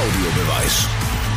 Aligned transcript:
Audiobeweis. 0.00 0.88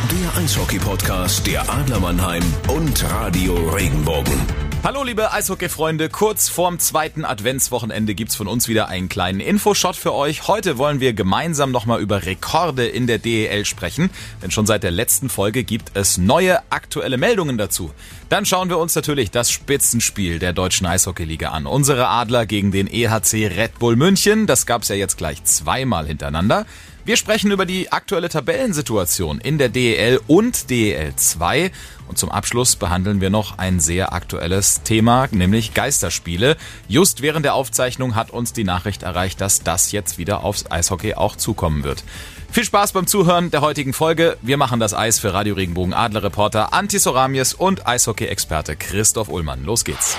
Der 0.10 0.42
Eishockey-Podcast 0.42 1.46
der 1.46 1.70
Adler 1.70 2.00
Mannheim 2.00 2.44
und 2.70 3.04
Radio 3.12 3.56
Regenbogen. 3.56 4.40
Hallo 4.86 5.04
liebe 5.04 5.34
Eishockey-Freunde, 5.34 6.08
kurz 6.08 6.48
vorm 6.48 6.80
zweiten 6.80 7.26
Adventswochenende 7.26 8.16
gibt's 8.16 8.38
von 8.38 8.48
uns 8.48 8.70
wieder 8.70 8.88
einen 8.88 9.10
kleinen 9.10 9.42
Infoshot 9.42 9.98
für 9.98 10.14
euch. 10.14 10.48
Heute 10.48 10.78
wollen 10.78 11.02
wir 11.02 11.12
gemeinsam 11.12 11.72
nochmal 11.72 12.00
über 12.00 12.26
Rekorde 12.26 12.88
in 12.88 13.06
der 13.06 13.18
DEL 13.18 13.66
sprechen, 13.66 14.10
denn 14.42 14.52
schon 14.52 14.66
seit 14.66 14.84
der 14.84 14.92
letzten 14.92 15.28
Folge 15.28 15.66
gibt 15.66 15.92
es 15.96 16.18
neue 16.18 16.60
aktuelle 16.70 17.18
Meldungen 17.18 17.58
dazu. 17.58 17.92
Dann 18.30 18.46
schauen 18.46 18.70
wir 18.70 18.78
uns 18.78 18.96
natürlich 18.96 19.30
das 19.30 19.52
Spitzenspiel 19.52 20.40
der 20.40 20.54
deutschen 20.54 20.88
Eishockeyliga 20.88 21.50
an. 21.50 21.66
Unsere 21.66 22.08
Adler 22.08 22.46
gegen 22.46 22.72
den 22.72 22.88
EHC 22.88 23.48
Red 23.48 23.78
Bull 23.80 23.98
München, 23.98 24.48
das 24.48 24.66
gab's 24.66 24.88
ja 24.88 24.96
jetzt 24.96 25.18
gleich 25.18 25.44
zweimal 25.44 26.08
hintereinander. 26.08 26.66
Wir 27.06 27.18
sprechen 27.18 27.52
über 27.52 27.66
die 27.66 27.92
aktuelle 27.92 28.30
Tabellensituation 28.30 29.42
in 29.42 29.58
der 29.58 29.68
DEL 29.68 30.22
und 30.28 30.70
DEL 30.70 31.14
2 31.14 31.70
und 32.08 32.18
zum 32.18 32.32
Abschluss 32.32 32.78
behandeln 32.78 33.20
wir 33.20 33.30
noch 33.30 33.58
ein 33.58 33.82
sehr 33.82 34.14
aktuelles 34.14 34.84
Thema, 34.84 35.28
nämlich 35.32 35.74
Geisterspiele. 35.74 36.56
Just 36.88 37.22
während 37.22 37.44
der 37.44 37.56
Aufzeichnung 37.56 38.16
hat 38.16 38.32
uns 38.32 38.54
die 38.54 38.64
Nachricht 38.64 39.04
erreicht, 39.04 39.42
dass 39.42 39.64
das 39.64 39.92
jetzt 39.92 40.18
wieder 40.18 40.46
aufs 40.46 40.72
Eishockey 40.72 41.16
auch 41.16 41.36
zukommen 41.36 41.84
wird. 41.84 42.06
Viel 42.50 42.64
Spaß 42.64 42.94
beim 42.94 43.06
Zuhören 43.06 43.52
der 43.52 43.60
heutigen 43.60 43.92
Folge. 43.92 44.38
Wir 44.42 44.56
machen 44.56 44.80
das 44.80 44.94
Eis 44.94 45.20
für 45.20 45.34
Radio 45.34 45.56
Regenbogen 45.56 45.94
Adler 45.94 46.24
Reporter 46.24 46.72
Anti 46.72 47.00
Soramies 47.00 47.54
und 47.54 47.86
Eishockey-Experte 47.86 48.78
Christoph 48.78 49.28
Ullmann. 49.28 49.66
Los 49.66 49.84
geht's. 49.84 50.16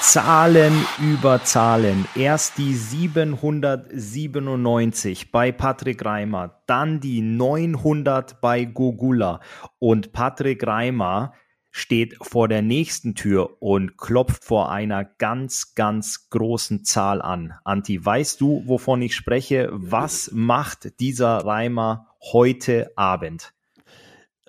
Zahlen 0.00 0.72
über 1.00 1.42
Zahlen. 1.44 2.06
Erst 2.14 2.58
die 2.58 2.74
797 2.74 5.32
bei 5.32 5.52
Patrick 5.52 6.04
Reimer, 6.04 6.62
dann 6.66 7.00
die 7.00 7.20
900 7.20 8.40
bei 8.40 8.64
Gogula 8.64 9.40
und 9.78 10.12
Patrick 10.12 10.66
Reimer 10.66 11.34
steht 11.70 12.16
vor 12.22 12.48
der 12.48 12.62
nächsten 12.62 13.14
Tür 13.14 13.60
und 13.60 13.98
klopft 13.98 14.44
vor 14.44 14.70
einer 14.70 15.04
ganz, 15.04 15.74
ganz 15.74 16.30
großen 16.30 16.84
Zahl 16.84 17.20
an. 17.20 17.52
Anti, 17.64 18.02
weißt 18.04 18.40
du, 18.40 18.62
wovon 18.66 19.02
ich 19.02 19.14
spreche? 19.14 19.68
Was 19.72 20.30
macht 20.32 20.98
dieser 21.00 21.44
Reimer 21.44 22.06
heute 22.32 22.90
Abend? 22.96 23.52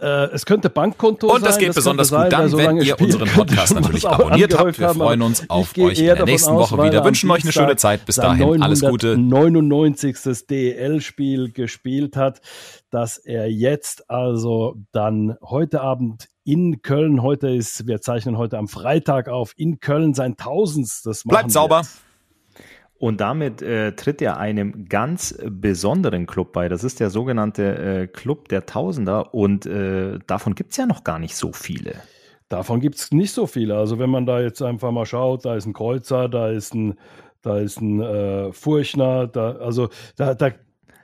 Äh, 0.02 0.32
es 0.32 0.46
könnte 0.46 0.70
Bankkonto 0.70 1.28
sein. 1.28 1.36
Und 1.38 1.46
das 1.46 1.58
geht 1.58 1.70
das 1.70 1.76
besonders 1.76 2.12
gut 2.12 2.32
dann, 2.32 2.52
wenn 2.54 2.78
ihr 2.78 3.00
unseren 3.00 3.28
Podcast 3.28 3.74
natürlich 3.76 4.08
abonniert 4.08 4.58
habt. 4.58 4.80
Wir 4.80 4.90
freuen 4.90 5.22
uns 5.22 5.50
auf 5.50 5.78
euch 5.78 6.00
in 6.00 6.06
der 6.06 6.26
nächsten 6.26 6.52
aus, 6.52 6.72
Woche 6.72 6.84
wieder. 6.84 7.04
Wünschen 7.04 7.30
euch 7.32 7.44
eine 7.44 7.52
schöne 7.52 7.76
Zeit. 7.76 8.06
Bis 8.06 8.16
dahin, 8.16 8.62
alles 8.62 8.82
Gute. 8.82 9.18
99. 9.18 10.18
DEL-Spiel 10.50 11.52
gespielt 11.52 12.16
hat, 12.16 12.42
dass 12.90 13.18
er 13.18 13.52
jetzt 13.52 14.10
also 14.10 14.76
dann 14.92 15.38
heute 15.42 15.82
Abend 15.82 16.30
in 16.46 16.82
Köln, 16.82 17.22
heute 17.22 17.50
ist, 17.50 17.86
wir 17.86 18.02
zeichnen 18.02 18.38
heute 18.38 18.58
am 18.58 18.68
Freitag 18.68 19.28
auf, 19.28 19.54
in 19.56 19.80
Köln 19.80 20.14
sein 20.14 20.36
tausendstes 20.36 21.26
Mal. 21.26 21.32
Bleibt 21.34 21.52
sauber. 21.52 21.80
Wird. 21.80 22.09
Und 23.00 23.22
damit 23.22 23.62
äh, 23.62 23.94
tritt 23.94 24.22
er 24.22 24.38
einem 24.38 24.90
ganz 24.90 25.38
besonderen 25.46 26.28
Club 26.28 26.52
bei. 26.52 26.68
Das 26.68 26.84
ist 26.84 27.00
der 27.00 27.10
sogenannte 27.10 27.78
äh, 27.78 28.08
Club 28.08 28.50
der 28.50 28.66
Tausender. 28.66 29.34
Und 29.34 29.66
äh, 29.66 30.20
davon 30.28 30.54
gibt's 30.54 30.76
ja 30.76 30.86
noch 30.86 31.06
gar 31.06 31.18
nicht 31.18 31.36
so 31.36 31.54
viele. 31.54 31.96
Davon 32.50 32.82
gibt's 32.82 33.12
nicht 33.12 33.32
so 33.32 33.48
viele. 33.48 33.78
Also 33.78 34.00
wenn 34.00 34.10
man 34.10 34.26
da 34.26 34.42
jetzt 34.42 34.62
einfach 34.62 34.92
mal 34.92 35.06
schaut, 35.06 35.46
da 35.46 35.56
ist 35.56 35.66
ein 35.66 35.74
Kreuzer, 35.74 36.28
da 36.28 36.50
ist 36.50 36.74
ein, 36.74 37.00
da 37.42 37.60
ist 37.60 37.80
ein 37.80 38.02
äh, 38.02 38.52
Furchner, 38.52 39.28
da, 39.28 39.54
also 39.54 39.90
da, 40.18 40.34
da 40.34 40.52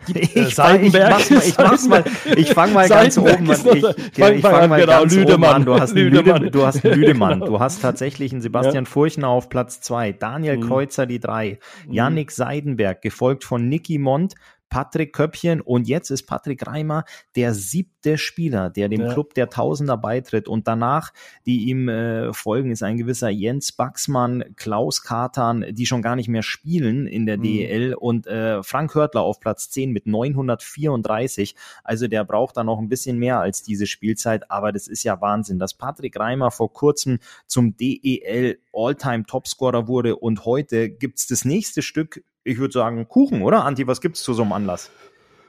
ich, 0.08 0.36
äh, 0.36 0.46
Seidenberg. 0.46 1.20
Ich, 1.20 1.32
ich 1.32 1.58
mach's 1.58 1.88
mal, 1.88 2.04
ich 2.36 2.54
fange 2.54 2.74
mal 2.74 2.90
ganz 2.90 3.18
oben 3.18 3.50
an. 3.50 3.68
Ich, 3.74 3.84
ich 3.84 4.42
fang 4.42 4.70
mal 4.70 4.80
genau, 4.80 5.00
ganz 5.00 5.14
Lüdemann. 5.14 5.36
oben 5.36 5.46
an. 5.46 5.66
Du 5.66 5.80
hast, 5.80 5.94
Lüdemann. 5.94 6.42
Lüde, 6.42 6.52
du 6.52 6.66
hast 6.66 6.84
Lüdemann. 6.84 7.40
Genau. 7.40 7.46
Du 7.46 7.60
hast 7.60 7.82
tatsächlich 7.82 8.32
einen 8.32 8.42
Sebastian 8.42 8.86
ja. 8.86 8.90
Furchner 8.90 9.30
auf 9.30 9.50
Platz 9.50 9.82
zwei, 9.82 10.12
Daniel 10.12 10.58
mhm. 10.58 10.68
Kreuzer 10.68 11.06
die 11.06 11.20
drei, 11.20 11.60
mhm. 11.88 11.94
Yannick 11.94 12.32
Seidenberg, 12.32 13.02
gefolgt 13.02 13.44
von 13.44 13.68
Nicky 13.68 13.98
Mont, 13.98 14.36
Patrick 14.70 15.14
Köppchen 15.14 15.62
und 15.62 15.88
jetzt 15.88 16.10
ist 16.10 16.24
Patrick 16.24 16.66
Reimer 16.68 17.06
der 17.36 17.54
siebte 17.54 18.18
Spieler, 18.18 18.70
der 18.70 18.90
dem 18.90 19.02
ja. 19.02 19.14
Club 19.14 19.34
der 19.34 19.50
Tausender 19.50 19.98
beitritt 19.98 20.48
und 20.48 20.68
danach, 20.68 21.14
die 21.46 21.66
ihm 21.70 21.90
äh, 21.90 22.34
folgen, 22.34 22.72
ist 22.72 22.84
ein 22.84 22.98
gewisser 22.98 23.30
Jens 23.30 23.72
Baxmann, 23.72 24.44
Klaus 24.56 25.02
Katan, 25.04 25.66
die 25.72 25.86
schon 25.86 26.02
gar 26.02 26.16
nicht 26.16 26.28
mehr 26.28 26.44
spielen 26.44 27.08
in 27.08 27.26
der 27.26 27.38
mhm. 27.38 27.44
DEL 27.44 27.94
und 27.96 28.28
äh, 28.28 28.64
Frank 28.64 28.96
Hörtler 28.96 29.22
auf 29.22 29.40
Platz 29.40 29.70
10 29.70 29.92
mit 29.92 30.08
934. 30.08 31.56
Also 31.84 32.08
der 32.08 32.24
braucht 32.24 32.58
da 32.58 32.64
noch 32.64 32.80
ein 32.80 32.90
bisschen 32.90 33.18
mehr 33.18 33.40
als 33.40 33.64
diese 33.64 33.88
Spielzeit, 33.88 34.52
aber 34.52 34.72
das 34.72 34.88
ist 34.88 35.04
ja 35.04 35.22
Wahnsinn, 35.22 35.60
dass 35.60 35.74
Patrick 35.74 36.20
Reimer 36.20 36.52
vor 36.52 36.74
kurzem 36.74 37.20
zum 37.48 37.78
DEL 37.78 38.60
All-Time 38.74 39.26
Topscorer 39.26 39.88
wurde 39.88 40.16
und 40.16 40.46
heute 40.46 40.90
gibt's 40.90 41.28
das 41.28 41.46
nächste 41.46 41.82
Stück 41.82 42.24
ich 42.46 42.60
würde 42.60 42.72
sagen, 42.72 43.10
Kuchen, 43.10 43.42
oder? 43.42 43.66
Anti, 43.66 43.88
was 43.88 44.00
gibt's 44.00 44.24
zu 44.24 44.34
so 44.34 44.44
einem 44.44 44.54
Anlass? 44.54 44.92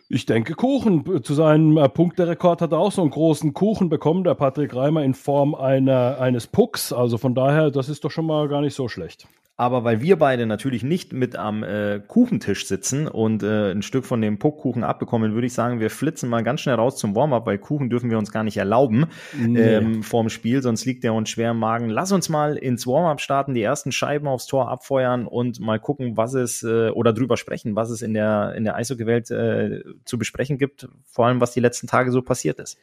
Ich 0.09 0.25
denke 0.25 0.55
Kuchen. 0.55 1.23
Zu 1.23 1.35
seinem 1.35 1.77
äh, 1.77 1.89
Punkterekord 1.89 2.63
hat 2.63 2.73
er 2.73 2.79
auch 2.79 2.93
so 2.93 3.03
einen 3.03 3.11
großen 3.11 3.55
Kuchen 3.55 3.89
bekommen, 3.89 4.25
der 4.25 4.35
Patrick 4.35 4.75
Reimer, 4.75 5.05
in 5.05 5.15
Form 5.15 5.55
einer, 5.55 6.19
eines 6.21 6.47
Pucks. 6.47 6.93
Also 6.93 7.19
von 7.19 7.35
daher, 7.35 7.71
das 7.71 7.89
ist 7.89 8.05
doch 8.05 8.11
schon 8.11 8.27
mal 8.27 8.49
gar 8.49 8.63
nicht 8.63 8.75
so 8.75 8.89
schlecht. 8.89 9.29
Aber 9.59 9.85
weil 9.85 10.03
wir 10.03 10.19
beide 10.19 10.45
natürlich 10.45 10.83
nicht 10.83 11.15
mit 11.15 11.35
am 11.35 11.63
äh, 11.63 12.01
Kuchentisch 12.07 12.67
sitzen 12.67 13.09
und 13.09 13.43
äh, 13.43 13.71
ein 13.71 13.81
Stück 13.81 14.05
von 14.05 14.21
dem 14.21 14.39
Puckkuchen 14.39 14.85
abbekommen, 14.85 15.33
würde 15.33 15.47
ich 15.47 15.55
sagen, 15.55 15.81
wir 15.81 15.89
flitzen 15.89 16.29
mal 16.29 16.43
ganz 16.43 16.61
schnell 16.61 16.75
raus 16.75 16.99
zum 16.99 17.17
Warm-up, 17.17 17.47
weil 17.47 17.57
Kuchen 17.57 17.89
dürfen 17.89 18.11
wir 18.11 18.19
uns 18.19 18.31
gar 18.31 18.45
nicht 18.45 18.59
erlauben 18.59 19.07
nee. 19.35 19.59
ähm, 19.59 20.03
vorm 20.03 20.29
Spiel, 20.29 20.61
sonst 20.61 20.85
liegt 20.85 21.05
der 21.05 21.15
uns 21.15 21.31
schwer 21.31 21.53
im 21.53 21.59
Magen. 21.59 21.89
Lass 21.89 22.13
uns 22.13 22.29
mal 22.29 22.57
ins 22.57 22.87
Warm-up 22.87 23.23
starten, 23.23 23.55
die 23.55 23.63
ersten 23.63 23.93
Scheiben 23.93 24.29
aufs 24.29 24.47
Tor 24.47 24.69
abfeuern 24.69 25.27
und 25.27 25.59
mal 25.59 25.81
gucken, 25.81 26.19
was 26.19 26.35
es 26.35 26.63
äh, 26.63 26.91
oder 26.91 27.15
drüber 27.15 27.39
sprechen, 27.39 27.77
was 27.77 27.89
es 27.89 28.03
in 28.03 28.13
der 28.13 28.55
in 28.57 28.65
der 28.65 28.77
Eishockey-Welt 28.77 29.31
äh, 29.31 29.83
zu 30.05 30.19
besprechen 30.19 30.59
gibt, 30.59 30.87
vor 31.07 31.27
allem 31.27 31.41
was 31.41 31.53
die 31.53 31.61
letzten 31.61 31.87
Tage 31.87 32.13
so 32.13 32.21
passiert 32.21 32.61
ist. 32.61 32.77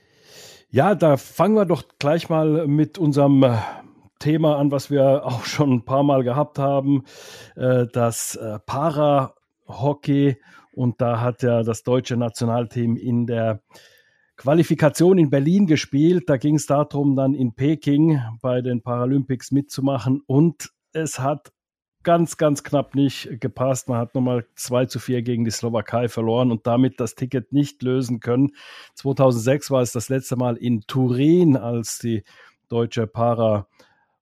Ja, 0.72 0.96
da 0.96 1.18
fangen 1.18 1.54
wir 1.54 1.66
doch 1.66 1.84
gleich 2.00 2.30
mal 2.30 2.66
mit 2.66 2.98
unserem 2.98 3.46
Thema 4.24 4.58
an, 4.58 4.72
was 4.72 4.90
wir 4.90 5.26
auch 5.26 5.44
schon 5.44 5.72
ein 5.72 5.86
paar 5.86 6.04
Mal 6.04 6.24
gehabt 6.24 6.58
haben, 6.58 7.04
äh, 7.56 7.86
das 7.92 8.36
äh, 8.36 8.60
Para-Hockey. 8.66 10.38
Und 10.72 11.02
da 11.02 11.20
hat 11.22 11.44
ja 11.44 11.62
das 11.62 11.84
deutsche 11.84 12.18
Nationalteam 12.18 12.96
in 12.96 13.28
der 13.28 13.62
Qualifikation 14.38 15.20
in 15.20 15.30
Berlin 15.30 15.68
gespielt. 15.68 16.24
Da 16.28 16.38
ging 16.38 16.56
es 16.56 16.66
darum, 16.66 17.16
dann 17.16 17.36
in 17.36 17.54
Peking 17.54 18.20
bei 18.42 18.62
den 18.62 18.82
Paralympics 18.82 19.52
mitzumachen. 19.52 20.22
Und 20.26 20.70
es 20.94 21.20
hat 21.20 21.52
ganz, 22.02 22.38
ganz 22.38 22.64
knapp 22.64 22.96
nicht 22.96 23.42
gepasst. 23.42 23.90
Man 23.90 24.00
hat 24.00 24.16
nochmal 24.16 24.46
2 24.56 24.86
zu 24.86 25.00
4 25.00 25.22
gegen 25.22 25.46
die 25.46 25.52
Slowakei 25.52 26.08
verloren 26.08 26.50
und 26.50 26.66
damit 26.66 27.00
das 27.00 27.16
Ticket 27.16 27.52
nicht 27.52 27.84
lösen 27.84 28.20
können. 28.20 28.52
2006 28.96 29.70
war 29.70 29.82
es 29.82 29.92
das 29.92 30.10
letzte 30.10 30.38
Mal 30.38 30.58
in 30.58 30.82
Turin, 30.82 31.56
als 31.56 32.00
die 32.00 32.24
deutsche 32.70 33.06
Para 33.06 33.68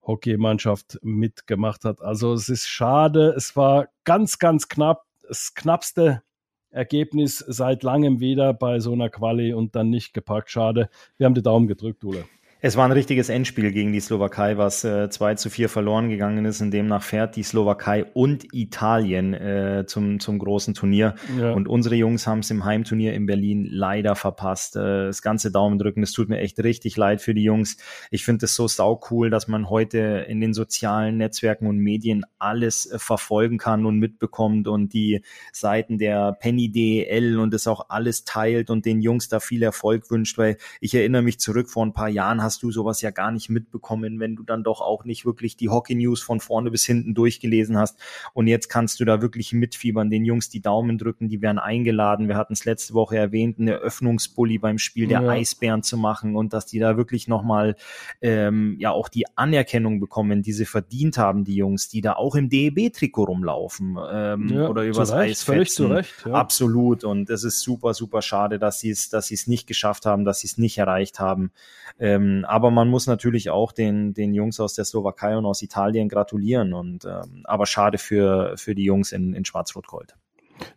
Hockeymannschaft 0.03 0.99
mitgemacht 1.01 1.85
hat. 1.85 2.01
Also 2.01 2.33
es 2.33 2.49
ist 2.49 2.67
schade. 2.67 3.33
Es 3.35 3.55
war 3.55 3.89
ganz, 4.03 4.39
ganz 4.39 4.67
knapp. 4.67 5.05
Das 5.27 5.53
knappste 5.53 6.23
Ergebnis 6.71 7.37
seit 7.47 7.83
langem 7.83 8.19
wieder 8.19 8.53
bei 8.53 8.79
so 8.79 8.93
einer 8.93 9.09
Quali 9.09 9.53
und 9.53 9.75
dann 9.75 9.89
nicht 9.89 10.13
gepackt. 10.13 10.49
Schade. 10.49 10.89
Wir 11.17 11.25
haben 11.25 11.35
die 11.35 11.43
Daumen 11.43 11.67
gedrückt, 11.67 12.03
Ule. 12.03 12.25
Es 12.63 12.77
war 12.77 12.85
ein 12.85 12.91
richtiges 12.91 13.29
Endspiel 13.29 13.71
gegen 13.71 13.91
die 13.91 13.99
Slowakei, 13.99 14.55
was 14.55 14.83
äh, 14.83 15.09
2 15.09 15.33
zu 15.33 15.49
4 15.49 15.67
verloren 15.67 16.09
gegangen 16.09 16.45
ist. 16.45 16.61
Und 16.61 16.69
demnach 16.69 17.01
fährt 17.01 17.35
die 17.35 17.41
Slowakei 17.41 18.05
und 18.13 18.53
Italien 18.53 19.33
äh, 19.33 19.85
zum, 19.87 20.19
zum 20.19 20.37
großen 20.37 20.75
Turnier. 20.75 21.15
Ja. 21.39 21.53
Und 21.53 21.67
unsere 21.67 21.95
Jungs 21.95 22.27
haben 22.27 22.39
es 22.39 22.51
im 22.51 22.63
Heimturnier 22.63 23.15
in 23.15 23.25
Berlin 23.25 23.67
leider 23.67 24.15
verpasst. 24.15 24.75
Äh, 24.75 25.07
das 25.07 25.23
ganze 25.23 25.51
Daumen 25.51 25.79
drücken, 25.79 26.01
das 26.01 26.11
tut 26.11 26.29
mir 26.29 26.37
echt 26.37 26.59
richtig 26.59 26.97
leid 26.97 27.19
für 27.23 27.33
die 27.33 27.41
Jungs. 27.41 27.77
Ich 28.11 28.23
finde 28.23 28.45
es 28.45 28.53
so 28.53 28.67
sau 28.67 29.01
cool, 29.09 29.31
dass 29.31 29.47
man 29.47 29.67
heute 29.67 30.27
in 30.29 30.39
den 30.39 30.53
sozialen 30.53 31.17
Netzwerken 31.17 31.65
und 31.65 31.79
Medien 31.79 32.25
alles 32.37 32.85
äh, 32.85 32.99
verfolgen 32.99 33.57
kann 33.57 33.87
und 33.87 33.97
mitbekommt 33.97 34.67
und 34.67 34.93
die 34.93 35.23
Seiten 35.51 35.97
der 35.97 36.33
Penny 36.33 36.71
DL 36.71 37.39
und 37.39 37.55
das 37.55 37.65
auch 37.65 37.87
alles 37.89 38.23
teilt 38.23 38.69
und 38.69 38.85
den 38.85 39.01
Jungs 39.01 39.29
da 39.29 39.39
viel 39.39 39.63
Erfolg 39.63 40.11
wünscht, 40.11 40.37
weil 40.37 40.57
ich 40.79 40.93
erinnere 40.93 41.23
mich 41.23 41.39
zurück 41.39 41.67
vor 41.67 41.83
ein 41.83 41.93
paar 41.93 42.09
Jahren 42.09 42.50
hast 42.51 42.63
du 42.63 42.71
sowas 42.71 43.01
ja 43.01 43.11
gar 43.11 43.31
nicht 43.31 43.49
mitbekommen, 43.49 44.19
wenn 44.19 44.35
du 44.35 44.43
dann 44.43 44.61
doch 44.61 44.81
auch 44.81 45.05
nicht 45.05 45.25
wirklich 45.25 45.55
die 45.55 45.69
Hockey 45.69 45.95
News 45.95 46.21
von 46.21 46.41
vorne 46.41 46.69
bis 46.69 46.85
hinten 46.85 47.13
durchgelesen 47.13 47.77
hast. 47.77 47.97
Und 48.33 48.47
jetzt 48.47 48.67
kannst 48.67 48.99
du 48.99 49.05
da 49.05 49.21
wirklich 49.21 49.53
mitfiebern, 49.53 50.09
den 50.09 50.25
Jungs 50.25 50.49
die 50.49 50.61
Daumen 50.61 50.97
drücken, 50.97 51.29
die 51.29 51.41
werden 51.41 51.59
eingeladen. 51.59 52.27
Wir 52.27 52.35
hatten 52.35 52.51
es 52.51 52.65
letzte 52.65 52.93
Woche 52.93 53.15
erwähnt, 53.15 53.57
eine 53.57 53.71
Eröffnungsbully 53.71 54.57
beim 54.57 54.79
Spiel 54.79 55.07
der 55.07 55.21
ja. 55.21 55.29
Eisbären 55.29 55.81
zu 55.81 55.95
machen 55.95 56.35
und 56.35 56.51
dass 56.51 56.65
die 56.65 56.79
da 56.79 56.97
wirklich 56.97 57.29
nochmal 57.29 57.77
ähm, 58.21 58.75
ja 58.79 58.91
auch 58.91 59.07
die 59.07 59.25
Anerkennung 59.37 60.01
bekommen, 60.01 60.41
die 60.41 60.51
sie 60.51 60.65
verdient 60.65 61.17
haben, 61.17 61.45
die 61.45 61.55
Jungs, 61.55 61.87
die 61.87 62.01
da 62.01 62.13
auch 62.13 62.35
im 62.35 62.49
DEB-Trikot 62.49 63.23
rumlaufen 63.23 63.97
ähm, 64.11 64.49
ja, 64.49 64.67
oder 64.67 64.83
übers 64.83 65.13
Eis 65.13 65.43
Völlig 65.43 65.71
zu 65.71 65.87
Recht, 65.87 66.13
ja. 66.25 66.33
Absolut. 66.33 67.05
Und 67.05 67.29
es 67.29 67.45
ist 67.45 67.61
super, 67.61 67.93
super 67.93 68.21
schade, 68.21 68.59
dass 68.59 68.79
sie 68.79 68.89
es, 68.89 69.09
dass 69.09 69.27
sie 69.27 69.35
es 69.35 69.47
nicht 69.47 69.67
geschafft 69.67 70.05
haben, 70.05 70.25
dass 70.25 70.39
sie 70.39 70.47
es 70.47 70.57
nicht 70.57 70.77
erreicht 70.77 71.19
haben. 71.19 71.51
Ähm, 71.99 72.40
aber 72.45 72.71
man 72.71 72.89
muss 72.89 73.07
natürlich 73.07 73.49
auch 73.49 73.71
den, 73.71 74.13
den 74.13 74.33
Jungs 74.33 74.59
aus 74.59 74.73
der 74.73 74.85
Slowakei 74.85 75.37
und 75.37 75.45
aus 75.45 75.61
Italien 75.61 76.09
gratulieren. 76.09 76.73
Und 76.73 77.05
ähm, 77.05 77.41
aber 77.45 77.65
schade 77.65 77.97
für, 77.97 78.53
für 78.57 78.75
die 78.75 78.83
Jungs 78.83 79.11
in, 79.11 79.33
in 79.33 79.45
Schwarz-Rot-Gold. 79.45 80.15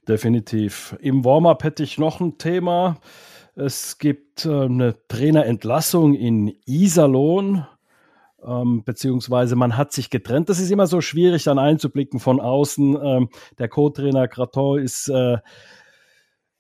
Definitiv. 0.09 0.97
Im 1.01 1.25
Warm-up 1.25 1.63
hätte 1.65 1.83
ich 1.83 1.99
noch 1.99 2.21
ein 2.21 2.39
Thema. 2.39 2.99
Es 3.55 3.99
gibt 3.99 4.47
äh, 4.47 4.65
eine 4.65 4.95
Trainerentlassung 5.09 6.15
in 6.15 6.55
Iserlohn 6.67 7.67
ähm, 8.47 8.85
beziehungsweise 8.85 9.57
man 9.57 9.77
hat 9.77 9.93
sich 9.93 10.11
getrennt. 10.11 10.49
Das 10.49 10.61
ist 10.61 10.71
immer 10.71 10.87
so 10.87 11.01
schwierig 11.01 11.45
dann 11.45 11.59
einzublicken 11.59 12.21
von 12.21 12.41
außen. 12.41 12.99
Ähm, 13.03 13.29
der 13.59 13.69
Co-Trainer 13.69 14.29
Graton 14.29 14.81
ist 14.81 15.09
äh, 15.09 15.39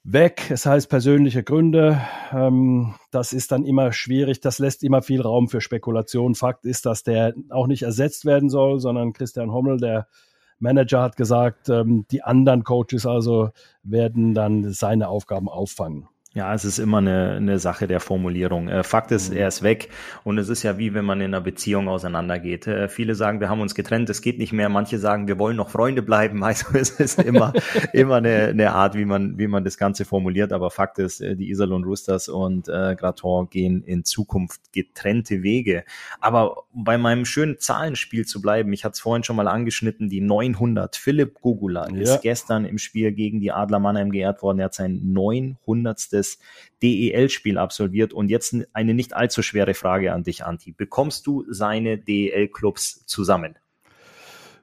weg, 0.05 0.51
es 0.51 0.67
heißt 0.67 0.89
persönliche 0.89 1.43
Gründe. 1.43 2.01
Ähm, 2.31 2.95
das 3.11 3.33
ist 3.33 3.51
dann 3.51 3.65
immer 3.65 3.93
schwierig, 3.93 4.41
das 4.41 4.59
lässt 4.59 4.85
immer 4.85 5.03
viel 5.03 5.23
Raum 5.23 5.49
für 5.49 5.61
Spekulation. 5.61 6.35
Fakt 6.35 6.67
ist, 6.67 6.87
dass 6.87 7.03
der 7.03 7.35
auch 7.51 7.67
nicht 7.67 7.83
ersetzt 7.83 8.25
werden 8.27 8.51
soll, 8.51 8.79
sondern 8.79 9.15
Christian 9.15 9.51
Hommel, 9.51 9.79
der 9.79 10.07
Manager, 10.59 11.03
hat 11.03 11.17
gesagt, 11.17 11.69
ähm, 11.71 12.07
die 12.11 12.23
anderen 12.23 12.63
Coaches 12.65 13.07
also 13.07 13.51
werden 13.83 14.35
dann 14.35 14.73
seine 14.73 15.09
Aufgaben 15.09 15.49
auffangen. 15.49 16.09
Ja, 16.35 16.53
es 16.53 16.65
ist 16.65 16.81
immer 16.81 16.99
eine, 16.99 17.35
eine 17.37 17.61
Sache 17.61 17.87
der 17.87 18.01
Formulierung. 18.01 18.69
Äh, 18.69 18.83
Fakt 18.83 19.13
ist, 19.13 19.31
mhm. 19.31 19.37
er 19.37 19.47
ist 19.47 19.63
weg 19.63 19.91
und 20.25 20.37
es 20.37 20.49
ist 20.49 20.65
ja 20.65 20.79
wie 20.79 20.93
wenn 20.93 21.05
man 21.05 21.21
in 21.21 21.33
einer 21.33 21.41
Beziehung 21.41 21.89
auseinandergeht. 21.89 22.67
Äh, 22.67 22.89
viele 22.89 23.15
sagen, 23.15 23.39
wir 23.39 23.49
haben 23.49 23.61
uns 23.61 23.77
getrennt, 23.77 24.11
es 24.11 24.21
geht 24.21 24.39
nicht 24.39 24.53
mehr. 24.53 24.69
Manche 24.69 24.99
sagen, 24.99 25.29
wir 25.29 25.39
wollen 25.39 25.57
noch 25.57 25.71
Freunde 25.71 26.03
bleiben. 26.03 26.43
Also 26.55 26.77
es 26.77 26.91
ist 26.91 27.21
immer, 27.23 27.53
immer 27.93 28.17
eine, 28.17 28.49
eine 28.49 28.73
Art, 28.73 28.95
wie 28.95 29.07
man, 29.07 29.39
wie 29.39 29.47
man 29.47 29.65
das 29.65 29.79
Ganze 29.79 30.05
formuliert. 30.05 30.53
Aber 30.53 30.71
Fakt 30.71 30.99
ist, 30.99 31.21
äh, 31.21 31.37
die 31.37 31.49
Iserlohn 31.51 31.85
Roosters 31.85 32.29
und 32.29 32.69
äh, 32.69 32.97
Graton 32.97 33.49
gehen 33.49 33.83
in 33.83 34.05
Zukunft 34.05 34.73
getrennte 34.73 35.43
Wege. 35.43 35.85
Aber 36.21 36.65
bei 36.73 36.99
meinem 36.99 37.25
schönen 37.25 37.59
Zahlenspiel 37.59 38.27
zu 38.27 38.43
bleiben, 38.43 38.73
ich 38.73 38.85
hatte 38.85 38.95
es 38.95 39.01
vorhin 39.01 39.25
schon 39.25 39.37
mal 39.37 39.49
angeschnitten, 39.49 40.11
die 40.11 40.21
900. 40.21 40.97
Philipp 40.97 41.41
Gugula 41.41 41.89
ja. 41.89 42.01
ist 42.01 42.23
gestern 42.23 42.67
im 42.67 42.79
Spiel 42.79 43.13
gegen 43.13 43.41
die 43.41 43.53
Adler 43.53 43.79
Mannheim 43.79 44.11
geehrt 44.11 44.43
worden. 44.43 44.59
Er 44.59 44.67
hat 44.67 44.75
sein 44.75 45.01
900 45.03 45.99
das 46.25 46.39
DEL-Spiel 46.83 47.59
absolviert. 47.59 48.13
Und 48.13 48.29
jetzt 48.29 48.57
eine 48.73 48.95
nicht 48.95 49.15
allzu 49.15 49.43
schwere 49.43 49.75
Frage 49.75 50.13
an 50.13 50.23
dich, 50.23 50.45
Anti. 50.45 50.73
Bekommst 50.73 51.27
du 51.27 51.45
seine 51.49 51.99
DEL-Clubs 51.99 53.07
zusammen? 53.07 53.57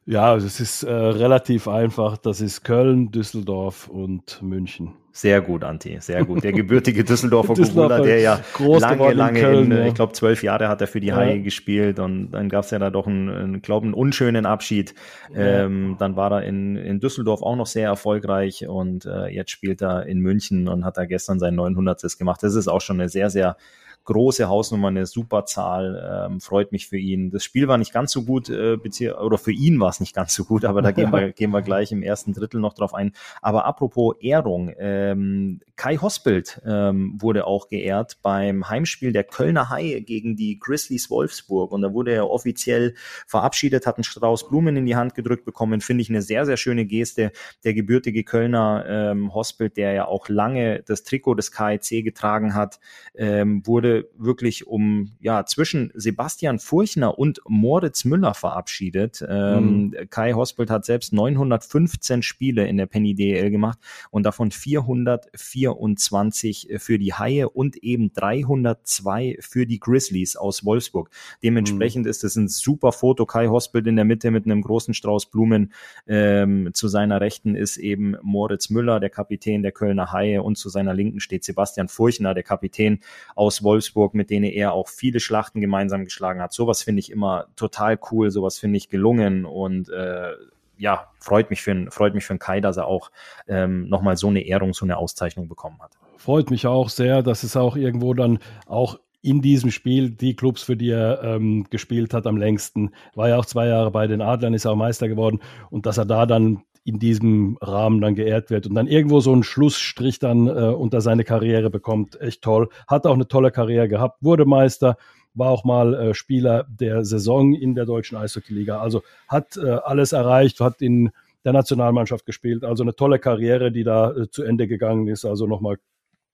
Ja, 0.05 0.35
es 0.35 0.59
ist 0.59 0.83
äh, 0.83 0.91
relativ 0.91 1.67
einfach. 1.67 2.17
Das 2.17 2.41
ist 2.41 2.63
Köln, 2.63 3.11
Düsseldorf 3.11 3.87
und 3.87 4.41
München. 4.41 4.95
Sehr 5.13 5.41
gut, 5.41 5.63
Anti, 5.65 5.97
sehr 5.99 6.23
gut. 6.23 6.43
Der 6.43 6.53
gebürtige 6.53 7.03
Düsseldorfer 7.03 7.53
Gugula, 7.55 7.99
der 7.99 8.19
ja 8.19 8.39
lange, 8.59 9.13
lange, 9.13 9.39
in, 9.39 9.45
Köln, 9.45 9.71
in, 9.71 9.77
ja. 9.77 9.85
ich 9.85 9.93
glaube, 9.93 10.13
zwölf 10.13 10.41
Jahre 10.41 10.69
hat 10.69 10.79
er 10.79 10.87
für 10.87 11.01
die 11.01 11.07
ja. 11.07 11.17
Haie 11.17 11.41
gespielt 11.41 11.99
und 11.99 12.31
dann 12.31 12.47
gab 12.47 12.63
es 12.63 12.71
ja 12.71 12.79
da 12.79 12.89
doch 12.89 13.07
einen, 13.07 13.29
einen 13.29 13.61
glaube 13.61 13.85
einen 13.85 13.93
unschönen 13.93 14.45
Abschied. 14.45 14.95
Ja. 15.33 15.65
Ähm, 15.65 15.97
dann 15.99 16.15
war 16.15 16.31
er 16.31 16.43
in, 16.43 16.77
in 16.77 16.99
Düsseldorf 17.01 17.41
auch 17.41 17.57
noch 17.57 17.67
sehr 17.67 17.87
erfolgreich 17.87 18.67
und 18.67 19.05
äh, 19.05 19.27
jetzt 19.27 19.51
spielt 19.51 19.81
er 19.81 20.05
in 20.05 20.19
München 20.19 20.69
und 20.69 20.85
hat 20.85 20.97
da 20.97 21.05
gestern 21.05 21.39
sein 21.39 21.55
900. 21.55 22.01
gemacht. 22.17 22.41
Das 22.41 22.55
ist 22.55 22.69
auch 22.69 22.81
schon 22.81 22.99
eine 22.99 23.09
sehr, 23.09 23.29
sehr 23.29 23.57
große 24.05 24.47
Hausnummer, 24.47 24.89
eine 24.89 25.05
super 25.05 25.45
Zahl, 25.45 26.27
ähm, 26.29 26.41
freut 26.41 26.71
mich 26.71 26.87
für 26.87 26.97
ihn. 26.97 27.31
Das 27.31 27.43
Spiel 27.43 27.67
war 27.67 27.77
nicht 27.77 27.93
ganz 27.93 28.11
so 28.11 28.23
gut, 28.23 28.49
äh, 28.49 28.77
oder 29.11 29.37
für 29.37 29.51
ihn 29.51 29.79
war 29.79 29.89
es 29.89 29.99
nicht 29.99 30.15
ganz 30.15 30.33
so 30.33 30.45
gut, 30.45 30.65
aber 30.65 30.81
da 30.81 30.91
gehen 30.91 31.11
wir, 31.11 31.31
gehen 31.31 31.51
wir 31.51 31.61
gleich 31.61 31.91
im 31.91 32.03
ersten 32.03 32.33
Drittel 32.33 32.59
noch 32.59 32.73
drauf 32.73 32.93
ein. 32.93 33.13
Aber 33.41 33.65
apropos 33.65 34.15
Ehrung, 34.19 34.73
ähm, 34.77 35.61
Kai 35.75 35.97
Hospelt 35.97 36.61
ähm, 36.65 37.17
wurde 37.19 37.47
auch 37.47 37.67
geehrt 37.67 38.19
beim 38.21 38.69
Heimspiel 38.69 39.11
der 39.13 39.23
Kölner 39.23 39.69
Haie 39.69 40.01
gegen 40.01 40.35
die 40.35 40.59
Grizzlies 40.59 41.09
Wolfsburg 41.09 41.71
und 41.71 41.81
da 41.81 41.93
wurde 41.93 42.11
er 42.11 42.29
offiziell 42.29 42.93
verabschiedet, 43.27 43.87
hat 43.87 43.97
einen 43.97 44.03
Strauß 44.03 44.49
Blumen 44.49 44.77
in 44.77 44.85
die 44.85 44.95
Hand 44.95 45.15
gedrückt 45.15 45.45
bekommen, 45.45 45.81
finde 45.81 46.01
ich 46.01 46.09
eine 46.09 46.21
sehr, 46.21 46.45
sehr 46.45 46.57
schöne 46.57 46.85
Geste. 46.85 47.31
Der 47.63 47.73
gebürtige 47.73 48.23
Kölner 48.23 48.85
ähm, 48.87 49.33
Hospelt, 49.33 49.77
der 49.77 49.93
ja 49.93 50.05
auch 50.05 50.29
lange 50.29 50.83
das 50.83 51.03
Trikot 51.03 51.35
des 51.35 51.51
KIC 51.51 52.03
getragen 52.03 52.53
hat, 52.53 52.79
ähm, 53.15 53.65
wurde 53.65 53.90
wirklich 54.17 54.67
um 54.67 55.11
ja 55.19 55.45
zwischen 55.45 55.91
Sebastian 55.93 56.59
Furchner 56.59 57.17
und 57.17 57.41
Moritz 57.47 58.03
Müller 58.05 58.33
verabschiedet. 58.33 59.23
Ähm, 59.27 59.87
mhm. 59.87 60.09
Kai 60.09 60.31
Hospelt 60.33 60.69
hat 60.69 60.85
selbst 60.85 61.11
915 61.13 62.23
Spiele 62.23 62.67
in 62.67 62.77
der 62.77 62.85
Penny 62.85 63.15
DL 63.15 63.51
gemacht 63.51 63.79
und 64.09 64.23
davon 64.23 64.51
424 64.51 66.69
für 66.77 66.97
die 66.97 67.13
Haie 67.13 67.49
und 67.49 67.77
eben 67.77 68.13
302 68.13 69.37
für 69.39 69.65
die 69.65 69.79
Grizzlies 69.79 70.35
aus 70.35 70.65
Wolfsburg. 70.65 71.09
Dementsprechend 71.43 72.05
mhm. 72.05 72.09
ist 72.09 72.23
es 72.23 72.35
ein 72.35 72.47
super 72.47 72.91
Foto. 72.91 73.25
Kai 73.25 73.47
Hospelt 73.47 73.87
in 73.87 73.95
der 73.95 74.05
Mitte 74.05 74.31
mit 74.31 74.45
einem 74.45 74.61
großen 74.61 74.93
Strauß 74.93 75.27
Blumen. 75.27 75.73
Ähm, 76.07 76.69
zu 76.73 76.87
seiner 76.87 77.21
Rechten 77.21 77.55
ist 77.55 77.77
eben 77.77 78.15
Moritz 78.21 78.69
Müller, 78.69 78.99
der 78.99 79.09
Kapitän 79.09 79.63
der 79.63 79.71
Kölner 79.71 80.11
Haie 80.11 80.43
und 80.43 80.57
zu 80.57 80.69
seiner 80.69 80.93
Linken 80.93 81.19
steht 81.19 81.43
Sebastian 81.43 81.87
Furchner, 81.87 82.33
der 82.33 82.43
Kapitän 82.43 82.99
aus 83.35 83.63
Wolfsburg. 83.63 83.80
Wolfsburg, 83.81 84.13
mit 84.13 84.29
denen 84.29 84.45
er 84.45 84.73
auch 84.73 84.87
viele 84.87 85.19
Schlachten 85.19 85.61
gemeinsam 85.61 86.05
geschlagen 86.05 86.41
hat. 86.41 86.53
Sowas 86.53 86.83
finde 86.83 86.99
ich 86.99 87.11
immer 87.11 87.47
total 87.55 87.99
cool, 88.11 88.29
sowas 88.29 88.59
finde 88.59 88.77
ich 88.77 88.89
gelungen 88.89 89.45
und 89.45 89.89
äh, 89.89 90.33
ja, 90.77 91.07
freut 91.19 91.49
mich 91.49 91.61
für, 91.61 91.91
freut 91.91 92.13
mich 92.13 92.25
für 92.25 92.33
einen 92.33 92.39
Kai, 92.39 92.61
dass 92.61 92.77
er 92.77 92.87
auch 92.87 93.11
ähm, 93.47 93.87
nochmal 93.89 94.17
so 94.17 94.27
eine 94.27 94.41
Ehrung, 94.41 94.73
so 94.73 94.85
eine 94.85 94.97
Auszeichnung 94.97 95.47
bekommen 95.47 95.79
hat. 95.81 95.91
Freut 96.17 96.49
mich 96.49 96.67
auch 96.67 96.89
sehr, 96.89 97.23
dass 97.23 97.43
es 97.43 97.55
auch 97.55 97.75
irgendwo 97.75 98.13
dann 98.13 98.39
auch 98.65 98.99
in 99.23 99.41
diesem 99.41 99.69
Spiel 99.69 100.09
die 100.09 100.35
Clubs, 100.35 100.63
für 100.63 100.75
die 100.75 100.89
er 100.89 101.21
ähm, 101.23 101.67
gespielt 101.69 102.13
hat 102.13 102.25
am 102.25 102.37
längsten. 102.37 102.91
War 103.13 103.29
ja 103.29 103.37
auch 103.37 103.45
zwei 103.45 103.67
Jahre 103.67 103.91
bei 103.91 104.07
den 104.07 104.21
Adlern, 104.21 104.55
ist 104.55 104.65
auch 104.65 104.75
Meister 104.75 105.07
geworden. 105.07 105.39
Und 105.69 105.85
dass 105.85 105.99
er 105.99 106.05
da 106.05 106.25
dann 106.25 106.63
in 106.83 106.99
diesem 106.99 107.57
Rahmen 107.61 108.01
dann 108.01 108.15
geehrt 108.15 108.49
wird 108.49 108.65
und 108.65 108.75
dann 108.75 108.87
irgendwo 108.87 109.19
so 109.19 109.31
einen 109.31 109.43
Schlussstrich 109.43 110.19
dann 110.19 110.47
äh, 110.47 110.51
unter 110.51 111.01
seine 111.01 111.23
Karriere 111.23 111.69
bekommt. 111.69 112.19
Echt 112.19 112.41
toll. 112.41 112.69
Hat 112.87 113.05
auch 113.05 113.13
eine 113.13 113.27
tolle 113.27 113.51
Karriere 113.51 113.87
gehabt, 113.87 114.23
wurde 114.23 114.45
Meister, 114.45 114.97
war 115.33 115.49
auch 115.49 115.63
mal 115.63 115.93
äh, 115.93 116.13
Spieler 116.13 116.65
der 116.69 117.05
Saison 117.05 117.53
in 117.53 117.75
der 117.75 117.85
deutschen 117.85 118.17
Eishockeyliga. 118.17 118.79
Also 118.79 119.03
hat 119.27 119.57
äh, 119.57 119.69
alles 119.69 120.11
erreicht, 120.11 120.59
hat 120.59 120.81
in 120.81 121.11
der 121.45 121.53
Nationalmannschaft 121.53 122.25
gespielt. 122.25 122.63
Also 122.63 122.83
eine 122.83 122.95
tolle 122.95 123.19
Karriere, 123.19 123.71
die 123.71 123.83
da 123.83 124.11
äh, 124.11 124.29
zu 124.29 124.43
Ende 124.43 124.67
gegangen 124.67 125.07
ist. 125.07 125.25
Also 125.25 125.47
nochmal 125.47 125.77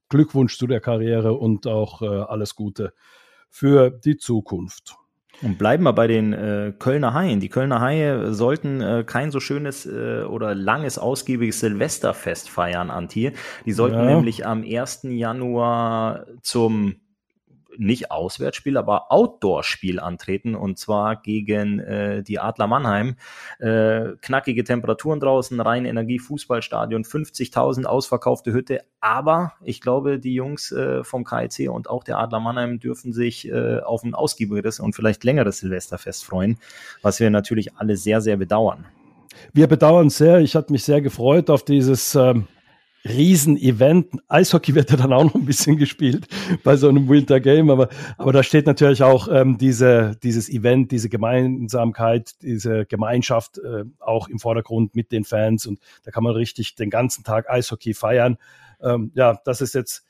Glückwunsch 0.09 0.57
zu 0.57 0.67
der 0.67 0.79
Karriere 0.79 1.33
und 1.33 1.67
auch 1.67 2.01
äh, 2.01 2.05
alles 2.05 2.55
Gute 2.55 2.93
für 3.49 3.89
die 3.89 4.17
Zukunft. 4.17 4.95
Und 5.41 5.57
bleiben 5.57 5.83
wir 5.83 5.93
bei 5.93 6.07
den 6.07 6.33
äh, 6.33 6.73
Kölner 6.77 7.13
Haien. 7.13 7.39
Die 7.39 7.49
Kölner 7.49 7.79
Haie 7.79 8.33
sollten 8.33 8.81
äh, 8.81 9.03
kein 9.05 9.31
so 9.31 9.39
schönes 9.39 9.85
äh, 9.85 10.23
oder 10.23 10.55
langes, 10.55 10.97
ausgiebiges 10.97 11.59
Silvesterfest 11.59 12.49
feiern, 12.49 12.89
Anti. 12.89 13.33
Die 13.65 13.71
sollten 13.71 13.97
ja. 13.99 14.05
nämlich 14.05 14.45
am 14.45 14.63
1. 14.63 15.01
Januar 15.03 16.25
zum 16.41 16.95
nicht 17.79 18.11
Auswärtsspiel, 18.11 18.77
aber 18.77 19.11
Outdoor-Spiel 19.11 19.99
antreten 19.99 20.55
und 20.55 20.77
zwar 20.77 21.15
gegen 21.15 21.79
äh, 21.79 22.23
die 22.23 22.39
Adler 22.39 22.67
Mannheim. 22.67 23.15
Äh, 23.59 24.13
knackige 24.21 24.63
Temperaturen 24.63 25.19
draußen, 25.19 25.59
rein 25.59 25.85
Energie, 25.85 26.19
Fußballstadion, 26.19 27.03
50.000 27.03 27.85
ausverkaufte 27.85 28.53
Hütte. 28.53 28.81
Aber 28.99 29.53
ich 29.63 29.81
glaube, 29.81 30.19
die 30.19 30.33
Jungs 30.33 30.71
äh, 30.71 31.03
vom 31.03 31.23
KIC 31.23 31.69
und 31.69 31.89
auch 31.89 32.03
der 32.03 32.17
Adler 32.19 32.39
Mannheim 32.39 32.79
dürfen 32.79 33.13
sich 33.13 33.47
äh, 33.47 33.79
auf 33.79 34.03
ein 34.03 34.13
ausgiebigeres 34.13 34.79
und 34.79 34.95
vielleicht 34.95 35.23
längeres 35.23 35.59
Silvesterfest 35.59 36.25
freuen, 36.25 36.57
was 37.01 37.19
wir 37.19 37.29
natürlich 37.29 37.75
alle 37.75 37.97
sehr, 37.97 38.21
sehr 38.21 38.37
bedauern. 38.37 38.85
Wir 39.53 39.67
bedauern 39.67 40.09
sehr. 40.09 40.39
Ich 40.39 40.55
hatte 40.55 40.71
mich 40.71 40.83
sehr 40.83 41.01
gefreut 41.01 41.49
auf 41.49 41.63
dieses 41.63 42.15
ähm, 42.15 42.47
Riesen-Event. 43.07 44.19
Eishockey 44.27 44.75
wird 44.75 44.91
ja 44.91 44.97
dann 44.97 45.13
auch 45.13 45.23
noch 45.23 45.35
ein 45.35 45.45
bisschen 45.45 45.77
gespielt 45.77 46.27
bei 46.63 46.75
so 46.75 46.89
einem 46.89 47.07
Winter 47.09 47.39
Game, 47.39 47.69
aber, 47.69 47.89
aber 48.17 48.33
da 48.33 48.43
steht 48.43 48.65
natürlich 48.65 49.03
auch 49.03 49.27
ähm, 49.27 49.57
diese, 49.57 50.17
dieses 50.23 50.49
Event, 50.49 50.91
diese 50.91 51.09
Gemeinsamkeit, 51.09 52.41
diese 52.41 52.85
Gemeinschaft 52.85 53.57
äh, 53.59 53.83
auch 53.99 54.27
im 54.27 54.39
Vordergrund 54.39 54.95
mit 54.95 55.11
den 55.11 55.23
Fans 55.23 55.65
und 55.65 55.79
da 56.03 56.11
kann 56.11 56.23
man 56.23 56.33
richtig 56.33 56.75
den 56.75 56.89
ganzen 56.89 57.23
Tag 57.23 57.49
Eishockey 57.49 57.93
feiern. 57.93 58.37
Ähm, 58.81 59.11
ja, 59.15 59.39
das 59.45 59.61
ist 59.61 59.73
jetzt 59.73 60.05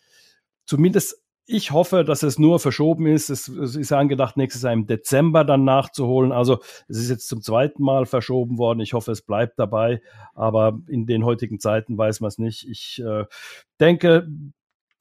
zumindest 0.66 1.22
ich 1.50 1.72
hoffe, 1.72 2.04
dass 2.04 2.24
es 2.24 2.38
nur 2.38 2.60
verschoben 2.60 3.08
ist. 3.08 3.30
Es, 3.30 3.48
es, 3.48 3.76
ist 3.78 3.94
angedacht, 3.94 4.36
nächstes 4.36 4.64
Jahr 4.64 4.74
im 4.74 4.86
Dezember 4.86 5.46
dann 5.46 5.64
nachzuholen. 5.64 6.34
Also 6.34 6.60
es 6.90 6.98
ist 6.98 7.10
jetzt 7.10 7.30
zum 7.30 7.42
zweiten 7.42 7.82
Mal 7.84 8.06
verschoben 8.06 8.58
worden. 8.58 8.82
Ich 8.82 8.94
hoffe, 8.94 9.14
es 9.14 9.22
bleibt 9.22 9.58
dabei. 9.58 10.02
Aber 10.36 10.80
in 10.88 11.06
den 11.06 11.24
heutigen 11.24 11.60
Zeiten 11.60 11.98
weiß 11.98 12.20
man 12.20 12.28
es 12.28 12.38
nicht. 12.38 12.68
Ich 12.68 13.02
äh, 13.02 13.26
denke, 13.80 14.28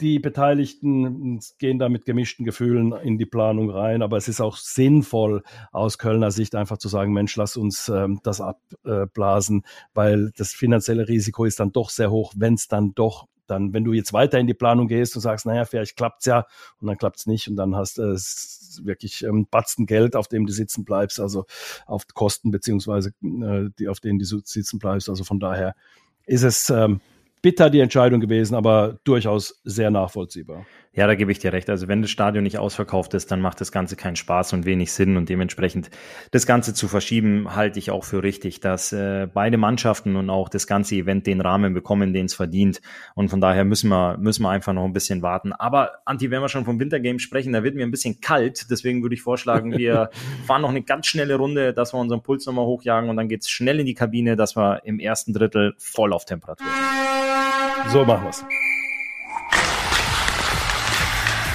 die 0.01 0.21
Beteiligten 0.21 1.41
gehen 1.59 1.79
da 1.79 1.89
mit 1.89 2.05
gemischten 2.05 2.45
Gefühlen 2.45 2.93
in 2.93 3.19
die 3.19 3.27
Planung 3.27 3.71
rein, 3.71 4.03
aber 4.03 4.19
es 4.19 4.29
ist 4.29 4.43
auch 4.43 4.57
sinnvoll 4.57 5.43
aus 5.73 5.97
Kölner 5.97 6.31
Sicht 6.31 6.55
einfach 6.55 6.77
zu 6.77 6.89
sagen, 6.89 7.13
Mensch, 7.15 7.35
lass 7.37 7.57
uns 7.57 7.89
ähm, 7.89 8.21
das 8.23 8.43
abblasen, 8.43 9.65
weil 9.95 10.33
das 10.37 10.53
finanzielle 10.53 11.09
Risiko 11.09 11.47
ist 11.47 11.61
dann 11.61 11.73
doch 11.73 11.89
sehr 11.89 12.11
hoch, 12.11 12.35
wenn 12.37 12.55
es 12.55 12.69
dann 12.69 12.95
doch 12.95 13.27
dann, 13.47 13.73
wenn 13.73 13.85
du 13.85 13.93
jetzt 13.93 14.13
weiter 14.13 14.39
in 14.39 14.47
die 14.47 14.55
Planung 14.55 14.89
gehst 14.89 15.15
und 15.17 15.23
sagst, 15.23 15.47
naja, 15.47 15.65
vielleicht 15.65 15.97
klappt's 15.97 16.27
ja 16.27 16.47
und 16.81 16.87
dann 16.87 16.99
klappt's 16.99 17.27
nicht 17.27 17.49
und 17.49 17.57
dann 17.57 17.77
hast 17.77 17.99
du 17.99 18.03
äh, 18.03 18.17
wirklich 18.85 19.23
ähm, 19.25 19.47
Batzen 19.51 19.87
Geld, 19.87 20.17
auf 20.17 20.29
dem 20.29 20.47
du 20.47 20.53
sitzen 20.53 20.85
bleibst, 20.85 21.21
also 21.21 21.47
auf 21.87 22.07
Kosten 22.15 22.51
beziehungsweise 22.51 23.11
äh, 23.23 23.71
die, 23.79 23.89
auf 23.89 24.01
denen 24.01 24.19
du 24.19 24.25
sitzen 24.25 24.79
bleibst. 24.79 25.09
Also 25.09 25.25
von 25.25 25.41
daher 25.41 25.75
ist 26.27 26.43
es 26.43 26.71
ähm, 26.71 27.01
bitter 27.43 27.71
die 27.71 27.81
Entscheidung 27.81 28.21
gewesen, 28.21 28.55
aber 28.55 28.99
durchaus 29.05 29.61
sehr 29.65 29.91
nachvollziehbar. 29.91 30.67
Ja, 30.97 31.07
da 31.07 31.15
gebe 31.15 31.31
ich 31.31 31.39
dir 31.39 31.53
recht. 31.53 31.69
Also 31.69 31.89
wenn 31.89 32.01
das 32.01 32.11
Stadion 32.11 32.43
nicht 32.43 32.57
ausverkauft 32.57 33.13
ist, 33.13 33.31
dann 33.31 33.43
macht 33.43 33.61
das 33.61 33.71
Ganze 33.71 33.97
keinen 33.97 34.17
Spaß 34.17 34.55
und 34.55 34.65
wenig 34.65 34.93
Sinn 34.93 35.19
und 35.19 35.29
dementsprechend 35.29 35.91
das 36.31 36.47
Ganze 36.47 36.73
zu 36.73 36.89
verschieben, 36.89 37.55
halte 37.55 37.79
ich 37.79 37.91
auch 37.91 38.03
für 38.03 38.23
richtig, 38.23 38.61
dass 38.61 38.95
äh, 38.95 39.29
beide 39.33 39.59
Mannschaften 39.59 40.17
und 40.17 40.31
auch 40.31 40.49
das 40.49 40.67
ganze 40.67 40.95
Event 40.95 41.27
den 41.27 41.43
Rahmen 41.43 41.75
bekommen, 41.75 42.15
den 42.15 42.25
es 42.25 42.35
verdient 42.35 42.81
und 43.15 43.29
von 43.29 43.43
daher 43.43 43.67
müssen 43.67 43.91
wir 43.91 44.17
müssen 44.17 44.43
wir 44.43 44.49
einfach 44.49 44.73
noch 44.73 44.87
ein 44.87 44.95
bisschen 44.95 45.21
warten. 45.21 45.53
Aber 45.53 45.99
Anti, 46.07 46.31
wenn 46.31 46.41
wir 46.41 46.49
schon 46.49 46.65
vom 46.65 46.81
Wintergame 46.81 47.19
sprechen, 47.19 47.53
da 47.53 47.63
wird 47.63 47.75
mir 47.75 47.85
ein 47.85 47.91
bisschen 47.91 48.23
kalt, 48.23 48.71
deswegen 48.71 49.03
würde 49.03 49.15
ich 49.15 49.23
vorschlagen, 49.23 49.77
wir 49.77 50.09
fahren 50.47 50.63
noch 50.63 50.71
eine 50.71 50.83
ganz 50.83 51.09
schnelle 51.09 51.35
Runde, 51.35 51.75
dass 51.75 51.93
wir 51.93 51.99
unseren 51.99 52.23
Puls 52.23 52.47
nochmal 52.47 52.65
hochjagen 52.65 53.11
und 53.11 53.19
dann 53.19 53.29
geht's 53.29 53.51
schnell 53.51 53.81
in 53.81 53.87
die 53.87 53.95
Kabine, 53.95 54.35
dass 54.35 54.57
wir 54.57 54.81
im 54.85 54.99
ersten 54.99 55.35
Drittel 55.35 55.75
voll 55.77 56.15
auf 56.15 56.25
Temperatur 56.25 56.67
sind. 56.67 57.93
So 57.93 58.05
machen 58.07 58.25
wir's. 58.25 58.66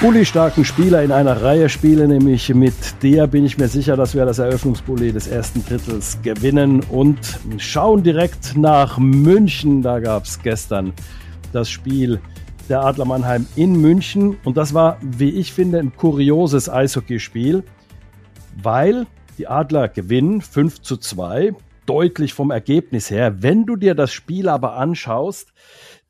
Bulli-starken 0.01 0.65
Spieler 0.65 1.03
in 1.03 1.11
einer 1.11 1.43
Reihe 1.43 1.69
spiele, 1.69 2.07
nämlich 2.07 2.51
mit 2.55 3.03
der 3.03 3.27
bin 3.27 3.45
ich 3.45 3.59
mir 3.59 3.67
sicher, 3.67 3.95
dass 3.95 4.15
wir 4.15 4.25
das 4.25 4.39
Eröffnungsbully 4.39 5.13
des 5.13 5.27
ersten 5.27 5.63
Drittels 5.63 6.17
gewinnen 6.23 6.79
und 6.79 7.19
schauen 7.57 8.01
direkt 8.01 8.57
nach 8.57 8.97
München. 8.97 9.83
Da 9.83 9.99
gab 9.99 10.23
es 10.23 10.41
gestern 10.41 10.93
das 11.53 11.69
Spiel 11.69 12.19
der 12.67 12.81
Adler 12.81 13.05
Mannheim 13.05 13.45
in 13.55 13.79
München 13.79 14.39
und 14.43 14.57
das 14.57 14.73
war, 14.73 14.97
wie 15.01 15.29
ich 15.29 15.53
finde, 15.53 15.77
ein 15.77 15.95
kurioses 15.95 16.67
Eishockeyspiel, 16.67 17.63
weil 18.59 19.05
die 19.37 19.47
Adler 19.47 19.87
gewinnen 19.87 20.41
5 20.41 20.81
zu 20.81 20.97
2, 20.97 21.53
deutlich 21.85 22.33
vom 22.33 22.49
Ergebnis 22.49 23.11
her. 23.11 23.43
Wenn 23.43 23.67
du 23.67 23.75
dir 23.75 23.93
das 23.93 24.11
Spiel 24.11 24.49
aber 24.49 24.77
anschaust, 24.77 25.53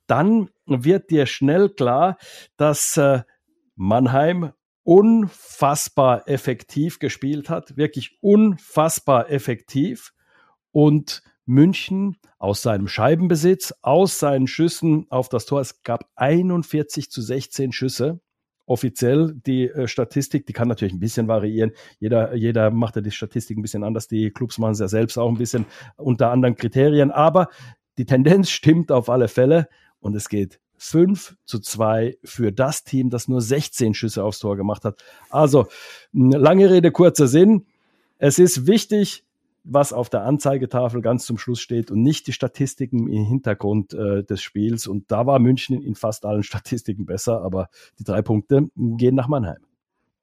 dann 0.07 0.48
wird 0.65 1.10
dir 1.10 1.25
schnell 1.25 1.67
klar, 1.67 2.17
dass 2.55 2.95
äh, 2.95 3.24
Mannheim 3.81 4.51
unfassbar 4.83 6.29
effektiv 6.29 7.00
gespielt 7.00 7.50
hat, 7.50 7.77
wirklich 7.77 8.19
unfassbar 8.21 9.31
effektiv 9.31 10.13
und 10.71 11.23
München 11.47 12.17
aus 12.38 12.61
seinem 12.61 12.88
Scheibenbesitz, 12.88 13.73
aus 13.81 14.19
seinen 14.19 14.45
Schüssen 14.45 15.07
auf 15.09 15.29
das 15.29 15.47
Tor, 15.47 15.61
es 15.61 15.81
gab 15.81 16.07
41 16.15 17.09
zu 17.09 17.23
16 17.23 17.71
Schüsse. 17.71 18.21
Offiziell 18.67 19.33
die 19.33 19.67
äh, 19.67 19.88
Statistik, 19.88 20.45
die 20.45 20.53
kann 20.53 20.67
natürlich 20.67 20.93
ein 20.93 21.00
bisschen 21.00 21.27
variieren. 21.27 21.71
Jeder, 22.00 22.35
jeder 22.35 22.69
macht 22.69 22.95
ja 22.97 23.01
die 23.01 23.09
Statistik 23.09 23.57
ein 23.57 23.63
bisschen 23.63 23.83
anders. 23.83 24.07
Die 24.07 24.29
Clubs 24.29 24.59
machen 24.59 24.73
es 24.73 24.79
ja 24.79 24.88
selbst 24.89 25.17
auch 25.17 25.27
ein 25.27 25.39
bisschen 25.39 25.65
unter 25.97 26.29
anderen 26.29 26.55
Kriterien. 26.55 27.09
Aber 27.09 27.50
die 27.97 28.05
Tendenz 28.05 28.51
stimmt 28.51 28.91
auf 28.91 29.09
alle 29.09 29.27
Fälle 29.27 29.67
und 30.00 30.15
es 30.15 30.29
geht 30.29 30.60
5 30.83 31.35
zu 31.45 31.59
2 31.59 32.17
für 32.23 32.51
das 32.51 32.83
Team, 32.83 33.11
das 33.11 33.27
nur 33.27 33.39
16 33.39 33.93
Schüsse 33.93 34.23
aufs 34.23 34.39
Tor 34.39 34.57
gemacht 34.57 34.83
hat. 34.83 35.03
Also, 35.29 35.67
lange 36.11 36.71
Rede, 36.71 36.91
kurzer 36.91 37.27
Sinn. 37.27 37.67
Es 38.17 38.39
ist 38.39 38.65
wichtig, 38.65 39.23
was 39.63 39.93
auf 39.93 40.09
der 40.09 40.23
Anzeigetafel 40.23 41.01
ganz 41.01 41.27
zum 41.27 41.38
Schluss 41.38 41.59
steht 41.59 41.91
und 41.91 42.01
nicht 42.01 42.25
die 42.25 42.33
Statistiken 42.33 43.07
im 43.07 43.25
Hintergrund 43.25 43.93
äh, 43.93 44.23
des 44.23 44.41
Spiels. 44.41 44.88
Und 44.88 45.11
da 45.11 45.27
war 45.27 45.38
München 45.38 45.83
in 45.83 45.93
fast 45.93 46.25
allen 46.25 46.41
Statistiken 46.51 47.05
besser, 47.05 47.43
aber 47.43 47.69
die 48.00 48.03
drei 48.03 48.23
Punkte 48.23 48.69
gehen 48.75 49.13
nach 49.13 49.27
Mannheim. 49.27 49.61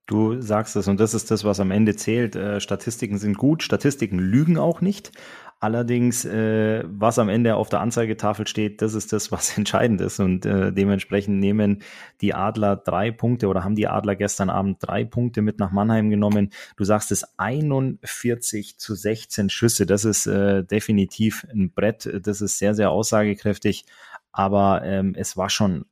Du 0.07 0.41
sagst 0.41 0.75
es 0.75 0.89
und 0.89 0.99
das 0.99 1.15
ist 1.15 1.31
das, 1.31 1.45
was 1.45 1.61
am 1.61 1.71
Ende 1.71 1.95
zählt. 1.95 2.35
Äh, 2.35 2.61
Statistiken 2.61 3.19
sind 3.19 3.39
gut, 3.39 3.63
Statistiken 3.63 4.19
lügen 4.19 4.59
auch 4.59 4.81
nicht. 4.81 5.13
Allerdings, 5.61 6.25
äh, 6.25 6.85
was 6.87 7.19
am 7.19 7.29
Ende 7.29 7.57
auf 7.57 7.69
der 7.69 7.81
Anzeigetafel 7.81 8.47
steht, 8.47 8.81
das 8.81 8.95
ist 8.95 9.13
das, 9.13 9.33
was 9.33 9.57
entscheidend 9.59 10.01
ist. 10.01 10.21
Und 10.21 10.47
äh, 10.47 10.73
dementsprechend 10.73 11.41
nehmen 11.41 11.83
die 12.21 12.33
Adler 12.33 12.77
drei 12.77 13.11
Punkte 13.11 13.49
oder 13.49 13.65
haben 13.65 13.75
die 13.75 13.89
Adler 13.89 14.15
gestern 14.15 14.51
Abend 14.51 14.79
drei 14.81 15.05
Punkte 15.05 15.43
mit 15.43 15.59
nach 15.59 15.73
Mannheim 15.73 16.11
genommen. 16.11 16.51
Du 16.77 16.85
sagst 16.85 17.11
es 17.11 17.27
41 17.39 18.79
zu 18.79 18.95
16 18.95 19.51
Schüsse. 19.51 19.85
Das 19.85 20.05
ist 20.05 20.27
äh, 20.27 20.63
definitiv 20.63 21.45
ein 21.53 21.73
Brett. 21.73 22.09
Das 22.23 22.41
ist 22.41 22.59
sehr, 22.59 22.75
sehr 22.75 22.91
aussagekräftig. 22.93 23.85
Aber 24.31 24.83
ähm, 24.85 25.15
es 25.17 25.37
war 25.37 25.51
schon 25.51 25.87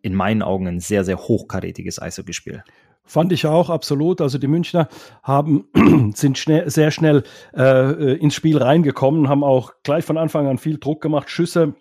in 0.00 0.14
meinen 0.14 0.40
Augen 0.42 0.66
ein 0.66 0.80
sehr, 0.80 1.04
sehr 1.04 1.18
hochkarätiges 1.18 2.00
Eishockeyspiel. 2.00 2.64
Fand 3.04 3.32
ich 3.32 3.46
auch 3.46 3.70
absolut. 3.70 4.20
Also 4.20 4.38
die 4.38 4.46
Münchner 4.46 4.88
haben, 5.22 5.64
sind 6.14 6.38
schnell, 6.38 6.70
sehr 6.70 6.90
schnell 6.90 7.24
äh, 7.54 8.14
ins 8.16 8.34
Spiel 8.34 8.58
reingekommen, 8.58 9.28
haben 9.28 9.42
auch 9.42 9.72
gleich 9.82 10.04
von 10.04 10.18
Anfang 10.18 10.46
an 10.46 10.58
viel 10.58 10.78
Druck 10.78 11.00
gemacht, 11.00 11.28
Schüsse 11.28 11.74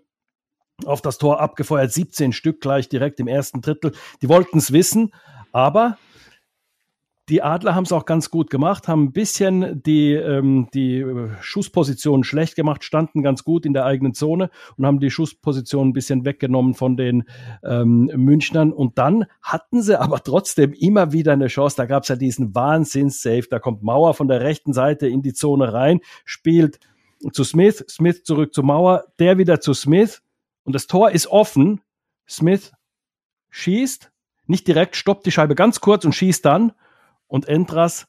auf 0.85 1.01
das 1.01 1.17
Tor 1.17 1.39
abgefeuert, 1.39 1.91
17 1.91 2.33
Stück 2.33 2.61
gleich 2.61 2.89
direkt 2.89 3.19
im 3.19 3.27
ersten 3.27 3.61
Drittel. 3.61 3.93
Die 4.21 4.29
wollten 4.29 4.57
es 4.57 4.71
wissen, 4.71 5.13
aber 5.51 5.97
die 7.29 7.43
Adler 7.43 7.75
haben 7.75 7.83
es 7.83 7.91
auch 7.91 8.05
ganz 8.05 8.31
gut 8.31 8.49
gemacht, 8.49 8.87
haben 8.87 9.05
ein 9.05 9.11
bisschen 9.11 9.83
die, 9.83 10.13
ähm, 10.13 10.67
die 10.73 11.05
Schusspositionen 11.41 12.23
schlecht 12.23 12.55
gemacht, 12.55 12.83
standen 12.83 13.21
ganz 13.21 13.43
gut 13.43 13.65
in 13.65 13.73
der 13.73 13.85
eigenen 13.85 14.13
Zone 14.13 14.49
und 14.77 14.85
haben 14.85 14.99
die 14.99 15.11
Schusspositionen 15.11 15.89
ein 15.89 15.93
bisschen 15.93 16.25
weggenommen 16.25 16.73
von 16.73 16.97
den 16.97 17.25
ähm, 17.63 18.11
Münchnern. 18.15 18.73
Und 18.73 18.97
dann 18.97 19.25
hatten 19.41 19.81
sie 19.81 19.99
aber 19.99 20.23
trotzdem 20.23 20.73
immer 20.73 21.11
wieder 21.11 21.33
eine 21.33 21.47
Chance. 21.47 21.77
Da 21.77 21.85
gab 21.85 22.03
es 22.03 22.09
ja 22.09 22.15
diesen 22.15 22.55
Wahnsinns-Safe. 22.55 23.47
Da 23.49 23.59
kommt 23.59 23.83
Mauer 23.83 24.15
von 24.15 24.27
der 24.27 24.41
rechten 24.41 24.73
Seite 24.73 25.07
in 25.07 25.21
die 25.21 25.33
Zone 25.33 25.71
rein, 25.71 25.99
spielt 26.25 26.79
zu 27.31 27.43
Smith, 27.43 27.85
Smith 27.89 28.23
zurück 28.23 28.53
zu 28.53 28.63
Mauer, 28.63 29.05
der 29.19 29.37
wieder 29.37 29.59
zu 29.59 29.73
Smith 29.73 30.23
und 30.63 30.73
das 30.73 30.87
Tor 30.87 31.11
ist 31.11 31.27
offen. 31.27 31.81
Smith 32.27 32.71
schießt, 33.49 34.11
nicht 34.47 34.67
direkt, 34.67 34.95
stoppt 34.95 35.25
die 35.25 35.31
Scheibe 35.31 35.53
ganz 35.53 35.81
kurz 35.81 36.05
und 36.05 36.15
schießt 36.15 36.45
dann 36.45 36.71
und 37.29 37.47
Entras 37.47 38.07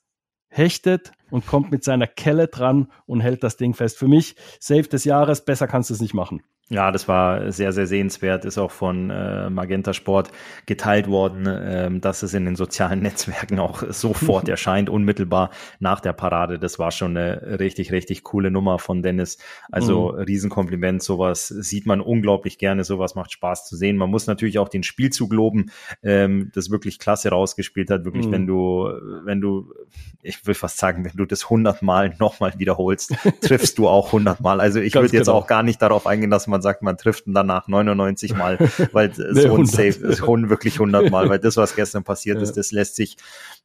hechtet 0.48 1.12
und 1.30 1.46
kommt 1.46 1.70
mit 1.70 1.84
seiner 1.84 2.08
Kelle 2.08 2.48
dran 2.48 2.90
und 3.06 3.20
hält 3.20 3.44
das 3.44 3.56
Ding 3.56 3.74
fest. 3.74 3.96
Für 3.96 4.08
mich 4.08 4.34
Safe 4.58 4.82
des 4.82 5.04
Jahres, 5.04 5.44
besser 5.44 5.68
kannst 5.68 5.90
du 5.90 5.94
es 5.94 6.00
nicht 6.00 6.14
machen. 6.14 6.42
Ja, 6.72 6.92
das 6.92 7.08
war 7.08 7.50
sehr, 7.50 7.72
sehr 7.72 7.88
sehenswert, 7.88 8.44
ist 8.44 8.56
auch 8.56 8.70
von 8.70 9.10
äh, 9.10 9.50
Magenta 9.50 9.92
Sport 9.92 10.30
geteilt 10.66 11.08
worden, 11.08 11.44
ähm, 11.48 12.00
dass 12.00 12.22
es 12.22 12.32
in 12.32 12.44
den 12.44 12.54
sozialen 12.54 13.00
Netzwerken 13.02 13.58
auch 13.58 13.82
sofort 13.88 14.48
erscheint, 14.48 14.88
unmittelbar 14.88 15.50
nach 15.80 15.98
der 15.98 16.12
Parade. 16.12 16.60
Das 16.60 16.78
war 16.78 16.92
schon 16.92 17.16
eine 17.16 17.58
richtig, 17.58 17.90
richtig 17.90 18.22
coole 18.22 18.52
Nummer 18.52 18.78
von 18.78 19.02
Dennis. 19.02 19.38
Also 19.72 20.12
mhm. 20.12 20.20
Riesenkompliment, 20.20 21.02
sowas 21.02 21.48
sieht 21.48 21.86
man 21.86 22.00
unglaublich 22.00 22.56
gerne, 22.56 22.84
sowas 22.84 23.16
macht 23.16 23.32
Spaß 23.32 23.66
zu 23.66 23.74
sehen. 23.74 23.96
Man 23.96 24.08
muss 24.08 24.28
natürlich 24.28 24.60
auch 24.60 24.68
den 24.68 24.84
Spielzug 24.84 25.32
loben, 25.32 25.72
ähm, 26.04 26.52
das 26.54 26.70
wirklich 26.70 27.00
klasse 27.00 27.30
rausgespielt 27.30 27.90
hat. 27.90 28.04
Wirklich, 28.04 28.28
mhm. 28.28 28.32
wenn 28.32 28.46
du, 28.46 28.88
wenn 29.24 29.40
du, 29.40 29.74
ich 30.22 30.46
will 30.46 30.54
fast 30.54 30.78
sagen, 30.78 31.04
wenn 31.04 31.16
du 31.16 31.24
das 31.24 31.50
hundertmal 31.50 32.14
nochmal 32.20 32.52
wiederholst, 32.58 33.12
triffst 33.40 33.76
du 33.76 33.88
auch 33.88 34.12
hundertmal. 34.12 34.60
Also 34.60 34.78
ich 34.78 34.94
würde 34.94 35.16
jetzt 35.16 35.26
genau. 35.26 35.36
auch 35.36 35.48
gar 35.48 35.64
nicht 35.64 35.82
darauf 35.82 36.06
eingehen, 36.06 36.30
dass 36.30 36.46
man 36.46 36.59
man 36.60 36.62
sagt, 36.62 36.82
man 36.82 36.98
trifft 36.98 37.26
ihn 37.26 37.32
danach 37.32 37.68
99 37.68 38.34
Mal, 38.34 38.58
weil 38.92 39.08
nee, 39.08 39.40
so 39.40 39.56
ein 39.56 39.64
Safe 39.64 39.86
ist 39.86 40.20
wirklich 40.20 40.74
100 40.74 41.10
Mal, 41.10 41.30
weil 41.30 41.38
das, 41.38 41.56
was 41.56 41.74
gestern 41.74 42.04
passiert 42.04 42.36
ja. 42.36 42.42
ist, 42.42 42.52
das 42.58 42.70
lässt 42.70 42.96
sich, 42.96 43.16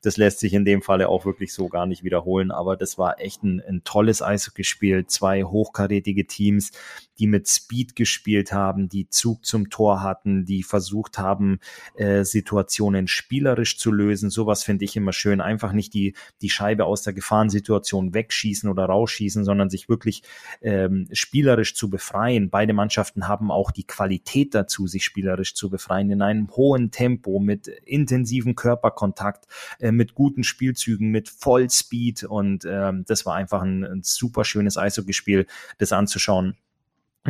das 0.01 0.15
lässt 0.15 0.39
sich 0.39 0.53
in 0.53 0.63
dem 0.63 0.81
Falle 0.81 1.09
auch 1.09 1.25
wirklich 1.25 1.53
so 1.53 1.67
gar 1.67 1.85
nicht 1.85 2.05
wiederholen. 2.05 2.51
Aber 2.51 2.77
das 2.77 2.97
war 2.97 3.19
echt 3.19 3.43
ein, 3.43 3.61
ein 3.67 3.83
tolles 3.83 4.21
Eishockey-Spiel, 4.21 5.07
zwei 5.07 5.43
hochkarätige 5.43 6.25
Teams, 6.25 6.71
die 7.19 7.27
mit 7.27 7.49
Speed 7.49 7.95
gespielt 7.95 8.51
haben, 8.53 8.87
die 8.87 9.09
Zug 9.09 9.45
zum 9.45 9.69
Tor 9.69 10.01
hatten, 10.01 10.45
die 10.45 10.63
versucht 10.63 11.17
haben, 11.17 11.59
äh, 11.95 12.23
Situationen 12.23 13.07
spielerisch 13.07 13.77
zu 13.77 13.91
lösen. 13.91 14.29
Sowas 14.29 14.63
finde 14.63 14.85
ich 14.85 14.95
immer 14.95 15.13
schön. 15.13 15.41
Einfach 15.41 15.71
nicht 15.71 15.93
die, 15.93 16.13
die 16.41 16.49
Scheibe 16.49 16.85
aus 16.85 17.03
der 17.03 17.13
Gefahrensituation 17.13 18.13
wegschießen 18.13 18.69
oder 18.69 18.85
rausschießen, 18.85 19.43
sondern 19.43 19.69
sich 19.69 19.89
wirklich 19.89 20.23
ähm, 20.61 21.07
spielerisch 21.11 21.75
zu 21.75 21.89
befreien. 21.89 22.49
Beide 22.49 22.73
Mannschaften 22.73 22.84
haben 23.27 23.51
auch 23.51 23.71
die 23.71 23.85
Qualität 23.85 24.55
dazu, 24.55 24.87
sich 24.87 25.03
spielerisch 25.03 25.55
zu 25.55 25.69
befreien, 25.69 26.09
in 26.11 26.21
einem 26.21 26.49
hohen 26.55 26.91
Tempo, 26.91 27.39
mit 27.39 27.67
intensivem 27.67 28.55
Körperkontakt, 28.55 29.45
äh, 29.79 29.91
mit 29.91 30.13
guten 30.13 30.43
Spielzügen, 30.43 31.09
mit 31.09 31.29
Vollspeed. 31.29 32.23
Und 32.23 32.65
ähm, 32.65 33.05
das 33.07 33.25
war 33.25 33.35
einfach 33.35 33.61
ein, 33.61 33.83
ein 33.83 34.01
super 34.03 34.45
schönes 34.45 34.77
Eishockeyspiel, 34.77 35.47
das 35.77 35.91
anzuschauen 35.91 36.57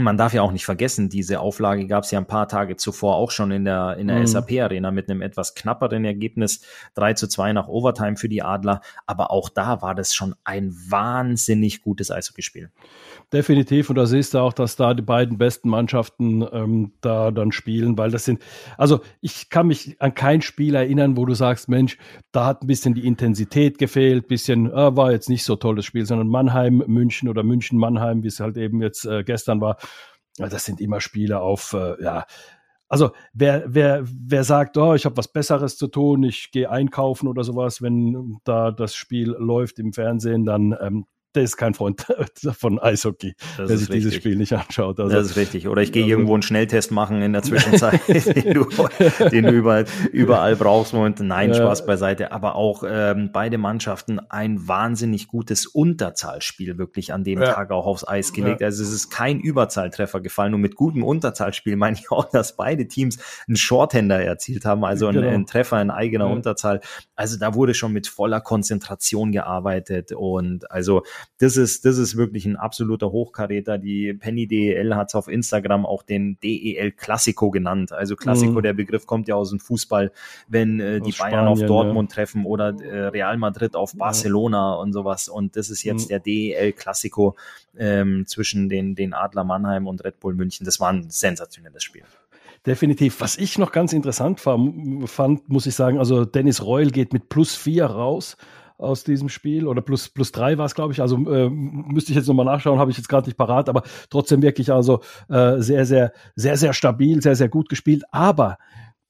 man 0.03 0.17
darf 0.17 0.33
ja 0.33 0.41
auch 0.41 0.51
nicht 0.51 0.65
vergessen, 0.65 1.09
diese 1.09 1.39
Auflage 1.39 1.87
gab 1.87 2.03
es 2.03 2.11
ja 2.11 2.19
ein 2.19 2.27
paar 2.27 2.47
Tage 2.47 2.75
zuvor 2.75 3.15
auch 3.15 3.31
schon 3.31 3.51
in 3.51 3.63
der, 3.63 3.95
in 3.97 4.07
der 4.07 4.19
mhm. 4.19 4.27
SAP-Arena 4.27 4.91
mit 4.91 5.09
einem 5.09 5.21
etwas 5.21 5.55
knapperen 5.55 6.03
Ergebnis. 6.03 6.61
3 6.95 7.13
zu 7.13 7.27
2 7.27 7.53
nach 7.53 7.67
Overtime 7.67 8.17
für 8.17 8.27
die 8.27 8.43
Adler. 8.43 8.81
Aber 9.05 9.31
auch 9.31 9.49
da 9.49 9.81
war 9.81 9.95
das 9.95 10.13
schon 10.13 10.35
ein 10.43 10.75
wahnsinnig 10.89 11.81
gutes 11.81 12.11
Eishockeyspiel. 12.11 12.71
Definitiv. 13.31 13.89
Und 13.89 13.95
da 13.95 14.05
siehst 14.05 14.33
du 14.33 14.39
auch, 14.39 14.53
dass 14.53 14.75
da 14.75 14.93
die 14.93 15.01
beiden 15.01 15.37
besten 15.37 15.69
Mannschaften 15.69 16.45
ähm, 16.51 16.91
da 17.01 17.31
dann 17.31 17.51
spielen, 17.51 17.97
weil 17.97 18.11
das 18.11 18.25
sind, 18.25 18.41
also 18.77 18.99
ich 19.21 19.49
kann 19.49 19.67
mich 19.67 20.01
an 20.01 20.13
kein 20.13 20.41
Spiel 20.41 20.75
erinnern, 20.75 21.15
wo 21.15 21.25
du 21.25 21.33
sagst, 21.33 21.69
Mensch, 21.69 21.97
da 22.31 22.45
hat 22.45 22.63
ein 22.63 22.67
bisschen 22.67 22.93
die 22.93 23.07
Intensität 23.07 23.77
gefehlt, 23.77 24.27
bisschen, 24.27 24.71
äh, 24.71 24.95
war 24.95 25.11
jetzt 25.11 25.29
nicht 25.29 25.43
so 25.43 25.55
tolles 25.55 25.85
Spiel, 25.85 26.05
sondern 26.05 26.27
Mannheim, 26.27 26.83
München 26.85 27.29
oder 27.29 27.43
München, 27.43 27.79
Mannheim, 27.79 28.23
wie 28.23 28.27
es 28.27 28.39
halt 28.39 28.57
eben 28.57 28.81
jetzt 28.81 29.05
äh, 29.05 29.23
gestern 29.23 29.61
war 29.61 29.77
das 30.37 30.65
sind 30.65 30.81
immer 30.81 31.01
Spiele 31.01 31.39
auf, 31.39 31.73
äh, 31.73 32.01
ja, 32.03 32.25
also 32.87 33.11
wer, 33.33 33.63
wer, 33.67 34.03
wer 34.05 34.43
sagt, 34.43 34.77
oh, 34.77 34.93
ich 34.93 35.05
habe 35.05 35.17
was 35.17 35.31
Besseres 35.31 35.77
zu 35.77 35.87
tun, 35.87 36.23
ich 36.23 36.51
gehe 36.51 36.69
einkaufen 36.69 37.27
oder 37.27 37.43
sowas, 37.43 37.81
wenn 37.81 38.37
da 38.43 38.71
das 38.71 38.95
Spiel 38.95 39.29
läuft 39.29 39.79
im 39.79 39.91
Fernsehen, 39.91 40.45
dann 40.45 40.75
ähm, 40.79 41.05
der 41.35 41.43
ist 41.43 41.57
kein 41.57 41.73
Freund 41.73 42.05
von 42.57 42.79
Eishockey, 42.79 43.35
das 43.57 43.67
der 43.67 43.77
sich 43.77 43.89
richtig. 43.89 43.95
dieses 43.95 44.15
Spiel 44.15 44.35
nicht 44.35 44.53
anschaut. 44.53 44.99
Also, 44.99 45.15
das 45.15 45.31
ist 45.31 45.37
richtig. 45.37 45.67
Oder 45.67 45.81
ich 45.81 45.91
gehe 45.91 46.03
also, 46.03 46.11
irgendwo 46.11 46.33
einen 46.33 46.43
Schnelltest 46.43 46.91
machen 46.91 47.21
in 47.21 47.33
der 47.33 47.43
Zwischenzeit, 47.43 48.01
den, 48.07 48.53
du, 48.53 48.67
den 49.31 49.45
du 49.45 49.51
überall, 49.51 49.85
überall 50.11 50.55
brauchst. 50.55 50.93
Und 50.93 51.19
nein, 51.19 51.49
ja. 51.49 51.55
Spaß 51.55 51.85
beiseite. 51.85 52.31
Aber 52.31 52.55
auch 52.55 52.83
ähm, 52.87 53.29
beide 53.33 53.57
Mannschaften 53.57 54.19
ein 54.29 54.67
wahnsinnig 54.67 55.27
gutes 55.27 55.65
Unterzahlspiel 55.65 56.77
wirklich 56.77 57.13
an 57.13 57.23
dem 57.23 57.41
ja. 57.41 57.53
Tag 57.53 57.71
auch 57.71 57.85
aufs 57.85 58.07
Eis 58.07 58.33
gelegt. 58.33 58.61
Ja. 58.61 58.67
Also 58.67 58.83
es 58.83 58.91
ist 58.91 59.09
kein 59.09 59.39
Überzahltreffer 59.39 60.21
gefallen. 60.21 60.53
Und 60.53 60.61
mit 60.61 60.75
gutem 60.75 61.03
Unterzahlspiel 61.03 61.75
meine 61.75 61.97
ich 61.97 62.11
auch, 62.11 62.29
dass 62.29 62.55
beide 62.55 62.87
Teams 62.87 63.17
einen 63.47 63.57
Shorthänder 63.57 64.23
erzielt 64.23 64.65
haben, 64.65 64.85
also 64.85 65.07
genau. 65.07 65.21
einen, 65.21 65.29
einen, 65.29 65.45
Treffer 65.45 65.81
in 65.81 65.91
eigener 65.91 66.27
Unterzahl. 66.27 66.81
Also 67.15 67.37
da 67.37 67.53
wurde 67.53 67.73
schon 67.73 67.93
mit 67.93 68.07
voller 68.07 68.41
Konzentration 68.41 69.31
gearbeitet. 69.31 70.11
Und 70.11 70.71
also 70.71 71.03
das 71.37 71.57
ist, 71.57 71.85
das 71.85 71.97
ist 71.97 72.15
wirklich 72.15 72.45
ein 72.45 72.55
absoluter 72.55 73.11
Hochkaräter. 73.11 73.77
Die 73.77 74.13
Penny 74.13 74.47
DEL 74.47 74.95
hat 74.95 75.09
es 75.09 75.15
auf 75.15 75.27
Instagram 75.27 75.85
auch 75.85 76.03
den 76.03 76.39
DEL 76.41 76.91
Classico 76.91 77.51
genannt. 77.51 77.91
Also 77.91 78.15
Classico, 78.15 78.59
mhm. 78.59 78.63
der 78.63 78.73
Begriff 78.73 79.05
kommt 79.05 79.27
ja 79.27 79.35
aus 79.35 79.49
dem 79.49 79.59
Fußball, 79.59 80.11
wenn 80.47 80.79
äh, 80.79 81.01
die 81.01 81.11
Bayern 81.11 81.31
Spanien, 81.31 81.47
auf 81.47 81.61
Dortmund 81.65 82.11
ja. 82.11 82.15
treffen 82.15 82.45
oder 82.45 82.69
äh, 82.81 83.07
Real 83.07 83.37
Madrid 83.37 83.75
auf 83.75 83.93
Barcelona 83.95 84.73
ja. 84.75 84.79
und 84.79 84.93
sowas. 84.93 85.27
Und 85.27 85.55
das 85.57 85.69
ist 85.69 85.83
jetzt 85.83 86.05
mhm. 86.05 86.09
der 86.09 86.19
DEL 86.19 86.71
Classico 86.73 87.35
ähm, 87.77 88.25
zwischen 88.27 88.69
den, 88.69 88.95
den 88.95 89.13
Adler 89.13 89.43
Mannheim 89.43 89.87
und 89.87 90.03
Red 90.03 90.19
Bull 90.19 90.35
München. 90.35 90.65
Das 90.65 90.79
war 90.79 90.91
ein 90.91 91.09
sensationelles 91.09 91.83
Spiel. 91.83 92.03
Definitiv. 92.65 93.21
Was 93.21 93.37
ich 93.37 93.59
noch 93.59 93.71
ganz 93.71 93.93
interessant 93.93 94.39
fand, 94.39 95.49
muss 95.49 95.67
ich 95.67 95.75
sagen, 95.75 95.99
also 95.99 96.25
Dennis 96.25 96.63
Reul 96.63 96.89
geht 96.89 97.13
mit 97.13 97.29
plus 97.29 97.55
vier 97.55 97.85
raus 97.85 98.37
aus 98.77 99.03
diesem 99.03 99.29
Spiel 99.29 99.67
oder 99.67 99.81
plus, 99.81 100.09
plus 100.09 100.31
drei 100.31 100.57
war 100.57 100.65
es, 100.65 100.75
glaube 100.75 100.93
ich. 100.93 101.01
Also 101.01 101.17
äh, 101.31 101.49
müsste 101.49 102.11
ich 102.11 102.17
jetzt 102.17 102.27
nochmal 102.27 102.45
nachschauen, 102.45 102.79
habe 102.79 102.91
ich 102.91 102.97
jetzt 102.97 103.07
gerade 103.07 103.27
nicht 103.27 103.37
parat, 103.37 103.69
aber 103.69 103.83
trotzdem 104.09 104.41
wirklich 104.41 104.71
also 104.71 105.01
äh, 105.29 105.59
sehr, 105.59 105.85
sehr, 105.85 106.11
sehr, 106.35 106.57
sehr 106.57 106.73
stabil, 106.73 107.21
sehr, 107.21 107.35
sehr 107.35 107.49
gut 107.49 107.69
gespielt. 107.69 108.03
Aber 108.11 108.57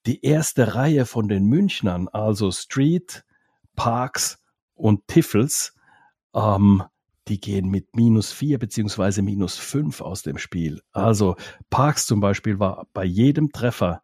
die 0.06 0.24
erste 0.24 0.76
Reihe 0.76 1.06
von 1.06 1.28
den 1.28 1.46
Münchnern, 1.46 2.08
also 2.08 2.52
Street, 2.52 3.24
Parks 3.76 4.40
und 4.76 5.08
Tiffels, 5.08 5.74
ähm, 6.36 6.84
die 7.28 7.40
gehen 7.40 7.70
mit 7.70 7.96
minus 7.96 8.32
vier 8.32 8.60
beziehungsweise 8.60 9.24
minus 9.24 9.58
fünf 9.58 10.02
aus 10.02 10.22
dem 10.22 10.38
Spiel. 10.38 10.82
Also 10.92 11.36
Parks 11.72 12.06
zum 12.06 12.20
Beispiel 12.20 12.60
war 12.60 12.88
bei 12.94 13.04
jedem 13.04 13.52
Treffer 13.52 14.04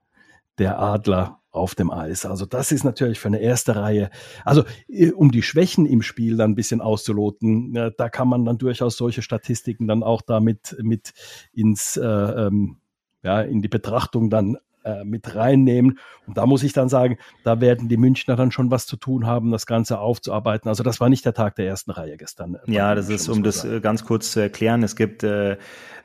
der 0.58 0.80
Adler 0.80 1.41
auf 1.51 1.75
dem 1.75 1.91
Eis. 1.91 2.25
Also 2.25 2.46
das 2.46 2.72
ist 2.72 2.84
natürlich 2.84 3.20
für 3.20 3.27
eine 3.27 3.39
erste 3.39 3.75
Reihe. 3.75 4.10
Also 4.46 4.63
äh, 4.88 5.12
um 5.12 5.31
die 5.31 5.43
Schwächen 5.43 5.86
im 5.86 6.01
Spiel 6.01 6.38
dann 6.38 6.51
ein 6.51 6.55
bisschen 6.55 6.81
auszuloten, 6.81 7.74
da 7.98 8.10
kann 8.10 8.27
man 8.27 8.46
dann 8.46 8.58
durchaus 8.58 8.98
solche 8.98 9.22
Statistiken 9.22 9.88
dann 9.88 10.03
auch 10.03 10.22
damit 10.22 10.75
mit 10.81 11.13
ins 11.53 11.98
äh, 11.98 12.05
ähm, 12.05 12.77
ja 13.24 13.41
in 13.41 13.62
die 13.62 13.67
Betrachtung 13.67 14.29
dann 14.29 14.58
äh, 14.84 15.04
mit 15.04 15.36
reinnehmen. 15.36 16.00
Und 16.28 16.38
da 16.38 16.46
muss 16.46 16.64
ich 16.64 16.74
dann 16.74 16.90
sagen, 16.90 17.18
da 17.44 17.62
werden 17.62 17.90
die 17.90 17.98
Münchner 17.98 18.36
dann 18.36 18.51
schon 18.51 18.72
was 18.72 18.86
zu 18.86 18.98
tun 18.98 19.25
haben, 19.25 19.51
das 19.51 19.66
Ganze 19.66 20.00
aufzuarbeiten. 20.00 20.70
Also 20.70 20.84
das 20.84 21.00
war 21.00 21.10
nicht 21.10 21.25
der 21.25 21.34
Tag 21.34 21.55
der 21.55 21.68
ersten 21.68 21.92
Reihe 21.92 22.18
gestern. 22.18 22.58
Ja, 22.68 22.96
das 22.96 23.10
ist, 23.10 23.27
um 23.29 23.44
das 23.44 23.62
sagen. 23.62 23.82
ganz 23.82 24.03
kurz 24.03 24.32
zu 24.32 24.40
erklären, 24.40 24.84
es 24.84 24.96
gibt 24.96 25.24
äh, 25.24 25.58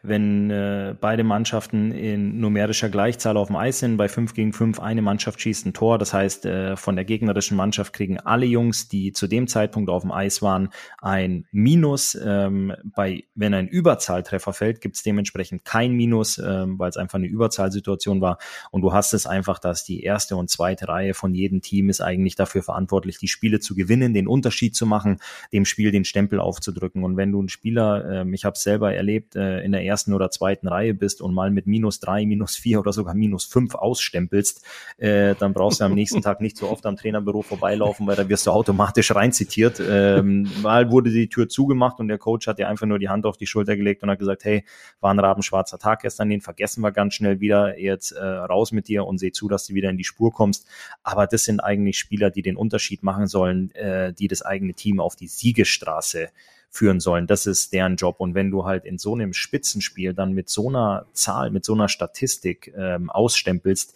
wenn 0.09 0.51
äh, 0.51 0.95
beide 1.01 1.25
Mannschaften 1.25 1.93
in 1.93 2.41
numerischer 2.41 2.89
Gleichzahl 2.89 3.37
auf 3.37 3.49
dem 3.49 3.57
Eis 3.57 3.81
sind, 3.81 3.97
bei 3.97 4.09
5 4.09 4.35
gegen 4.35 4.53
5 4.53 4.81
eine 4.81 5.03
Mannschaft 5.03 5.41
schießt 5.41 5.67
ein 5.67 5.75
Tor. 5.75 5.99
Das 5.99 6.13
heißt, 6.13 6.47
äh, 6.47 6.77
von 6.77 6.97
der 6.97 7.05
gegnerischen 7.05 7.57
Mannschaft 7.57 7.93
kriegen 7.93 8.19
alle 8.21 8.47
Jungs, 8.47 8.89
die 8.89 9.13
zu 9.13 9.27
dem 9.27 9.49
Zeitpunkt 9.49 9.91
auf 9.91 10.03
dem 10.03 10.13
Eis 10.13 10.43
waren, 10.43 10.71
ein 11.01 11.47
Minus. 11.51 12.17
Ähm, 12.23 12.75
bei, 12.85 13.25
wenn 13.35 13.55
ein 13.55 13.69
Überzahltreffer 13.69 14.53
fällt, 14.53 14.81
gibt 14.81 14.97
es 14.97 15.03
dementsprechend 15.03 15.65
kein 15.65 15.93
Minus, 15.93 16.39
ähm, 16.39 16.79
weil 16.79 16.91
es 16.91 16.97
einfach 16.97 17.19
eine 17.19 17.27
Überzahlsituation 17.27 18.21
war. 18.21 18.39
Und 18.71 18.83
du 18.83 18.93
hast 18.93 19.13
es 19.15 19.27
einfach, 19.27 19.59
dass 19.59 19.85
die 19.85 20.03
erste 20.03 20.37
und 20.37 20.51
zweite 20.51 20.89
Reihe 20.89 21.15
von 21.15 21.35
jedem 21.35 21.61
Team 21.61 21.89
ist 21.89 22.01
eigentlich 22.01 22.35
dafür 22.35 22.63
verantwortlich, 22.63 23.19
die 23.19 23.29
Spiele 23.29 23.61
zu 23.61 23.75
gewinnen, 23.75 24.15
den 24.15 24.29
Unterschied 24.29 24.75
zu 24.75 24.87
machen, 24.87 25.19
dem 25.53 25.65
Spiel 25.65 25.91
den 25.91 26.05
Stempel 26.05 26.41
aufzudrücken. 26.41 27.05
Und 27.05 27.17
wenn 27.17 27.33
du 27.33 27.43
ein 27.43 27.49
Spieler, 27.49 28.25
äh, 28.25 28.35
ich 28.35 28.45
habe 28.45 28.55
es 28.55 28.63
selber 28.63 28.95
erlebt, 28.95 29.37
äh, 29.37 29.61
in 29.61 29.73
der 29.73 29.85
ersten 29.85 30.13
oder 30.15 30.31
zweiten 30.31 30.69
Reihe 30.69 30.95
bist 30.95 31.21
und 31.21 31.35
mal 31.35 31.51
mit 31.51 31.67
minus 31.67 32.01
drei, 32.01 32.27
minus 32.27 32.57
vier 32.57 32.81
oder 32.81 32.93
sogar 32.93 33.15
minus 33.15 33.45
fünf 33.45 33.75
ausstempelst, 33.75 34.65
äh, 34.99 35.35
dann 35.35 35.53
brauchst 35.53 35.81
du 35.81 35.85
am 35.85 35.95
nächsten 35.95 36.23
Tag 36.23 36.41
nicht 36.41 36.57
so 36.57 36.69
oft 36.69 36.87
am 36.87 36.97
Trainerbüro 36.97 37.43
vorbeilaufen, 37.43 38.07
weil 38.07 38.17
da 38.17 38.29
wirst 38.29 38.47
du 38.47 38.51
automatisch 38.51 39.15
reinzitiert. 39.15 39.81
Ähm, 39.81 40.49
mal 40.63 40.91
wurde 40.91 41.11
die 41.11 41.29
Tür 41.29 41.49
zugemacht 41.49 42.01
und 42.01 42.09
der 42.09 42.19
Coach 42.19 42.47
hat 42.47 42.59
dir 42.59 42.69
einfach 42.69 42.87
nur 42.87 42.99
die 42.99 43.09
Hand 43.09 43.27
auf 43.27 43.37
die 43.37 43.47
Schulter 43.47 43.77
gelegt 43.77 44.03
und 44.03 44.11
hat 44.11 44.19
gesagt, 44.19 44.45
hey, 44.45 44.65
war 45.01 45.13
ein 45.13 45.19
rabenschwarzer 45.19 45.79
Tag 45.79 46.03
gestern, 46.03 46.29
den 46.29 46.41
vergessen 46.41 46.83
wir 46.83 46.93
ganz 46.93 47.15
schnell 47.15 47.41
wieder, 47.41 47.79
jetzt 47.79 48.13
äh, 48.13 48.21
raus 48.57 48.73
mit 48.73 48.89
dir 48.89 49.05
und 49.05 49.19
seh 49.19 49.31
zu, 49.31 49.49
dass 49.49 49.67
du 49.67 49.75
wieder 49.75 49.91
in 49.91 49.99
die 49.99 50.05
Spur 50.05 50.33
kommst. 50.33 50.67
Aber 51.03 51.27
das 51.27 51.45
sind 51.45 51.61
eigentlich 51.61 51.99
Spieler, 51.99 52.31
die 52.31 52.43
den 52.43 52.57
Unterschied 52.57 53.03
machen 53.03 53.27
sollen, 53.27 53.71
äh, 53.75 54.13
die 54.13 54.29
das 54.29 54.43
eigene 54.43 54.73
Team 54.73 54.99
auf 54.99 55.15
die 55.15 55.29
Siegesstraße 55.29 56.31
führen 56.77 57.01
sollen. 57.01 57.27
Das 57.27 57.47
ist 57.47 57.73
deren 57.73 57.97
Job. 57.97 58.17
Und 58.19 58.35
wenn 58.35 58.51
du 58.51 58.65
halt 58.65 58.85
in 58.85 58.99
so 58.99 59.15
einem 59.15 59.33
Spitzenspiel 59.33 60.15
dann 60.15 60.33
mit 60.33 60.49
so 60.49 60.69
einer 60.69 61.07
Zahl, 61.13 61.51
mit 61.51 61.65
so 61.65 61.75
einer 61.75 61.89
Statistik 61.89 62.73
ähm, 62.77 63.11
ausstempelst, 63.11 63.95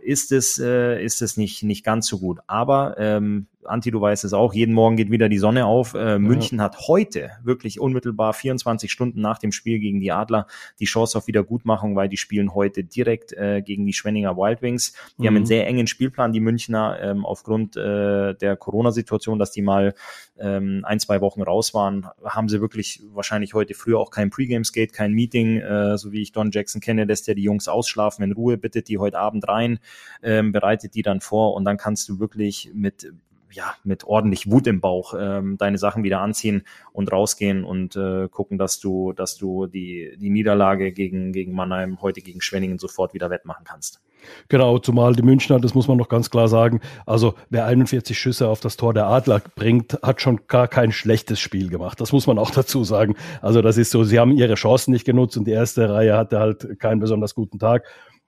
ist 0.00 0.32
es, 0.32 0.58
äh, 0.58 1.02
ist 1.02 1.22
es 1.22 1.36
nicht, 1.36 1.62
nicht 1.62 1.84
ganz 1.84 2.06
so 2.06 2.18
gut. 2.18 2.40
Aber 2.46 2.96
ähm, 2.98 3.46
Anti, 3.64 3.90
du 3.90 4.00
weißt 4.00 4.24
es 4.24 4.32
auch, 4.32 4.54
jeden 4.54 4.74
Morgen 4.74 4.96
geht 4.96 5.10
wieder 5.10 5.28
die 5.28 5.38
Sonne 5.38 5.66
auf. 5.66 5.94
Äh, 5.94 6.18
München 6.18 6.60
hat 6.60 6.86
heute 6.86 7.30
wirklich 7.42 7.80
unmittelbar 7.80 8.32
24 8.32 8.90
Stunden 8.90 9.20
nach 9.20 9.38
dem 9.38 9.52
Spiel 9.52 9.78
gegen 9.78 10.00
die 10.00 10.12
Adler 10.12 10.46
die 10.80 10.84
Chance 10.84 11.18
auf 11.18 11.26
Wiedergutmachung, 11.26 11.96
weil 11.96 12.08
die 12.08 12.16
spielen 12.16 12.54
heute 12.54 12.84
direkt 12.84 13.32
äh, 13.32 13.62
gegen 13.62 13.86
die 13.86 13.92
Schwenninger 13.92 14.36
Wild 14.36 14.62
Wings. 14.62 14.92
Die 15.18 15.22
mhm. 15.22 15.26
haben 15.26 15.34
einen 15.36 15.42
mhm. 15.44 15.48
sehr 15.48 15.66
engen 15.66 15.86
Spielplan, 15.86 16.32
die 16.32 16.40
Münchner, 16.40 16.98
ähm, 17.00 17.24
aufgrund 17.24 17.76
äh, 17.76 18.34
der 18.34 18.56
Corona-Situation, 18.56 19.38
dass 19.38 19.50
die 19.50 19.62
mal 19.62 19.94
ähm, 20.38 20.82
ein, 20.84 21.00
zwei 21.00 21.20
Wochen 21.20 21.42
raus 21.42 21.74
waren, 21.74 22.06
haben 22.24 22.48
sie 22.48 22.60
wirklich 22.60 23.02
wahrscheinlich 23.12 23.54
heute 23.54 23.74
früher 23.74 23.98
auch 23.98 24.10
kein 24.10 24.30
Pre-Game-Skate, 24.30 24.92
kein 24.92 25.12
Meeting, 25.12 25.58
äh, 25.58 25.98
so 25.98 26.12
wie 26.12 26.22
ich 26.22 26.32
Don 26.32 26.50
Jackson 26.50 26.80
kenne, 26.80 27.04
lässt 27.04 27.26
ja 27.26 27.34
die 27.34 27.42
Jungs 27.42 27.68
ausschlafen 27.68 28.24
in 28.24 28.32
Ruhe, 28.32 28.56
bittet 28.56 28.88
die 28.88 28.98
heute 28.98 29.18
Abend 29.18 29.46
rein, 29.48 29.78
ähm, 30.22 30.52
bereitet 30.52 30.94
die 30.94 31.02
dann 31.02 31.20
vor 31.20 31.54
und 31.54 31.64
dann 31.64 31.76
kannst 31.76 32.08
du 32.08 32.18
wirklich 32.18 32.70
mit 32.74 33.12
ja, 33.52 33.74
mit 33.84 34.04
ordentlich 34.04 34.50
Wut 34.50 34.66
im 34.66 34.80
Bauch 34.80 35.14
ähm, 35.18 35.56
deine 35.56 35.78
Sachen 35.78 36.02
wieder 36.02 36.20
anziehen 36.20 36.64
und 36.92 37.10
rausgehen 37.10 37.64
und 37.64 37.96
äh, 37.96 38.28
gucken, 38.28 38.58
dass 38.58 38.80
du, 38.80 39.12
dass 39.12 39.36
du 39.36 39.66
die, 39.66 40.16
die 40.18 40.30
Niederlage 40.30 40.92
gegen, 40.92 41.32
gegen 41.32 41.52
Mannheim, 41.52 42.02
heute 42.02 42.20
gegen 42.20 42.40
Schwenningen 42.40 42.78
sofort 42.78 43.14
wieder 43.14 43.30
wettmachen 43.30 43.64
kannst. 43.64 44.02
Genau, 44.48 44.78
zumal 44.78 45.14
die 45.14 45.22
Münchner, 45.22 45.60
das 45.60 45.74
muss 45.74 45.88
man 45.88 45.96
noch 45.96 46.08
ganz 46.08 46.30
klar 46.30 46.48
sagen, 46.48 46.80
also 47.06 47.34
wer 47.50 47.66
41 47.66 48.18
Schüsse 48.18 48.48
auf 48.48 48.60
das 48.60 48.76
Tor 48.76 48.94
der 48.94 49.06
Adler 49.06 49.40
bringt, 49.54 49.98
hat 50.02 50.20
schon 50.20 50.40
gar 50.48 50.68
kein 50.68 50.92
schlechtes 50.92 51.40
Spiel 51.40 51.68
gemacht. 51.68 52.00
Das 52.00 52.12
muss 52.12 52.26
man 52.26 52.38
auch 52.38 52.50
dazu 52.54 52.84
sagen. 52.84 53.16
Also 53.42 53.62
das 53.62 53.76
ist 53.76 53.90
so, 53.90 54.04
sie 54.04 54.18
haben 54.18 54.32
ihre 54.32 54.54
Chancen 54.54 54.92
nicht 54.92 55.04
genutzt 55.04 55.36
und 55.36 55.46
die 55.46 55.52
erste 55.52 55.88
Reihe 55.90 56.16
hatte 56.16 56.38
halt 56.38 56.78
keinen 56.78 57.00
besonders 57.00 57.34
guten 57.34 57.58
Tag. 57.58 57.84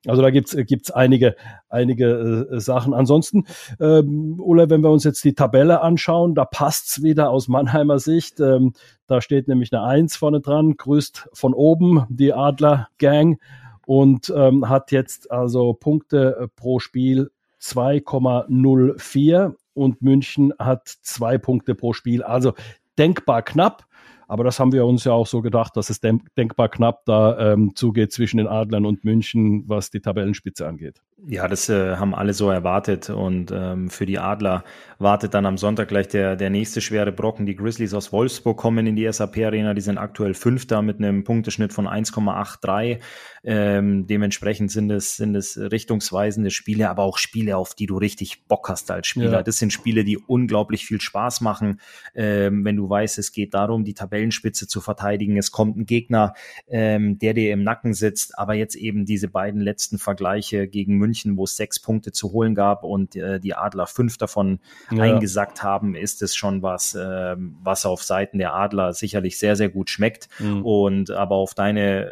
Also 0.07 0.23
da 0.23 0.31
gibt's 0.31 0.57
gibt's 0.67 0.93
einige, 0.93 1.35
einige 1.69 2.47
äh, 2.53 2.61
Sachen. 2.61 2.95
Ansonsten, 2.95 3.47
ähm, 3.81 4.41
Ulla, 4.41 4.71
wenn 4.71 4.83
wir 4.83 4.91
uns 4.91 5.03
jetzt 5.03 5.25
die 5.25 5.35
Tabelle 5.35 5.81
anschauen, 5.81 6.35
da 6.35 6.45
passt's 6.45 7.03
wieder 7.03 7.31
aus 7.31 7.49
Mannheimer 7.49 7.99
Sicht. 7.99 8.39
Ähm, 8.39 8.75
da 9.09 9.21
steht 9.21 9.49
nämlich 9.49 9.73
eine 9.73 9.83
Eins 9.83 10.17
vorne 10.17 10.41
dran, 10.41 10.77
grüßt 10.77 11.31
von 11.33 11.53
oben 11.53 12.07
die 12.11 12.33
Adler 12.33 12.89
Gang 12.99 13.41
und 13.89 14.33
ähm, 14.37 14.69
hat 14.69 14.93
jetzt 14.93 15.31
also 15.31 15.73
Punkte 15.73 16.37
äh, 16.39 16.49
pro 16.49 16.79
Spiel 16.79 17.31
2,04 17.63 19.55
und 19.73 20.03
München 20.03 20.53
hat 20.59 20.87
zwei 21.01 21.39
Punkte 21.39 21.75
pro 21.75 21.95
Spiel. 21.95 22.23
Also 22.23 22.53
denkbar 22.99 23.41
knapp. 23.41 23.87
Aber 24.29 24.45
das 24.45 24.61
haben 24.61 24.73
wir 24.73 24.85
uns 24.85 25.05
ja 25.05 25.13
auch 25.13 25.27
so 25.27 25.41
gedacht, 25.41 25.75
dass 25.77 25.89
es 25.89 26.01
denkbar 26.01 26.69
knapp 26.69 27.07
da 27.07 27.53
ähm, 27.53 27.75
zugeht 27.75 28.13
zwischen 28.13 28.37
den 28.37 28.47
Adlern 28.47 28.85
und 28.85 29.03
München, 29.03 29.65
was 29.67 29.91
die 29.91 30.01
Tabellenspitze 30.01 30.69
angeht. 30.69 31.01
Ja, 31.27 31.49
das 31.49 31.69
äh, 31.69 31.97
haben 31.97 32.15
alle 32.15 32.35
so 32.35 32.51
erwartet. 32.51 33.09
Und 33.09 33.51
ähm, 33.53 33.89
für 33.89 34.05
die 34.05 34.19
Adler 34.19 34.65
wartet 34.99 35.33
dann 35.33 35.47
am 35.47 35.57
Sonntag 35.57 35.89
gleich 35.89 36.09
der, 36.09 36.37
der 36.37 36.51
nächste 36.51 36.81
schwere 36.81 37.11
Brocken. 37.11 37.47
Die 37.47 37.57
Grizzlies 37.57 37.95
aus 37.95 38.13
Wolfsburg 38.13 38.59
kommen 38.59 38.87
in 38.87 38.97
die 38.97 39.11
SAP-Arena. 39.11 39.73
Die 39.73 39.81
sind 39.81 39.97
aktuell 39.97 40.35
Fünfter 40.35 40.83
mit 40.83 40.99
einem 40.99 41.25
Punkteschnitt 41.25 41.73
von 41.73 41.89
1,83. 41.89 43.01
Ähm, 43.45 44.07
dementsprechend 44.07 44.71
sind 44.71 44.91
es, 44.91 45.17
sind 45.17 45.35
es 45.35 45.59
richtungsweisende 45.59 46.51
Spiele, 46.51 46.91
aber 46.91 47.03
auch 47.03 47.19
Spiele, 47.19 47.57
auf 47.57 47.75
die 47.75 47.87
du 47.87 47.97
richtig 47.97 48.47
Bock 48.47 48.69
hast 48.69 48.91
als 48.91 49.07
Spieler. 49.07 49.33
Ja. 49.33 49.43
Das 49.43 49.57
sind 49.57 49.73
Spiele, 49.73 50.05
die 50.05 50.19
unglaublich 50.19 50.85
viel 50.85 51.01
Spaß 51.01 51.41
machen, 51.41 51.81
ähm, 52.15 52.65
wenn 52.65 52.77
du 52.77 52.89
weißt, 52.89 53.19
es 53.19 53.33
geht 53.33 53.55
darum, 53.55 53.85
die 53.85 53.95
Tabellenspitze 54.19 54.67
zu 54.67 54.81
verteidigen. 54.81 55.37
Es 55.37 55.53
kommt 55.53 55.77
ein 55.77 55.87
Gegner, 55.87 56.35
ähm, 56.69 57.19
der 57.19 57.35
dir 57.35 57.53
im 57.53 57.63
Nacken 57.63 57.95
sitzt, 57.95 58.39
aber 58.39 58.55
jetzt 58.55 58.75
eben 58.75 59.07
diese 59.07 59.29
beiden 59.29 59.61
letzten 59.61 59.99
Vergleiche 59.99 60.67
gegen 60.67 60.97
München, 60.97 61.37
wo 61.37 61.45
es 61.45 61.57
sechs 61.57 61.79
Punkte 61.79 62.13
zu 62.13 62.33
holen 62.33 62.55
gab 62.55 62.83
und 62.83 63.17
äh, 63.17 63.41
die 63.41 63.55
Adler 63.55 63.87
fünf 63.87 64.19
davon 64.19 64.59
ja. 64.91 65.03
eingesackt 65.03 65.63
haben, 65.63 65.95
ist 65.95 66.23
es 66.23 66.35
schon 66.35 66.63
was, 66.63 66.95
äh, 66.95 67.37
was 67.37 67.87
auf 67.87 68.03
Seiten 68.03 68.39
der 68.39 68.55
Adler 68.55 68.93
sicherlich 68.93 69.39
sehr, 69.39 69.57
sehr 69.57 69.69
gut 69.69 69.91
schmeckt. 69.91 70.29
Mhm. 70.39 70.65
Und 70.65 71.11
aber 71.11 71.37
auf 71.37 71.55
deine 71.55 72.11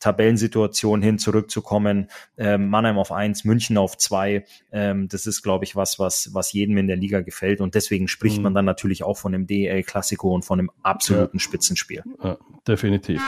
Tabellensituation 0.00 1.02
hin 1.02 1.18
zurückzukommen. 1.18 2.08
Ähm, 2.36 2.68
Mannheim 2.68 2.98
auf 2.98 3.12
eins, 3.12 3.44
München 3.44 3.78
auf 3.78 3.96
zwei. 3.98 4.44
Ähm, 4.72 5.08
das 5.08 5.26
ist, 5.26 5.42
glaube 5.42 5.64
ich, 5.64 5.76
was, 5.76 5.98
was, 5.98 6.30
was 6.32 6.52
jedem 6.52 6.78
in 6.78 6.86
der 6.86 6.96
Liga 6.96 7.20
gefällt. 7.20 7.60
Und 7.60 7.74
deswegen 7.74 8.08
spricht 8.08 8.38
mhm. 8.38 8.44
man 8.44 8.54
dann 8.54 8.64
natürlich 8.64 9.02
auch 9.02 9.16
von 9.16 9.32
dem 9.32 9.46
DEL-Klassiko 9.46 10.34
und 10.34 10.44
von 10.44 10.58
einem 10.58 10.70
absoluten 10.82 11.38
ja. 11.38 11.40
Spitzenspiel. 11.40 12.02
Ja, 12.22 12.36
definitiv. 12.66 13.20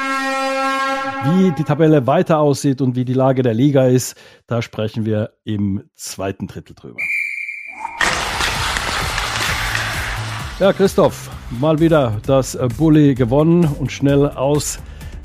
Wie 1.25 1.53
die 1.53 1.65
Tabelle 1.65 2.07
weiter 2.07 2.39
aussieht 2.39 2.81
und 2.81 2.95
wie 2.95 3.05
die 3.05 3.15
Lage 3.15 3.43
der 3.43 3.55
Liga 3.55 3.87
ist, 3.87 4.17
da 4.47 4.63
sprechen 4.63 5.05
wir 5.05 5.33
im 5.45 5.85
zweiten 5.95 6.47
Drittel 6.47 6.75
drüber. 6.75 7.01
Ja, 10.61 10.73
Christoph, 10.73 11.31
mal 11.61 11.79
wieder 11.79 12.21
das 12.27 12.59
Bulli 12.77 13.15
gewonnen 13.15 13.65
und 13.65 13.93
schnell 13.93 14.29
aus 14.29 14.81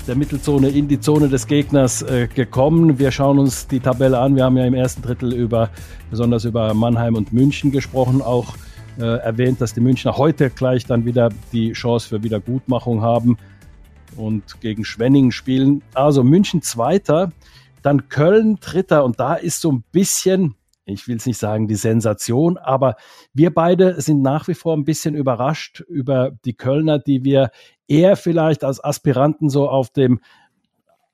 der 0.06 0.16
Mittelzone 0.16 0.68
in 0.68 0.88
die 0.88 1.00
Zone 1.00 1.28
des 1.28 1.46
Gegners 1.46 2.02
äh, 2.02 2.28
gekommen. 2.32 2.98
Wir 2.98 3.10
schauen 3.10 3.38
uns 3.38 3.66
die 3.66 3.80
Tabelle 3.80 4.18
an. 4.18 4.36
Wir 4.36 4.44
haben 4.44 4.56
ja 4.56 4.66
im 4.66 4.74
ersten 4.74 5.02
Drittel 5.02 5.32
über, 5.32 5.70
besonders 6.10 6.44
über 6.44 6.74
Mannheim 6.74 7.14
und 7.14 7.32
München 7.32 7.70
gesprochen, 7.70 8.20
auch 8.20 8.54
äh, 8.98 9.04
erwähnt, 9.04 9.60
dass 9.60 9.72
die 9.72 9.80
Münchner 9.80 10.16
heute 10.16 10.50
gleich 10.50 10.84
dann 10.84 11.04
wieder 11.04 11.30
die 11.52 11.72
Chance 11.72 12.08
für 12.08 12.22
Wiedergutmachung 12.22 13.02
haben 13.02 13.38
und 14.16 14.60
gegen 14.60 14.84
Schwenningen 14.84 15.32
spielen. 15.32 15.82
Also 15.94 16.22
München 16.22 16.60
Zweiter, 16.60 17.32
dann 17.82 18.08
Köln 18.08 18.58
Dritter 18.60 19.04
und 19.04 19.18
da 19.18 19.34
ist 19.34 19.60
so 19.60 19.72
ein 19.72 19.84
bisschen, 19.90 20.54
ich 20.86 21.08
will 21.08 21.16
es 21.16 21.26
nicht 21.26 21.38
sagen 21.38 21.68
die 21.68 21.76
Sensation, 21.76 22.58
aber 22.58 22.96
wir 23.32 23.52
beide 23.52 24.00
sind 24.00 24.22
nach 24.22 24.48
wie 24.48 24.54
vor 24.54 24.76
ein 24.76 24.84
bisschen 24.84 25.14
überrascht 25.14 25.80
über 25.80 26.32
die 26.44 26.54
Kölner, 26.54 26.98
die 26.98 27.24
wir 27.24 27.50
eher 27.88 28.16
vielleicht 28.16 28.64
als 28.64 28.82
Aspiranten 28.82 29.48
so 29.48 29.68
auf 29.68 29.90
dem 29.90 30.20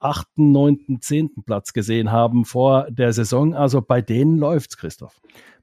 achten, 0.01 0.51
neunten, 0.51 1.01
zehnten 1.03 1.45
Platz 1.45 1.73
gesehen 1.73 2.11
haben 2.11 2.45
vor 2.45 2.91
der 2.91 3.13
Saison. 3.13 3.55
Also 3.55 3.83
bei 3.83 4.01
denen 4.01 4.39
läuft's, 4.39 4.77
Christoph 4.77 5.21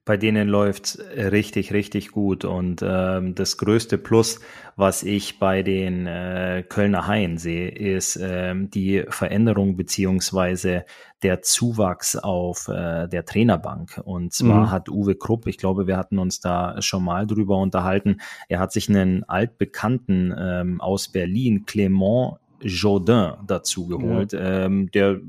bei 0.07 0.17
denen 0.17 0.47
läuft 0.47 0.97
richtig, 1.15 1.73
richtig 1.73 2.11
gut. 2.11 2.45
Und 2.45 2.81
ähm, 2.81 3.35
das 3.35 3.57
größte 3.57 3.97
Plus, 3.97 4.39
was 4.77 5.03
ich 5.03 5.37
bei 5.37 5.63
den 5.63 6.07
äh, 6.07 6.63
Kölner 6.67 7.07
Haien 7.07 7.37
sehe, 7.37 7.69
ist 7.69 8.17
ähm, 8.19 8.71
die 8.71 9.03
Veränderung 9.09 9.75
beziehungsweise 9.75 10.85
der 11.23 11.41
Zuwachs 11.41 12.15
auf 12.15 12.69
äh, 12.69 13.07
der 13.09 13.25
Trainerbank. 13.25 14.01
Und 14.05 14.33
zwar 14.33 14.67
mhm. 14.67 14.71
hat 14.71 14.87
Uwe 14.87 15.15
Krupp, 15.15 15.45
ich 15.45 15.57
glaube, 15.57 15.87
wir 15.87 15.97
hatten 15.97 16.19
uns 16.19 16.39
da 16.39 16.81
schon 16.81 17.03
mal 17.03 17.27
drüber 17.27 17.57
unterhalten, 17.57 18.21
er 18.47 18.59
hat 18.59 18.71
sich 18.71 18.87
einen 18.87 19.25
altbekannten 19.25 20.33
ähm, 20.39 20.79
aus 20.79 21.09
Berlin, 21.09 21.65
Clément 21.65 22.37
Jourdain, 22.61 23.33
dazu 23.45 23.87
geholt, 23.87 24.31
mhm. 24.31 24.39
ähm, 24.41 24.91
der 24.91 25.19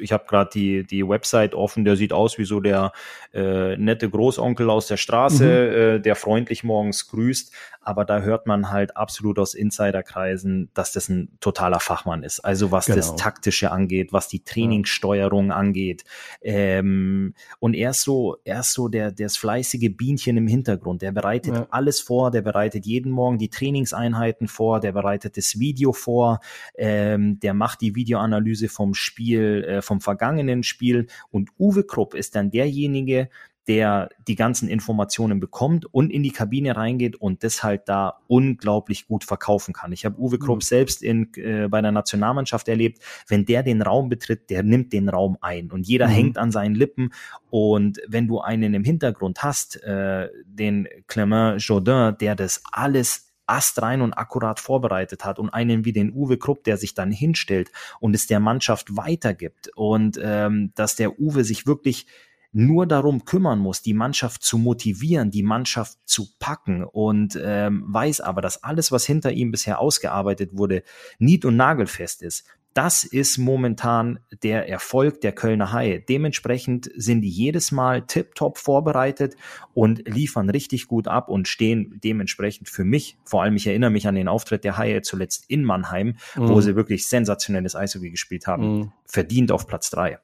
ich 0.00 0.12
habe 0.12 0.24
gerade 0.26 0.50
die, 0.52 0.84
die 0.84 1.06
Website 1.06 1.54
offen, 1.54 1.84
der 1.84 1.96
sieht 1.96 2.12
aus 2.12 2.38
wie 2.38 2.44
so 2.44 2.60
der 2.60 2.92
äh, 3.34 3.76
nette 3.76 4.08
Großonkel 4.08 4.70
aus 4.70 4.86
der 4.86 4.96
Straße, 4.96 5.44
mhm. 5.44 5.96
äh, 5.96 6.00
der 6.00 6.16
freundlich 6.16 6.64
morgens 6.64 7.08
grüßt. 7.08 7.52
Aber 7.86 8.04
da 8.04 8.20
hört 8.20 8.48
man 8.48 8.70
halt 8.70 8.96
absolut 8.96 9.38
aus 9.38 9.54
Insiderkreisen, 9.54 10.70
dass 10.74 10.90
das 10.90 11.08
ein 11.08 11.28
totaler 11.38 11.78
Fachmann 11.78 12.24
ist. 12.24 12.40
Also 12.40 12.72
was 12.72 12.86
genau. 12.86 12.96
das 12.96 13.14
Taktische 13.14 13.70
angeht, 13.70 14.12
was 14.12 14.26
die 14.26 14.42
Trainingssteuerung 14.42 15.48
ja. 15.48 15.54
angeht. 15.54 16.04
Ähm, 16.42 17.34
und 17.60 17.74
er 17.74 17.90
ist 17.90 18.02
so, 18.02 18.38
er 18.44 18.60
ist 18.60 18.72
so 18.72 18.88
der, 18.88 19.12
der 19.12 19.30
fleißige 19.30 19.96
Bienchen 19.96 20.36
im 20.36 20.48
Hintergrund. 20.48 21.02
Der 21.02 21.12
bereitet 21.12 21.54
ja. 21.54 21.66
alles 21.70 22.00
vor, 22.00 22.32
der 22.32 22.42
bereitet 22.42 22.86
jeden 22.86 23.12
Morgen 23.12 23.38
die 23.38 23.50
Trainingseinheiten 23.50 24.48
vor, 24.48 24.80
der 24.80 24.90
bereitet 24.90 25.36
das 25.36 25.60
Video 25.60 25.92
vor, 25.92 26.40
ähm, 26.76 27.38
der 27.38 27.54
macht 27.54 27.82
die 27.82 27.94
Videoanalyse 27.94 28.68
vom 28.68 28.94
Spiel, 28.94 29.62
äh, 29.62 29.82
vom 29.82 30.00
vergangenen 30.00 30.64
Spiel. 30.64 31.06
Und 31.30 31.50
Uwe 31.56 31.84
Krupp 31.84 32.14
ist 32.14 32.34
dann 32.34 32.50
derjenige, 32.50 33.28
der 33.68 34.10
die 34.26 34.36
ganzen 34.36 34.68
Informationen 34.68 35.40
bekommt 35.40 35.86
und 35.92 36.10
in 36.10 36.22
die 36.22 36.30
Kabine 36.30 36.76
reingeht 36.76 37.16
und 37.16 37.42
das 37.42 37.62
halt 37.62 37.82
da 37.88 38.20
unglaublich 38.28 39.06
gut 39.06 39.24
verkaufen 39.24 39.74
kann. 39.74 39.92
Ich 39.92 40.04
habe 40.04 40.18
Uwe 40.18 40.38
Krupp 40.38 40.58
mhm. 40.58 40.62
selbst 40.62 41.02
in, 41.02 41.32
äh, 41.34 41.68
bei 41.68 41.82
der 41.82 41.92
Nationalmannschaft 41.92 42.68
erlebt, 42.68 43.02
wenn 43.28 43.44
der 43.44 43.62
den 43.62 43.82
Raum 43.82 44.08
betritt, 44.08 44.50
der 44.50 44.62
nimmt 44.62 44.92
den 44.92 45.08
Raum 45.08 45.36
ein 45.40 45.70
und 45.70 45.86
jeder 45.86 46.06
mhm. 46.06 46.12
hängt 46.12 46.38
an 46.38 46.52
seinen 46.52 46.74
Lippen 46.74 47.10
und 47.50 48.00
wenn 48.06 48.28
du 48.28 48.40
einen 48.40 48.74
im 48.74 48.84
Hintergrund 48.84 49.42
hast, 49.42 49.82
äh, 49.82 50.28
den 50.44 50.88
Clement 51.06 51.60
Jourdain, 51.60 52.16
der 52.18 52.36
das 52.36 52.62
alles 52.70 53.26
astrein 53.46 54.02
und 54.02 54.12
akkurat 54.12 54.60
vorbereitet 54.60 55.24
hat 55.24 55.38
und 55.38 55.50
einen 55.50 55.84
wie 55.84 55.92
den 55.92 56.12
Uwe 56.12 56.36
Krupp, 56.36 56.64
der 56.64 56.76
sich 56.76 56.94
dann 56.94 57.10
hinstellt 57.10 57.70
und 58.00 58.14
es 58.14 58.26
der 58.26 58.40
Mannschaft 58.40 58.96
weitergibt 58.96 59.70
und 59.76 60.18
ähm, 60.22 60.72
dass 60.74 60.96
der 60.96 61.18
Uwe 61.20 61.44
sich 61.44 61.66
wirklich 61.66 62.06
nur 62.52 62.86
darum 62.86 63.24
kümmern 63.24 63.58
muss, 63.58 63.82
die 63.82 63.94
Mannschaft 63.94 64.42
zu 64.42 64.58
motivieren, 64.58 65.30
die 65.30 65.42
Mannschaft 65.42 65.98
zu 66.04 66.28
packen 66.38 66.84
und 66.84 67.38
ähm, 67.42 67.84
weiß 67.88 68.20
aber, 68.20 68.40
dass 68.40 68.62
alles, 68.62 68.92
was 68.92 69.04
hinter 69.04 69.32
ihm 69.32 69.50
bisher 69.50 69.80
ausgearbeitet 69.80 70.50
wurde, 70.52 70.82
nied- 71.18 71.44
und 71.44 71.56
nagelfest 71.56 72.22
ist. 72.22 72.44
Das 72.76 73.04
ist 73.04 73.38
momentan 73.38 74.18
der 74.42 74.68
Erfolg 74.68 75.22
der 75.22 75.32
Kölner 75.32 75.72
Haie. 75.72 75.98
Dementsprechend 75.98 76.90
sind 76.94 77.22
die 77.22 77.30
jedes 77.30 77.72
Mal 77.72 78.02
tiptop 78.02 78.58
vorbereitet 78.58 79.34
und 79.72 80.06
liefern 80.06 80.50
richtig 80.50 80.86
gut 80.86 81.08
ab 81.08 81.30
und 81.30 81.48
stehen 81.48 81.98
dementsprechend 82.04 82.68
für 82.68 82.84
mich, 82.84 83.16
vor 83.24 83.42
allem 83.42 83.56
ich 83.56 83.66
erinnere 83.66 83.88
mich 83.88 84.06
an 84.06 84.14
den 84.14 84.28
Auftritt 84.28 84.62
der 84.62 84.76
Haie 84.76 85.00
zuletzt 85.00 85.46
in 85.48 85.64
Mannheim, 85.64 86.16
mhm. 86.34 86.48
wo 86.50 86.60
sie 86.60 86.76
wirklich 86.76 87.08
sensationelles 87.08 87.74
Eishockey 87.74 88.10
gespielt 88.10 88.46
haben, 88.46 88.78
mhm. 88.78 88.92
verdient 89.06 89.52
auf 89.52 89.66
Platz 89.66 89.88
drei. 89.88 90.18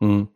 Mhm. 0.00 0.28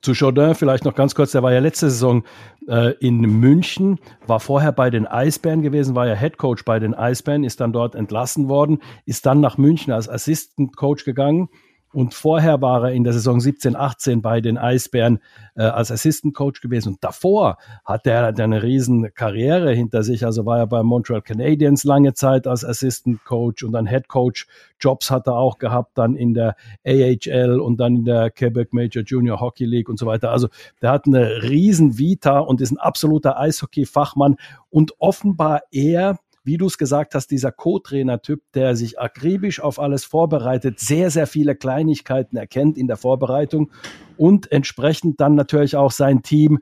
Zu 0.00 0.12
Jourdain 0.12 0.54
vielleicht 0.54 0.84
noch 0.84 0.94
ganz 0.94 1.14
kurz, 1.14 1.32
der 1.32 1.42
war 1.42 1.52
ja 1.52 1.58
letzte 1.58 1.90
Saison 1.90 2.24
äh, 2.68 2.94
in 3.00 3.20
München, 3.20 3.98
war 4.26 4.40
vorher 4.40 4.72
bei 4.72 4.90
den 4.90 5.06
Eisbären 5.06 5.62
gewesen, 5.62 5.94
war 5.94 6.06
ja 6.06 6.14
Head 6.14 6.38
Coach 6.38 6.64
bei 6.64 6.78
den 6.78 6.94
Eisbären, 6.94 7.44
ist 7.44 7.60
dann 7.60 7.72
dort 7.72 7.94
entlassen 7.94 8.48
worden, 8.48 8.78
ist 9.04 9.26
dann 9.26 9.40
nach 9.40 9.58
München 9.58 9.92
als 9.92 10.08
Assistant 10.08 10.76
Coach 10.76 11.04
gegangen 11.04 11.48
und 11.92 12.12
vorher 12.12 12.60
war 12.60 12.84
er 12.84 12.92
in 12.92 13.04
der 13.04 13.12
Saison 13.12 13.40
17, 13.40 13.74
18 13.74 14.20
bei 14.20 14.40
den 14.40 14.58
Eisbären 14.58 15.20
äh, 15.56 15.62
als 15.62 15.90
Assistant 15.90 16.34
Coach 16.34 16.60
gewesen. 16.60 16.94
Und 16.94 17.04
davor 17.04 17.56
hat 17.84 18.06
er 18.06 18.26
eine 18.26 18.62
riesen 18.62 19.12
Karriere 19.14 19.72
hinter 19.72 20.02
sich. 20.02 20.24
Also 20.24 20.44
war 20.44 20.58
er 20.58 20.66
bei 20.66 20.82
Montreal 20.82 21.22
Canadiens 21.22 21.84
lange 21.84 22.12
Zeit 22.12 22.46
als 22.46 22.64
Assistant 22.64 23.24
Coach 23.24 23.62
und 23.62 23.72
dann 23.72 23.86
Head 23.86 24.08
Coach 24.08 24.46
Jobs 24.80 25.10
hat 25.10 25.26
er 25.26 25.36
auch 25.36 25.58
gehabt, 25.58 25.96
dann 25.96 26.14
in 26.14 26.34
der 26.34 26.56
AHL 26.86 27.58
und 27.58 27.78
dann 27.78 27.96
in 27.96 28.04
der 28.04 28.30
Quebec 28.30 28.72
Major 28.72 29.02
Junior 29.02 29.40
Hockey 29.40 29.64
League 29.64 29.88
und 29.88 29.98
so 29.98 30.06
weiter. 30.06 30.30
Also 30.30 30.48
der 30.82 30.90
hat 30.90 31.06
eine 31.06 31.42
riesen 31.42 31.98
Vita 31.98 32.38
und 32.38 32.60
ist 32.60 32.70
ein 32.70 32.78
absoluter 32.78 33.38
Eishockey-Fachmann 33.38 34.36
und 34.70 34.92
offenbar 34.98 35.62
eher 35.70 36.18
wie 36.48 36.56
du 36.56 36.64
es 36.64 36.78
gesagt 36.78 37.14
hast, 37.14 37.30
dieser 37.30 37.52
Co-Trainer-Typ, 37.52 38.40
der 38.54 38.74
sich 38.74 38.98
akribisch 38.98 39.60
auf 39.60 39.78
alles 39.78 40.06
vorbereitet, 40.06 40.80
sehr, 40.80 41.10
sehr 41.10 41.26
viele 41.26 41.54
Kleinigkeiten 41.54 42.38
erkennt 42.38 42.78
in 42.78 42.86
der 42.86 42.96
Vorbereitung 42.96 43.70
und 44.16 44.50
entsprechend 44.50 45.20
dann 45.20 45.34
natürlich 45.34 45.76
auch 45.76 45.92
sein 45.92 46.22
Team 46.22 46.60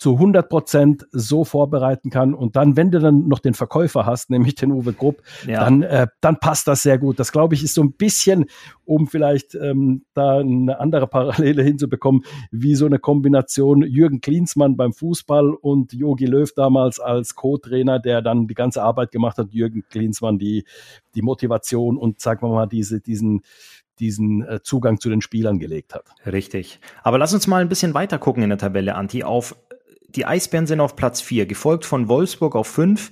zu 0.00 0.14
100 0.14 0.48
Prozent 0.48 1.06
so 1.12 1.44
vorbereiten 1.44 2.08
kann. 2.08 2.32
Und 2.32 2.56
dann, 2.56 2.74
wenn 2.74 2.90
du 2.90 3.00
dann 3.00 3.28
noch 3.28 3.38
den 3.38 3.52
Verkäufer 3.52 4.06
hast, 4.06 4.30
nämlich 4.30 4.54
den 4.54 4.72
Uwe 4.72 4.94
Grupp, 4.94 5.22
ja. 5.46 5.60
dann, 5.60 5.82
äh, 5.82 6.06
dann 6.22 6.40
passt 6.40 6.66
das 6.68 6.82
sehr 6.82 6.96
gut. 6.96 7.18
Das, 7.18 7.32
glaube 7.32 7.54
ich, 7.54 7.62
ist 7.62 7.74
so 7.74 7.82
ein 7.82 7.92
bisschen, 7.92 8.46
um 8.86 9.08
vielleicht 9.08 9.54
ähm, 9.54 10.06
da 10.14 10.38
eine 10.38 10.80
andere 10.80 11.06
Parallele 11.06 11.62
hinzubekommen, 11.64 12.22
wie 12.50 12.76
so 12.76 12.86
eine 12.86 12.98
Kombination 12.98 13.82
Jürgen 13.82 14.22
Klinsmann 14.22 14.74
beim 14.74 14.94
Fußball 14.94 15.50
und 15.50 15.92
Jogi 15.92 16.24
Löw 16.24 16.50
damals 16.54 16.98
als 16.98 17.34
Co-Trainer, 17.34 17.98
der 17.98 18.22
dann 18.22 18.46
die 18.46 18.54
ganze 18.54 18.82
Arbeit 18.82 19.12
gemacht 19.12 19.36
hat. 19.36 19.52
Jürgen 19.52 19.84
Klinsmann 19.90 20.38
die, 20.38 20.64
die 21.14 21.20
Motivation 21.20 21.98
und, 21.98 22.20
sagen 22.20 22.40
wir 22.40 22.54
mal, 22.54 22.66
diese, 22.66 23.02
diesen, 23.02 23.42
diesen 23.98 24.48
äh, 24.48 24.60
Zugang 24.62 24.98
zu 24.98 25.10
den 25.10 25.20
Spielern 25.20 25.58
gelegt 25.58 25.94
hat. 25.94 26.08
Richtig. 26.24 26.80
Aber 27.02 27.18
lass 27.18 27.34
uns 27.34 27.46
mal 27.46 27.60
ein 27.60 27.68
bisschen 27.68 27.92
weiter 27.92 28.18
gucken 28.18 28.42
in 28.42 28.48
der 28.48 28.58
Tabelle, 28.58 28.94
Anti, 28.94 29.24
auf 29.24 29.54
die 30.16 30.26
Eisbären 30.26 30.66
sind 30.66 30.80
auf 30.80 30.96
Platz 30.96 31.20
4, 31.20 31.46
gefolgt 31.46 31.84
von 31.84 32.08
Wolfsburg 32.08 32.56
auf 32.56 32.66
5, 32.66 33.10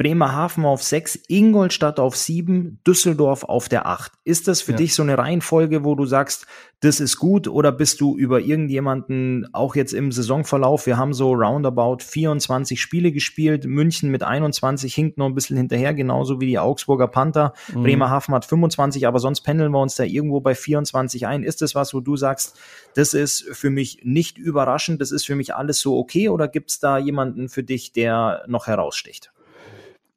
Bremerhaven 0.00 0.64
auf 0.64 0.82
6, 0.82 1.24
Ingolstadt 1.28 2.00
auf 2.00 2.16
7, 2.16 2.80
Düsseldorf 2.86 3.44
auf 3.44 3.68
der 3.68 3.84
8. 3.84 4.12
Ist 4.24 4.48
das 4.48 4.62
für 4.62 4.72
ja. 4.72 4.78
dich 4.78 4.94
so 4.94 5.02
eine 5.02 5.18
Reihenfolge, 5.18 5.84
wo 5.84 5.94
du 5.94 6.06
sagst, 6.06 6.46
das 6.80 7.00
ist 7.00 7.18
gut 7.18 7.46
oder 7.46 7.70
bist 7.70 8.00
du 8.00 8.16
über 8.16 8.40
irgendjemanden 8.40 9.46
auch 9.52 9.76
jetzt 9.76 9.92
im 9.92 10.10
Saisonverlauf, 10.10 10.86
wir 10.86 10.96
haben 10.96 11.12
so 11.12 11.34
roundabout 11.34 11.98
24 11.98 12.80
Spiele 12.80 13.12
gespielt, 13.12 13.66
München 13.66 14.10
mit 14.10 14.22
21 14.22 14.94
hinkt 14.94 15.18
noch 15.18 15.26
ein 15.26 15.34
bisschen 15.34 15.58
hinterher, 15.58 15.92
genauso 15.92 16.40
wie 16.40 16.46
die 16.46 16.58
Augsburger 16.58 17.08
Panther, 17.08 17.52
mhm. 17.70 17.82
Bremerhaven 17.82 18.34
hat 18.34 18.46
25, 18.46 19.06
aber 19.06 19.18
sonst 19.18 19.42
pendeln 19.42 19.70
wir 19.70 19.82
uns 19.82 19.96
da 19.96 20.04
irgendwo 20.04 20.40
bei 20.40 20.54
24 20.54 21.26
ein. 21.26 21.42
Ist 21.42 21.60
das 21.60 21.74
was, 21.74 21.92
wo 21.92 22.00
du 22.00 22.16
sagst, 22.16 22.58
das 22.94 23.12
ist 23.12 23.44
für 23.52 23.68
mich 23.68 24.00
nicht 24.02 24.38
überraschend, 24.38 25.02
das 25.02 25.12
ist 25.12 25.26
für 25.26 25.36
mich 25.36 25.54
alles 25.54 25.78
so 25.78 25.98
okay 25.98 26.30
oder 26.30 26.48
gibt 26.48 26.70
es 26.70 26.78
da 26.78 26.96
jemanden 26.96 27.50
für 27.50 27.62
dich, 27.62 27.92
der 27.92 28.44
noch 28.46 28.66
heraussticht? 28.66 29.30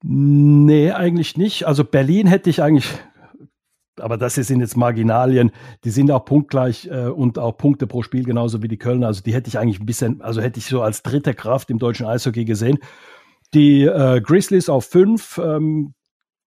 Nee, 0.05 0.91
eigentlich 0.91 1.37
nicht. 1.37 1.65
Also 1.65 1.85
Berlin 1.85 2.27
hätte 2.27 2.49
ich 2.49 2.61
eigentlich, 2.61 2.89
aber 3.97 4.17
das 4.17 4.35
sind 4.35 4.59
jetzt 4.59 4.75
Marginalien, 4.75 5.51
die 5.85 5.91
sind 5.91 6.11
auch 6.11 6.25
punktgleich 6.25 6.87
äh, 6.91 7.07
und 7.07 7.39
auch 7.39 7.57
Punkte 7.57 7.87
pro 7.87 8.03
Spiel 8.03 8.25
genauso 8.25 8.61
wie 8.61 8.67
die 8.67 8.77
Kölner. 8.77 9.07
Also 9.07 9.23
die 9.23 9.33
hätte 9.33 9.47
ich 9.47 9.57
eigentlich 9.57 9.79
ein 9.79 9.85
bisschen, 9.85 10.21
also 10.21 10.41
hätte 10.41 10.59
ich 10.59 10.65
so 10.65 10.81
als 10.81 11.03
dritte 11.03 11.33
Kraft 11.33 11.69
im 11.69 11.79
deutschen 11.79 12.05
Eishockey 12.05 12.43
gesehen. 12.43 12.79
Die 13.53 13.83
äh, 13.83 14.19
Grizzlies 14.19 14.67
auf 14.67 14.85
fünf. 14.85 15.37
Ähm, 15.41 15.93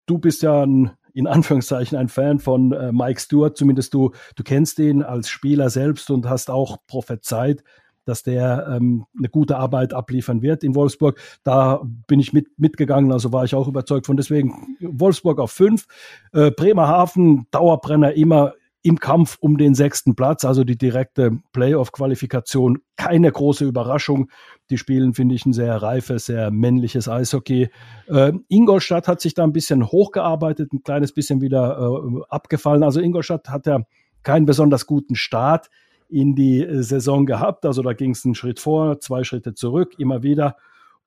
du 0.04 0.18
bist 0.18 0.42
ja 0.42 0.62
ein, 0.62 0.90
in 1.14 1.26
Anführungszeichen 1.26 1.96
ein 1.96 2.08
Fan 2.08 2.40
von 2.40 2.72
äh, 2.72 2.92
Mike 2.92 3.20
Stewart, 3.20 3.56
zumindest 3.56 3.94
du, 3.94 4.10
du 4.34 4.42
kennst 4.42 4.78
ihn 4.80 5.02
als 5.02 5.30
Spieler 5.30 5.70
selbst 5.70 6.10
und 6.10 6.28
hast 6.28 6.50
auch 6.50 6.76
prophezeit, 6.86 7.64
dass 8.06 8.22
der 8.22 8.66
ähm, 8.70 9.06
eine 9.16 9.28
gute 9.28 9.56
Arbeit 9.56 9.92
abliefern 9.92 10.42
wird 10.42 10.64
in 10.64 10.74
Wolfsburg. 10.74 11.18
Da 11.44 11.82
bin 12.06 12.20
ich 12.20 12.32
mit, 12.32 12.58
mitgegangen, 12.58 13.12
also 13.12 13.32
war 13.32 13.44
ich 13.44 13.54
auch 13.54 13.68
überzeugt 13.68 14.06
von. 14.06 14.16
Deswegen 14.16 14.76
Wolfsburg 14.80 15.38
auf 15.38 15.52
fünf, 15.52 15.86
äh, 16.32 16.50
Bremerhaven, 16.50 17.46
Dauerbrenner 17.50 18.14
immer 18.14 18.54
im 18.86 19.00
Kampf 19.00 19.36
um 19.40 19.58
den 19.58 19.74
sechsten 19.74 20.14
Platz, 20.14 20.44
also 20.44 20.62
die 20.62 20.78
direkte 20.78 21.40
Playoff-Qualifikation. 21.52 22.78
Keine 22.94 23.32
große 23.32 23.64
Überraschung. 23.64 24.30
Die 24.70 24.78
spielen, 24.78 25.12
finde 25.12 25.34
ich, 25.34 25.44
ein 25.44 25.52
sehr 25.52 25.82
reifes, 25.82 26.26
sehr 26.26 26.52
männliches 26.52 27.08
Eishockey. 27.08 27.68
Äh, 28.06 28.32
Ingolstadt 28.48 29.08
hat 29.08 29.20
sich 29.20 29.34
da 29.34 29.42
ein 29.42 29.52
bisschen 29.52 29.88
hochgearbeitet, 29.88 30.72
ein 30.72 30.84
kleines 30.84 31.12
bisschen 31.12 31.40
wieder 31.40 31.78
äh, 31.80 32.20
abgefallen. 32.28 32.84
Also 32.84 33.00
Ingolstadt 33.00 33.48
hat 33.48 33.66
ja 33.66 33.80
keinen 34.22 34.46
besonders 34.46 34.86
guten 34.86 35.16
Start 35.16 35.68
in 36.08 36.34
die 36.34 36.62
äh, 36.62 36.82
Saison 36.82 37.26
gehabt. 37.26 37.66
Also 37.66 37.82
da 37.82 37.92
ging 37.92 38.10
es 38.12 38.24
einen 38.24 38.34
Schritt 38.34 38.60
vor, 38.60 39.00
zwei 39.00 39.24
Schritte 39.24 39.54
zurück, 39.54 39.94
immer 39.98 40.22
wieder. 40.22 40.56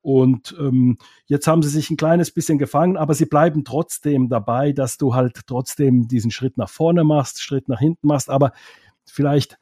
Und 0.02 0.56
ähm, 0.58 0.96
jetzt 1.26 1.46
haben 1.46 1.62
sie 1.62 1.68
sich 1.68 1.90
ein 1.90 1.96
kleines 1.96 2.30
bisschen 2.30 2.58
gefangen, 2.58 2.96
aber 2.96 3.14
sie 3.14 3.26
bleiben 3.26 3.64
trotzdem 3.64 4.28
dabei, 4.28 4.72
dass 4.72 4.96
du 4.96 5.14
halt 5.14 5.40
trotzdem 5.46 6.08
diesen 6.08 6.30
Schritt 6.30 6.56
nach 6.56 6.70
vorne 6.70 7.04
machst, 7.04 7.42
Schritt 7.42 7.68
nach 7.68 7.80
hinten 7.80 8.06
machst, 8.06 8.30
aber 8.30 8.52
vielleicht 9.04 9.58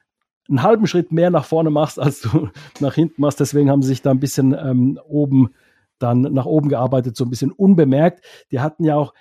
einen 0.49 0.63
halben 0.63 0.87
Schritt 0.87 1.13
mehr 1.13 1.31
nach 1.31 1.45
vorne 1.45 1.71
machst, 1.71 1.99
als 2.01 2.21
du 2.21 2.51
nach 2.81 2.95
hinten 2.95 3.21
machst. 3.21 3.41
Deswegen 3.41 3.71
haben 3.71 3.83
sie 3.83 3.89
sich 3.89 4.03
da 4.03 4.11
ein 4.11 4.21
bisschen 4.21 4.55
ähm, 4.55 4.99
oben 5.05 5.51
dann 5.99 6.21
nach 6.21 6.47
oben 6.47 6.69
gearbeitet, 6.69 7.17
so 7.17 7.25
ein 7.25 7.31
bisschen 7.31 7.51
unbemerkt. 7.51 8.25
Die 8.53 8.61
hatten 8.61 8.85
ja 8.85 8.95
auch 8.95 9.15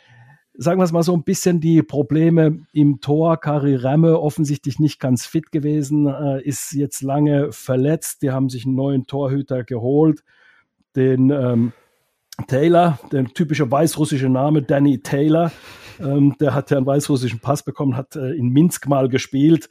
sagen 0.58 0.80
wir 0.80 0.86
es 0.86 0.92
mal 0.92 1.04
so, 1.04 1.14
ein 1.14 1.24
bisschen 1.24 1.60
die 1.60 1.84
Probleme 1.84 2.66
im 2.74 3.00
Tor. 3.00 3.38
Kari 3.38 3.76
Remme 3.76 4.20
offensichtlich 4.20 4.80
nicht 4.80 5.00
ganz 5.00 5.26
fit 5.26 5.52
gewesen, 5.52 6.08
äh, 6.08 6.42
ist 6.42 6.74
jetzt 6.74 7.02
lange 7.02 7.52
verletzt. 7.52 8.22
Die 8.22 8.32
haben 8.32 8.50
sich 8.50 8.66
einen 8.66 8.76
neuen 8.76 9.08
Torhüter 9.08 9.64
geholt, 9.64 10.24
den 10.96 11.30
ähm, 11.30 11.74
Taylor, 12.48 13.00
der 13.12 13.26
typische 13.26 13.70
weißrussische 13.70 14.30
Name, 14.30 14.64
Danny 14.64 15.00
Taylor. 15.00 15.52
Ähm, 16.00 16.36
der 16.40 16.54
hat 16.54 16.72
ja 16.72 16.78
einen 16.78 16.86
weißrussischen 16.86 17.40
Pass 17.40 17.64
bekommen, 17.64 17.96
hat 17.96 18.16
äh, 18.16 18.32
in 18.34 18.50
Minsk 18.50 18.88
mal 18.88 19.10
gespielt 19.10 19.70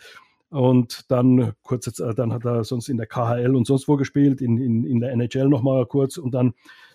und 0.51 1.11
dann 1.11 1.53
kurz 1.63 1.87
jetzt, 1.87 2.01
äh, 2.01 2.15
dann 2.15 2.33
hat 2.33 2.45
er 2.45 2.65
sonst 2.65 2.89
in 2.89 2.97
der 2.97 3.07
KHL 3.07 3.55
und 3.55 3.67
sonst 3.67 3.89
wo 3.89 3.97
gespielt, 3.97 4.41
in, 4.41 4.59
in, 4.59 4.85
in 4.85 5.01
der 5.01 5.13
NHL 5.13 5.49
nochmal 5.49 5.87
kurz 5.87 6.17
und 6.17 6.33
dann 6.33 6.55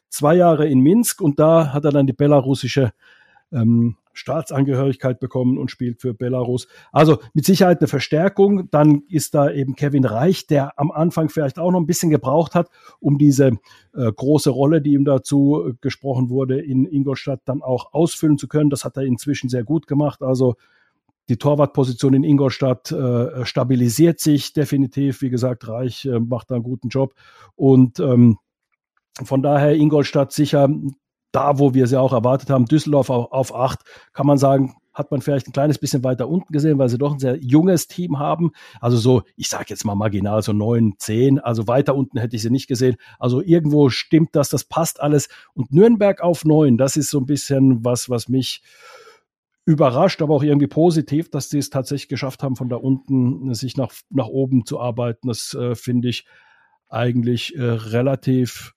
zwei 0.10 0.36
Jahre 0.36 0.68
in 0.68 0.80
Minsk 0.80 1.22
und 1.22 1.40
da 1.40 1.72
hat 1.72 1.86
er 1.86 1.92
dann 1.92 2.08
die 2.08 2.14
belarussische 2.14 2.92
ähm, 3.52 3.98
Staatsangehörigkeit 4.14 5.20
bekommen 5.20 5.58
und 5.58 5.72
spielt 5.72 6.02
für 6.02 6.14
Belarus. 6.14 6.68
Also 6.92 7.20
mit 7.34 7.46
Sicherheit 7.46 7.80
eine 7.80 7.88
Verstärkung. 7.88 8.70
Dann 8.70 9.04
ist 9.08 9.34
da 9.34 9.50
eben 9.50 9.76
Kevin 9.76 10.06
Reich, 10.06 10.48
der 10.48 10.78
am 10.80 10.92
Anfang 10.92 11.30
vielleicht 11.30 11.60
auch 11.60 11.72
noch 11.72 11.80
ein 11.80 11.88
bisschen 11.88 12.10
gebraucht 12.10 12.56
hat, 12.56 12.70
um 13.00 13.18
diese 13.18 13.48
äh, 13.96 14.12
große 14.12 14.50
Rolle, 14.50 14.82
die 14.82 14.94
ihm 14.94 15.06
dazu 15.06 15.70
äh, 15.70 15.74
gesprochen 15.82 16.30
wurde, 16.30 16.60
in 16.60 16.86
Ingolstadt 16.86 17.42
dann 17.46 17.62
auch 17.62 17.94
ausfüllen 17.94 18.38
zu 18.38 18.48
können. 18.48 18.70
Das 18.70 18.86
hat 18.86 18.98
er 18.98 19.04
inzwischen 19.04 19.50
sehr 19.50 19.64
gut 19.64 19.88
gemacht. 19.88 20.22
Also 20.22 20.56
die 21.30 21.38
Torwartposition 21.38 22.14
in 22.14 22.24
Ingolstadt 22.24 22.92
äh, 22.92 23.46
stabilisiert 23.46 24.20
sich 24.20 24.54
definitiv. 24.54 25.22
Wie 25.22 25.30
gesagt, 25.30 25.68
Reich 25.68 26.06
äh, 26.06 26.20
macht 26.20 26.52
da 26.52 26.56
einen 26.56 26.64
guten 26.64 26.90
Job. 26.90 27.14
Und 27.56 28.00
ähm, 28.00 28.38
von 29.24 29.42
daher 29.42 29.76
Ingolstadt 29.76 30.32
sicher 30.32 30.70
da, 31.32 31.60
wo 31.60 31.74
wir 31.74 31.88
sie 31.88 32.00
auch 32.00 32.14
erwartet 32.14 32.50
haben, 32.50 32.66
Düsseldorf 32.66 33.10
auf, 33.10 33.32
auf 33.32 33.56
acht, 33.56 33.80
kann 34.14 34.28
man 34.28 34.38
sagen, 34.38 34.76
hat 34.94 35.12
man 35.12 35.22
vielleicht 35.22 35.48
ein 35.48 35.54
kleines 35.54 35.78
bisschen 35.78 36.04
weiter 36.04 36.28
unten 36.28 36.52
gesehen, 36.52 36.78
weil 36.78 36.90
sie 36.90 36.98
doch 36.98 37.14
ein 37.14 37.20
sehr 37.20 37.38
junges 37.38 37.88
Team 37.88 38.20
haben. 38.20 38.52
Also 38.82 38.98
so, 38.98 39.24
ich 39.38 39.48
sage 39.48 39.66
jetzt 39.70 39.86
mal 39.86 39.96
marginal, 39.96 40.42
so 40.42 40.52
neun, 40.52 40.96
zehn. 40.98 41.40
Also 41.40 41.68
weiter 41.68 41.96
unten 41.96 42.20
hätte 42.20 42.36
ich 42.36 42.42
sie 42.42 42.50
nicht 42.50 42.68
gesehen. 42.68 42.98
Also 43.18 43.42
irgendwo 43.42 43.90
stimmt 43.90 44.36
das, 44.36 44.50
das 44.50 44.66
passt 44.66 45.00
alles. 45.00 45.30
Und 45.54 45.72
Nürnberg 45.72 46.22
auf 46.22 46.44
neun, 46.44 46.78
das 46.78 46.98
ist 46.98 47.10
so 47.10 47.20
ein 47.20 47.26
bisschen 47.26 47.86
was, 47.86 48.10
was 48.10 48.28
mich 48.28 48.62
überrascht, 49.66 50.22
aber 50.22 50.36
auch 50.36 50.44
irgendwie 50.44 50.68
positiv, 50.68 51.30
dass 51.30 51.50
sie 51.50 51.60
es 51.60 51.70
tatsächlich 51.70 52.10
geschafft 52.10 52.44
haben, 52.44 52.56
von 52.56 52.68
da 52.68 52.76
unten 52.76 53.54
sich 53.54 53.78
nach, 53.78 53.94
nach 54.10 54.28
oben 54.28 54.66
zu 54.66 54.80
arbeiten. 54.80 55.28
Das 55.28 55.54
äh, 55.54 55.76
finde 55.76 56.10
ich 56.10 56.26
eigentlich 56.90 57.56
äh, 57.56 57.62
relativ 57.64 58.74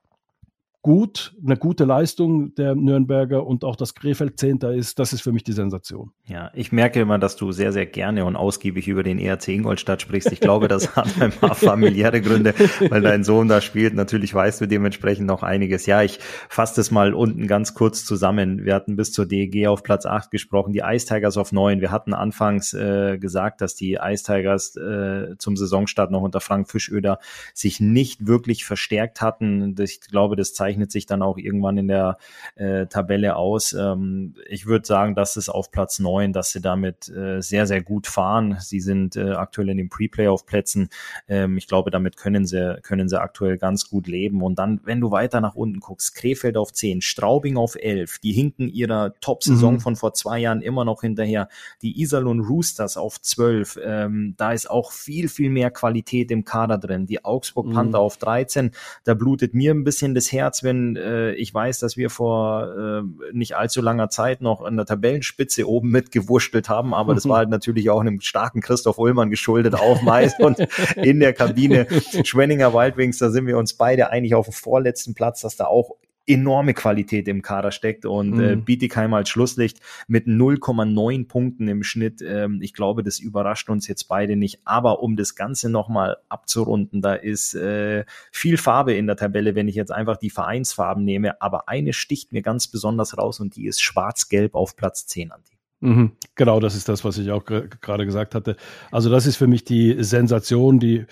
gut, 0.85 1.35
eine 1.43 1.57
gute 1.57 1.87
Leistung 1.87 2.55
der 2.57 2.75
Nürnberger 2.75 3.47
und 3.47 3.65
auch 3.65 3.75
das 3.75 3.95
Krefeld 3.95 4.39
Zehnter 4.39 4.75
ist, 4.75 4.99
das 4.99 5.15
ist 5.15 5.23
für 5.23 5.33
mich 5.33 5.43
die 5.43 5.55
Sensation. 5.55 6.13
Ja, 6.27 6.51
ich 6.53 6.73
merke 6.73 7.01
immer, 7.01 7.19
dass 7.19 7.37
du 7.37 7.53
sehr, 7.53 7.73
sehr 7.73 7.87
gerne 7.87 8.27
und 8.27 8.37
ausgiebig 8.37 8.87
über 8.87 9.03
den 9.03 9.19
ERC 9.19 9.49
Ingolstadt 9.49 10.03
sprichst. 10.03 10.31
Ich 10.31 10.41
glaube, 10.41 10.69
das 10.69 10.95
hat 10.95 11.09
ein 11.23 11.33
paar 11.33 11.55
familiäre 11.55 12.21
Gründe, 12.21 12.53
weil 12.91 13.01
dein 13.01 13.25
Sohn 13.25 13.49
da 13.49 13.63
spielt. 13.63 13.95
Natürlich 13.95 14.35
weißt 14.35 14.61
du 14.61 14.69
dementsprechend 14.69 15.27
noch 15.27 15.43
einiges. 15.43 15.87
Ja, 15.87 16.03
ich 16.03 16.19
fasse 16.51 16.77
das 16.77 16.91
mal 16.91 17.15
unten 17.15 17.47
ganz 17.47 17.73
kurz 17.73 18.05
zusammen. 18.05 18.67
Wir 18.67 18.75
hatten 18.75 18.95
bis 18.95 19.11
zur 19.11 19.25
DEG 19.25 19.69
auf 19.69 19.85
Platz 19.85 20.05
8 20.05 20.31
gesprochen, 20.31 20.75
die 20.75 20.83
Ice 20.85 21.07
Tigers 21.07 21.39
auf 21.39 21.51
9. 21.51 21.81
Wir 21.81 21.93
hatten 21.93 22.13
anfangs 22.13 22.75
äh, 22.75 23.17
gesagt, 23.17 23.63
dass 23.63 23.75
die 23.75 23.95
Ice 24.03 24.23
Tigers 24.23 24.77
äh, 24.77 25.35
zum 25.39 25.57
Saisonstart 25.57 26.11
noch 26.11 26.21
unter 26.21 26.41
Frank 26.41 26.71
Fischöder 26.71 27.21
sich 27.55 27.81
nicht 27.81 28.27
wirklich 28.27 28.67
verstärkt 28.67 29.23
hatten. 29.23 29.75
Ich 29.81 30.03
glaube, 30.03 30.37
das 30.37 30.53
zeichnet 30.53 30.74
zeichnet 30.75 30.91
sich 30.91 31.07
dann 31.07 31.23
auch 31.23 31.39
irgendwann 31.39 31.79
in 31.79 31.89
der 31.89 32.19
äh, 32.57 32.87
Tabelle 32.87 33.37
aus. 33.37 33.73
Ähm, 33.73 34.35
ich 34.49 34.67
würde 34.67 34.87
sagen, 34.87 35.15
das 35.15 35.37
ist 35.37 35.49
auf 35.49 35.71
Platz 35.71 35.99
neun, 35.99 36.33
dass 36.33 36.51
sie 36.51 36.61
damit 36.61 37.09
äh, 37.09 37.41
sehr, 37.41 37.67
sehr 37.67 37.83
gut 37.83 38.07
fahren. 38.07 38.57
Sie 38.61 38.81
sind 38.81 39.17
äh, 39.17 39.33
aktuell 39.33 39.69
in 39.69 39.77
den 39.77 39.89
Pre-Playoff-Plätzen. 39.89 40.89
Ähm, 41.29 41.57
ich 41.57 41.69
glaube, 41.69 41.91
damit 41.91 42.17
können 42.17 42.45
sie, 42.45 42.79
können 42.83 43.09
sie 43.09 43.21
aktuell 43.21 43.57
ganz 43.57 43.89
gut 43.89 44.09
leben. 44.09 44.43
Und 44.43 44.59
dann, 44.59 44.81
wenn 44.85 45.01
du 45.01 45.11
weiter 45.11 45.41
nach 45.41 45.55
unten 45.55 45.81
guckst, 45.81 46.15
Krefeld 46.15 46.57
auf 46.57 46.73
zehn, 46.73 47.01
Straubing 47.01 47.57
auf 47.57 47.77
elf, 47.77 48.19
die 48.19 48.33
hinken 48.33 48.69
ihrer 48.69 49.15
Top-Saison 49.21 49.75
mhm. 49.75 49.81
von 49.81 49.97
vor 49.97 50.15
zwei 50.15 50.39
Jahren 50.41 50.61
immer 50.61 50.85
noch 50.85 51.03
hinterher. 51.03 51.49
Die 51.83 52.01
Iserlohn 52.01 52.41
Roosters 52.41 52.97
auf 52.97 53.21
zwölf, 53.21 53.79
ähm, 53.83 54.35
da 54.37 54.53
ist 54.53 54.69
auch 54.69 54.93
viel, 54.93 55.29
viel 55.29 55.51
mehr 55.51 55.71
Qualität 55.71 56.31
im 56.31 56.45
Kader 56.45 56.79
drin. 56.79 57.07
Die 57.07 57.25
Augsburg 57.25 57.73
Panther 57.73 57.99
mhm. 57.99 58.05
auf 58.05 58.17
13, 58.17 58.73
da 59.05 59.15
blutet 59.15 59.55
mir 59.55 59.73
ein 59.73 59.85
bisschen 59.85 60.15
das 60.15 60.33
Herz, 60.33 60.64
wenn 60.65 60.97
äh, 60.97 61.33
ich 61.35 61.55
weiß, 61.55 61.79
dass 61.79 61.97
wir 61.97 62.11
vor 62.11 62.75
äh, 62.77 63.03
nicht 63.33 63.57
allzu 63.57 63.81
langer 63.81 64.09
Zeit 64.09 64.41
noch 64.41 64.63
an 64.63 64.77
der 64.77 64.87
Tabellenspitze 64.87 65.69
oben 65.69 65.91
mitgewurschtelt 65.91 66.69
haben, 66.69 66.95
aber 66.95 67.15
das 67.15 67.29
war 67.29 67.39
halt 67.39 67.51
natürlich 67.51 67.91
auch 67.91 68.01
einem 68.01 68.21
starken 68.21 68.61
Christoph 68.61 68.99
Ullmann 68.99 69.31
geschuldet 69.31 69.75
auf 69.75 70.03
Mais 70.03 70.35
und 70.39 70.59
in 70.97 71.21
der 71.21 71.33
Kabine 71.33 71.87
Schwenninger 72.25 72.75
Wildwings, 72.75 73.19
da 73.19 73.31
sind 73.31 73.47
wir 73.47 73.59
uns 73.59 73.75
beide 73.75 74.11
eigentlich 74.11 74.35
auf 74.35 74.47
dem 74.47 74.53
vorletzten 74.53 75.15
Platz, 75.15 75.43
dass 75.43 75.57
da 75.57 75.67
auch 75.67 75.93
enorme 76.27 76.75
Qualität 76.75 77.29
im 77.29 77.43
Kader 77.43 77.71
steckt 77.71 78.07
und 78.07 78.37
mhm. 78.37 78.41
äh, 78.41 78.57
Bietigheim 78.57 79.13
als 79.15 79.29
Schlusslicht 79.29 79.81
mit 80.07 80.27
0,9 80.27 81.29
Punkten 81.29 81.69
im 81.69 81.83
Schnitt. 81.83 82.23
Ähm, 82.23 82.61
ich 82.63 82.73
glaube, 82.73 83.03
das 83.03 83.19
überrascht 83.19 83.69
uns 83.69 83.87
jetzt 83.87 84.05
beide 84.05 84.37
nicht. 84.37 84.61
Aber 84.65 85.03
um 85.03 85.17
das 85.17 85.35
Ganze 85.35 85.69
nochmal 85.69 86.17
abzurunden, 86.29 87.03
da 87.03 87.15
ist 87.15 87.55
äh, 87.55 88.05
viel 88.33 88.57
Farbe 88.57 88.95
in 88.95 89.07
der 89.07 89.17
Tabelle, 89.17 89.55
wenn 89.55 89.69
ich 89.69 89.75
jetzt 89.75 89.93
einfach 89.93 90.17
die 90.17 90.31
Vereinsfarben 90.31 91.05
nehme. 91.05 91.41
Aber 91.43 91.69
eine 91.69 91.93
sticht 91.93 92.33
mir 92.33 92.43
ganz 92.43 92.69
besonders 92.69 93.19
raus 93.19 93.41
und 93.41 93.57
die 93.57 93.67
ist 93.67 93.83
schwarz-gelb 93.83 94.55
auf 94.55 94.77
Platz 94.77 95.07
10 95.07 95.33
an 95.33 95.43
die. 95.49 95.55
Mhm, 95.87 96.13
genau, 96.35 96.61
das 96.61 96.75
ist 96.77 96.89
das, 96.89 97.05
was 97.05 97.19
ich 97.19 97.31
auch 97.31 97.45
gerade 97.45 98.07
gesagt 98.07 98.35
hatte. 98.35 98.57
Also 98.91 99.11
das 99.11 99.27
ist 99.27 99.37
für 99.37 99.47
mich 99.47 99.65
die 99.65 100.03
Sensation, 100.03 100.79
die, 100.79 101.05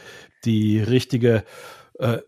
die 0.46 0.80
richtige, 0.80 1.44
äh, 1.98 2.18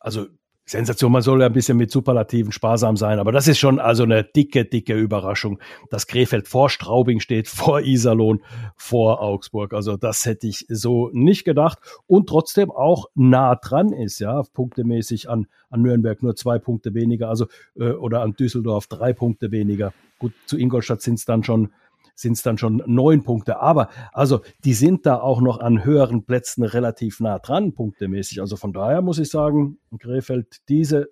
also 0.00 0.26
Sensation, 0.66 1.12
man 1.12 1.20
soll 1.20 1.40
ja 1.40 1.46
ein 1.46 1.52
bisschen 1.52 1.76
mit 1.76 1.90
Superlativen 1.90 2.50
sparsam 2.50 2.96
sein, 2.96 3.18
aber 3.18 3.32
das 3.32 3.48
ist 3.48 3.58
schon 3.58 3.78
also 3.78 4.04
eine 4.04 4.24
dicke, 4.24 4.64
dicke 4.64 4.94
Überraschung, 4.94 5.58
dass 5.90 6.06
Krefeld 6.06 6.48
vor 6.48 6.70
Straubing 6.70 7.20
steht, 7.20 7.48
vor 7.48 7.82
Iserlohn, 7.82 8.42
vor 8.76 9.20
Augsburg. 9.20 9.74
Also 9.74 9.96
das 9.96 10.24
hätte 10.24 10.46
ich 10.46 10.64
so 10.68 11.10
nicht 11.12 11.44
gedacht 11.44 11.78
und 12.06 12.28
trotzdem 12.28 12.70
auch 12.70 13.06
nah 13.14 13.56
dran 13.56 13.92
ist, 13.92 14.20
ja, 14.20 14.42
punktemäßig 14.54 15.28
an, 15.28 15.46
an 15.68 15.82
Nürnberg 15.82 16.22
nur 16.22 16.34
zwei 16.34 16.58
Punkte 16.58 16.94
weniger, 16.94 17.28
also 17.28 17.46
äh, 17.76 17.90
oder 17.90 18.22
an 18.22 18.34
Düsseldorf 18.34 18.86
drei 18.86 19.12
Punkte 19.12 19.50
weniger. 19.50 19.92
Gut, 20.18 20.32
zu 20.46 20.56
Ingolstadt 20.56 21.02
sind 21.02 21.18
es 21.18 21.26
dann 21.26 21.44
schon 21.44 21.70
sind 22.14 22.32
es 22.34 22.42
dann 22.42 22.58
schon 22.58 22.82
neun 22.86 23.22
Punkte. 23.22 23.60
Aber 23.60 23.88
also 24.12 24.40
die 24.64 24.74
sind 24.74 25.06
da 25.06 25.20
auch 25.20 25.40
noch 25.40 25.58
an 25.58 25.84
höheren 25.84 26.24
Plätzen 26.24 26.64
relativ 26.64 27.20
nah 27.20 27.38
dran, 27.38 27.74
punktemäßig. 27.74 28.40
Also 28.40 28.56
von 28.56 28.72
daher 28.72 29.02
muss 29.02 29.18
ich 29.18 29.30
sagen, 29.30 29.78
Krefeld, 29.98 30.68
diese 30.68 31.08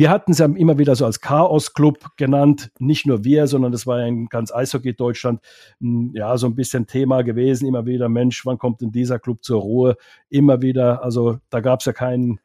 wir 0.00 0.08
hatten 0.08 0.32
es 0.32 0.38
ja 0.38 0.46
immer 0.46 0.78
wieder 0.78 0.96
so 0.96 1.04
als 1.04 1.20
Chaos-Club 1.20 2.16
genannt. 2.16 2.70
Nicht 2.78 3.04
nur 3.04 3.22
wir, 3.22 3.46
sondern 3.46 3.70
das 3.70 3.86
war 3.86 4.00
ja 4.00 4.06
in 4.06 4.30
ganz 4.30 4.50
Eishockey-Deutschland 4.50 5.42
hm, 5.78 6.12
ja 6.14 6.38
so 6.38 6.46
ein 6.46 6.54
bisschen 6.54 6.86
Thema 6.86 7.20
gewesen. 7.20 7.66
Immer 7.66 7.84
wieder, 7.84 8.08
Mensch, 8.08 8.46
wann 8.46 8.56
kommt 8.56 8.80
denn 8.80 8.92
dieser 8.92 9.18
Club 9.18 9.44
zur 9.44 9.60
Ruhe? 9.60 9.96
Immer 10.30 10.62
wieder, 10.62 11.04
also 11.04 11.38
da 11.50 11.60
gab 11.60 11.80
es 11.80 11.86
ja 11.86 11.92
kein, 11.92 12.40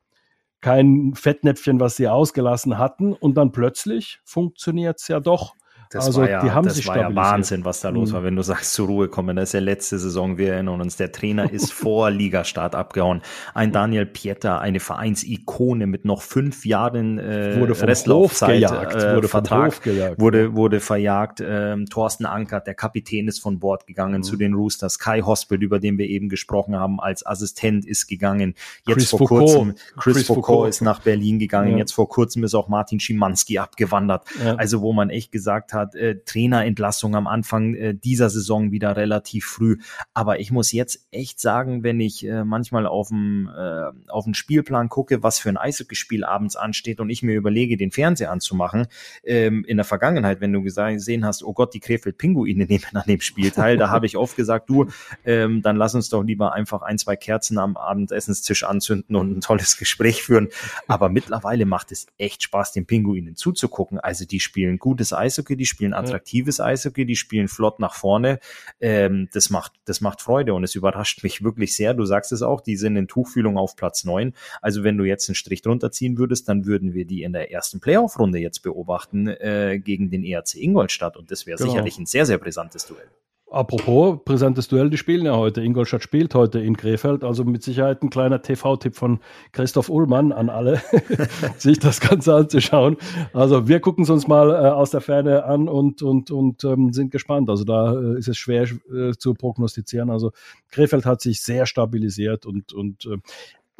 kein 0.59 1.13
Fettnäpfchen, 1.15 1.79
was 1.79 1.95
sie 1.95 2.09
ausgelassen 2.09 2.77
hatten. 2.77 3.13
Und 3.13 3.37
dann 3.37 3.53
plötzlich 3.53 4.19
funktioniert 4.25 4.99
es 4.99 5.07
ja 5.07 5.21
doch. 5.21 5.55
Das 5.89 6.07
also, 6.07 6.21
war 6.21 6.29
ja, 6.29 6.41
die 6.41 6.51
haben 6.51 6.65
das 6.65 6.75
sich 6.75 6.87
war 6.87 6.97
ja 6.97 7.15
Wahnsinn, 7.15 7.65
was 7.65 7.81
da 7.81 7.89
los 7.89 8.09
mhm. 8.09 8.13
war, 8.15 8.23
wenn 8.23 8.35
du 8.35 8.41
sagst, 8.41 8.73
zur 8.73 8.87
Ruhe 8.87 9.07
kommen. 9.07 9.35
Das 9.35 9.49
ist 9.49 9.53
ja 9.53 9.59
letzte 9.59 9.99
Saison, 9.99 10.37
wir 10.37 10.53
erinnern 10.53 10.81
uns, 10.81 10.97
der 10.97 11.11
Trainer 11.11 11.51
ist 11.51 11.71
vor 11.85 12.09
Ligastart 12.09 12.75
abgehauen. 12.75 13.21
Ein 13.53 13.71
Daniel 13.71 14.05
Pieter, 14.05 14.59
eine 14.61 14.79
Vereinsikone 14.79 15.87
mit 15.87 16.05
noch 16.05 16.21
fünf 16.21 16.65
Jahren 16.65 17.19
äh, 17.19 17.59
wurde 17.59 17.79
Restlaufzeit, 17.79 18.61
gejagt, 18.61 18.95
äh, 18.95 19.15
wurde 19.15 19.27
Vertrag, 19.27 19.81
gejagt, 19.83 20.19
wurde, 20.19 20.55
wurde 20.55 20.79
verjagt. 20.79 21.41
Ähm, 21.45 21.85
Thorsten 21.85 22.25
Ankert, 22.25 22.67
der 22.67 22.73
Kapitän, 22.73 23.27
ist 23.27 23.39
von 23.39 23.59
Bord 23.59 23.85
gegangen 23.85 24.17
mhm. 24.17 24.23
zu 24.23 24.37
den 24.37 24.53
Roosters. 24.53 24.99
Kai 24.99 25.21
Hospital, 25.21 25.63
über 25.63 25.79
den 25.79 25.97
wir 25.97 26.07
eben 26.07 26.29
gesprochen 26.29 26.75
haben, 26.75 26.99
als 26.99 27.25
Assistent 27.25 27.85
ist 27.85 28.07
gegangen. 28.07 28.55
Jetzt 28.87 28.95
Chris 28.95 29.09
vor 29.11 29.19
Foucault. 29.19 29.39
kurzem, 29.41 29.75
Chris, 29.97 30.15
Chris 30.15 30.27
Foucault, 30.27 30.45
Foucault 30.45 30.69
ist 30.69 30.81
nach 30.81 30.99
Berlin 31.01 31.39
gegangen. 31.39 31.73
Ja. 31.73 31.77
Jetzt 31.77 31.93
vor 31.93 32.09
kurzem 32.09 32.43
ist 32.43 32.55
auch 32.55 32.67
Martin 32.67 32.99
Schimanski 32.99 33.59
abgewandert. 33.59 34.25
Ja. 34.43 34.55
Also 34.55 34.81
wo 34.81 34.93
man 34.93 35.09
echt 35.09 35.31
gesagt 35.31 35.73
hat, 35.73 35.74
hat, 35.75 35.93
äh, 35.93 36.15
Trainerentlassung 36.25 37.15
am 37.15 37.27
Anfang 37.27 37.75
äh, 37.75 37.93
dieser 37.93 38.31
Saison 38.31 38.71
wieder 38.71 38.95
relativ 38.95 39.45
früh. 39.45 39.77
Aber 40.15 40.39
ich 40.39 40.51
muss 40.51 40.71
jetzt 40.71 41.05
echt 41.11 41.39
sagen, 41.39 41.83
wenn 41.83 41.99
ich 41.99 42.25
äh, 42.25 42.43
manchmal 42.43 42.87
auf 42.87 43.09
dem 43.09 43.47
äh, 43.55 43.91
den 44.25 44.33
Spielplan 44.33 44.89
gucke, 44.89 45.23
was 45.23 45.39
für 45.39 45.49
ein 45.49 45.57
Eishockeyspiel 45.57 46.23
abends 46.23 46.55
ansteht 46.55 46.99
und 46.99 47.09
ich 47.09 47.23
mir 47.23 47.35
überlege, 47.35 47.77
den 47.77 47.91
Fernseher 47.91 48.31
anzumachen, 48.31 48.87
ähm, 49.23 49.63
in 49.65 49.77
der 49.77 49.85
Vergangenheit, 49.85 50.41
wenn 50.41 50.51
du 50.51 50.61
gesehen 50.63 51.25
hast, 51.25 51.43
oh 51.43 51.53
Gott, 51.53 51.73
die 51.73 51.79
Krefeld-Pinguine 51.79 52.65
nehmen 52.69 52.83
an 52.93 53.03
dem 53.07 53.21
Spielteil, 53.21 53.77
da 53.77 53.89
habe 53.89 54.05
ich 54.05 54.17
oft 54.17 54.35
gesagt, 54.35 54.69
du, 54.69 54.87
ähm, 55.25 55.61
dann 55.61 55.75
lass 55.75 55.95
uns 55.95 56.09
doch 56.09 56.23
lieber 56.23 56.53
einfach 56.53 56.81
ein, 56.81 56.97
zwei 56.97 57.15
Kerzen 57.15 57.57
am 57.57 57.77
Abendessenstisch 57.77 58.63
anzünden 58.63 59.15
und 59.15 59.37
ein 59.37 59.41
tolles 59.41 59.77
Gespräch 59.77 60.23
führen. 60.23 60.49
Aber 60.87 61.09
mittlerweile 61.09 61.65
macht 61.65 61.91
es 61.91 62.07
echt 62.17 62.43
Spaß, 62.43 62.71
den 62.71 62.85
Pinguinen 62.85 63.35
zuzugucken. 63.35 63.99
Also 63.99 64.25
die 64.25 64.39
spielen 64.39 64.79
gutes 64.79 65.13
Eishockey, 65.13 65.55
die 65.55 65.64
spielen 65.65 65.93
attraktives 65.93 66.59
Eishockey, 66.59 67.05
die 67.05 67.15
spielen 67.15 67.47
flott 67.47 67.79
nach 67.79 67.93
vorne. 67.93 68.39
Ähm, 68.79 69.29
das 69.33 69.49
macht, 69.49 69.73
das 69.85 70.01
macht 70.01 70.21
Freude 70.21 70.53
und 70.53 70.63
es 70.63 70.75
überrascht 70.75 71.23
mich 71.23 71.43
wirklich 71.43 71.75
sehr. 71.75 71.93
Du 71.93 72.05
sagst 72.05 72.31
es 72.31 72.41
auch, 72.41 72.61
die 72.61 72.75
sind 72.75 72.95
in 72.95 73.07
Tuchfühlung 73.07 73.57
auf 73.57 73.75
Platz 73.75 74.03
neun. 74.03 74.33
Also 74.61 74.83
wenn 74.83 74.97
du 74.97 75.03
jetzt 75.03 75.29
einen 75.29 75.35
Strich 75.35 75.61
drunter 75.61 75.91
ziehen 75.91 76.17
würdest, 76.17 76.47
dann 76.49 76.65
würden 76.65 76.93
wir 76.93 77.05
die 77.05 77.23
in 77.23 77.33
der 77.33 77.51
ersten 77.51 77.79
Playoff-Runde 77.79 78.39
jetzt 78.39 78.59
beobachten 78.59 79.27
äh, 79.27 79.79
gegen 79.83 80.09
den 80.09 80.23
ERC 80.23 80.55
Ingolstadt 80.55 81.17
und 81.17 81.31
das 81.31 81.45
wäre 81.45 81.57
genau. 81.57 81.71
sicherlich 81.71 81.97
ein 81.97 82.05
sehr, 82.05 82.25
sehr 82.25 82.37
brisantes 82.37 82.85
Duell. 82.85 83.07
Apropos 83.51 84.19
brisantes 84.25 84.67
Duell, 84.67 84.89
die 84.89 84.97
spielen 84.97 85.25
ja 85.25 85.35
heute. 85.35 85.61
Ingolstadt 85.61 86.01
spielt 86.01 86.33
heute 86.33 86.59
in 86.59 86.75
Krefeld, 86.75 87.23
also 87.23 87.43
mit 87.43 87.61
Sicherheit 87.61 88.01
ein 88.01 88.09
kleiner 88.09 88.41
TV-Tipp 88.41 88.95
von 88.95 89.19
Christoph 89.51 89.87
Ullmann 89.87 90.31
an 90.31 90.49
alle, 90.49 90.81
sich 91.57 91.77
das 91.77 92.01
Ganze 92.01 92.33
anzuschauen. 92.33 92.97
Also 93.33 93.67
wir 93.67 93.79
gucken 93.81 94.03
es 94.03 94.09
uns 94.09 94.27
mal 94.27 94.49
äh, 94.49 94.69
aus 94.69 94.89
der 94.89 95.01
Ferne 95.01 95.45
an 95.45 95.69
und, 95.69 96.01
und, 96.01 96.31
und 96.31 96.63
ähm, 96.63 96.91
sind 96.91 97.11
gespannt. 97.11 97.49
Also 97.49 97.63
da 97.65 97.93
äh, 97.93 98.17
ist 98.17 98.27
es 98.27 98.37
schwer 98.37 98.63
äh, 98.63 99.11
zu 99.17 99.35
prognostizieren. 99.35 100.09
Also 100.09 100.31
Krefeld 100.71 101.05
hat 101.05 101.21
sich 101.21 101.41
sehr 101.41 101.67
stabilisiert 101.67 102.47
und, 102.47 102.73
und 102.73 103.05
äh, 103.05 103.17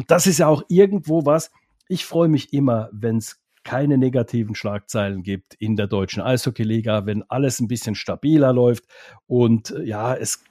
das 0.07 0.27
ist 0.27 0.37
ja 0.37 0.47
auch 0.47 0.63
irgendwo 0.67 1.25
was. 1.25 1.51
Ich 1.87 2.05
freue 2.05 2.27
mich 2.27 2.53
immer, 2.53 2.89
wenn 2.91 3.17
es 3.17 3.41
keine 3.65 3.97
negativen 3.97 4.55
Schlagzeilen 4.55 5.23
gibt 5.23 5.55
in 5.55 5.75
der 5.75 5.87
deutschen 5.87 6.23
Eishockeyliga, 6.23 7.05
wenn 7.05 7.23
alles 7.23 7.59
ein 7.59 7.67
bisschen 7.67 7.95
stabiler 7.95 8.53
läuft 8.53 8.85
und 9.27 9.71
äh, 9.71 9.83
ja, 9.83 10.15
es 10.15 10.41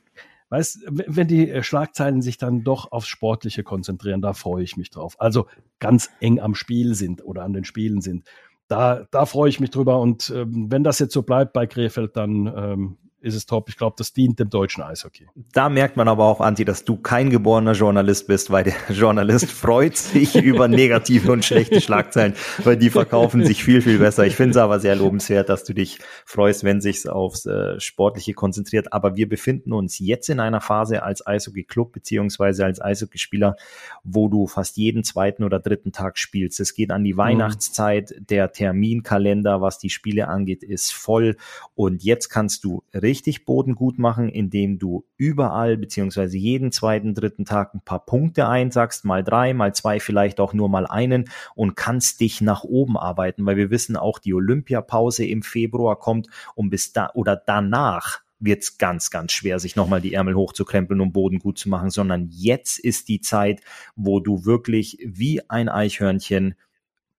Weißt, 0.50 0.84
wenn 0.88 1.26
die 1.26 1.50
äh, 1.50 1.62
Schlagzeilen 1.64 2.22
sich 2.22 2.38
dann 2.38 2.62
doch 2.62 2.92
aufs 2.92 3.08
Sportliche 3.08 3.64
konzentrieren, 3.64 4.22
da 4.22 4.34
freue 4.34 4.62
ich 4.62 4.76
mich 4.76 4.90
drauf. 4.90 5.16
Also 5.18 5.48
ganz 5.80 6.10
eng 6.20 6.38
am 6.38 6.54
Spiel 6.54 6.94
sind 6.94 7.24
oder 7.24 7.42
an 7.42 7.54
den 7.54 7.64
Spielen 7.64 8.00
sind. 8.02 8.24
Da, 8.68 9.06
da 9.10 9.26
freue 9.26 9.48
ich 9.48 9.58
mich 9.58 9.70
drüber. 9.70 9.98
Und 10.00 10.30
ähm, 10.30 10.70
wenn 10.70 10.84
das 10.84 11.00
jetzt 11.00 11.12
so 11.12 11.22
bleibt 11.22 11.54
bei 11.54 11.66
Krefeld, 11.66 12.16
dann 12.16 12.46
ähm, 12.46 12.98
ist 13.24 13.34
es 13.34 13.46
top. 13.46 13.68
Ich 13.68 13.76
glaube, 13.76 13.96
das 13.98 14.12
dient 14.12 14.38
dem 14.38 14.50
deutschen 14.50 14.82
Eishockey. 14.82 15.26
Da 15.52 15.68
merkt 15.68 15.96
man 15.96 16.08
aber 16.08 16.24
auch, 16.24 16.40
Anti, 16.40 16.64
dass 16.64 16.84
du 16.84 16.96
kein 16.96 17.30
geborener 17.30 17.72
Journalist 17.72 18.26
bist, 18.26 18.50
weil 18.50 18.64
der 18.64 18.74
Journalist 18.90 19.50
freut 19.50 19.96
sich 19.96 20.34
über 20.36 20.68
negative 20.68 21.32
und 21.32 21.44
schlechte 21.44 21.80
Schlagzeilen, 21.80 22.34
weil 22.62 22.76
die 22.76 22.90
verkaufen 22.90 23.44
sich 23.44 23.64
viel, 23.64 23.80
viel 23.80 23.98
besser. 23.98 24.26
Ich 24.26 24.36
finde 24.36 24.50
es 24.50 24.56
aber 24.58 24.78
sehr 24.78 24.94
lobenswert, 24.94 25.48
dass 25.48 25.64
du 25.64 25.72
dich 25.72 25.98
freust, 26.26 26.64
wenn 26.64 26.80
sich's 26.80 27.06
aufs 27.06 27.46
äh, 27.46 27.80
Sportliche 27.80 28.34
konzentriert. 28.34 28.92
Aber 28.92 29.16
wir 29.16 29.28
befinden 29.28 29.72
uns 29.72 29.98
jetzt 29.98 30.28
in 30.28 30.38
einer 30.38 30.60
Phase 30.60 31.02
als 31.02 31.26
Eishockey-Club 31.26 31.92
beziehungsweise 31.92 32.64
als 32.66 32.80
Eishockeyspieler, 32.80 33.56
wo 34.02 34.28
du 34.28 34.46
fast 34.46 34.76
jeden 34.76 35.02
zweiten 35.02 35.44
oder 35.44 35.60
dritten 35.60 35.92
Tag 35.92 36.18
spielst. 36.18 36.60
Es 36.60 36.74
geht 36.74 36.90
an 36.90 37.04
die 37.04 37.14
mhm. 37.14 37.18
Weihnachtszeit. 37.18 38.14
Der 38.18 38.52
Terminkalender, 38.52 39.62
was 39.62 39.78
die 39.78 39.90
Spiele 39.90 40.28
angeht, 40.28 40.62
ist 40.62 40.92
voll. 40.92 41.36
Und 41.74 42.04
jetzt 42.04 42.28
kannst 42.28 42.64
du 42.64 42.82
richtig 42.92 43.13
richtig 43.14 43.44
Boden 43.44 43.76
gut 43.76 43.96
machen, 43.96 44.28
indem 44.28 44.80
du 44.80 45.06
überall 45.16 45.76
beziehungsweise 45.76 46.36
jeden 46.36 46.72
zweiten, 46.72 47.14
dritten 47.14 47.44
Tag 47.44 47.72
ein 47.72 47.80
paar 47.80 48.04
Punkte 48.04 48.48
einsackst, 48.48 49.04
mal 49.04 49.22
drei, 49.22 49.54
mal 49.54 49.72
zwei, 49.72 50.00
vielleicht 50.00 50.40
auch 50.40 50.52
nur 50.52 50.68
mal 50.68 50.84
einen 50.84 51.30
und 51.54 51.76
kannst 51.76 52.18
dich 52.18 52.40
nach 52.40 52.64
oben 52.64 52.96
arbeiten, 52.96 53.46
weil 53.46 53.56
wir 53.56 53.70
wissen 53.70 53.96
auch, 53.96 54.18
die 54.18 54.34
Olympiapause 54.34 55.24
im 55.24 55.42
Februar 55.42 55.96
kommt 55.96 56.26
und 56.56 56.70
bis 56.70 56.92
da 56.92 57.12
oder 57.14 57.36
danach 57.36 58.20
wird 58.40 58.64
es 58.64 58.78
ganz, 58.78 59.10
ganz 59.10 59.30
schwer, 59.30 59.60
sich 59.60 59.76
nochmal 59.76 60.00
die 60.00 60.12
Ärmel 60.12 60.34
hochzukrempeln, 60.34 61.00
um 61.00 61.12
Boden 61.12 61.38
gut 61.38 61.56
zu 61.56 61.68
machen, 61.68 61.90
sondern 61.90 62.28
jetzt 62.32 62.80
ist 62.80 63.08
die 63.08 63.20
Zeit, 63.20 63.60
wo 63.94 64.18
du 64.18 64.44
wirklich 64.44 64.98
wie 65.04 65.48
ein 65.48 65.68
Eichhörnchen 65.68 66.56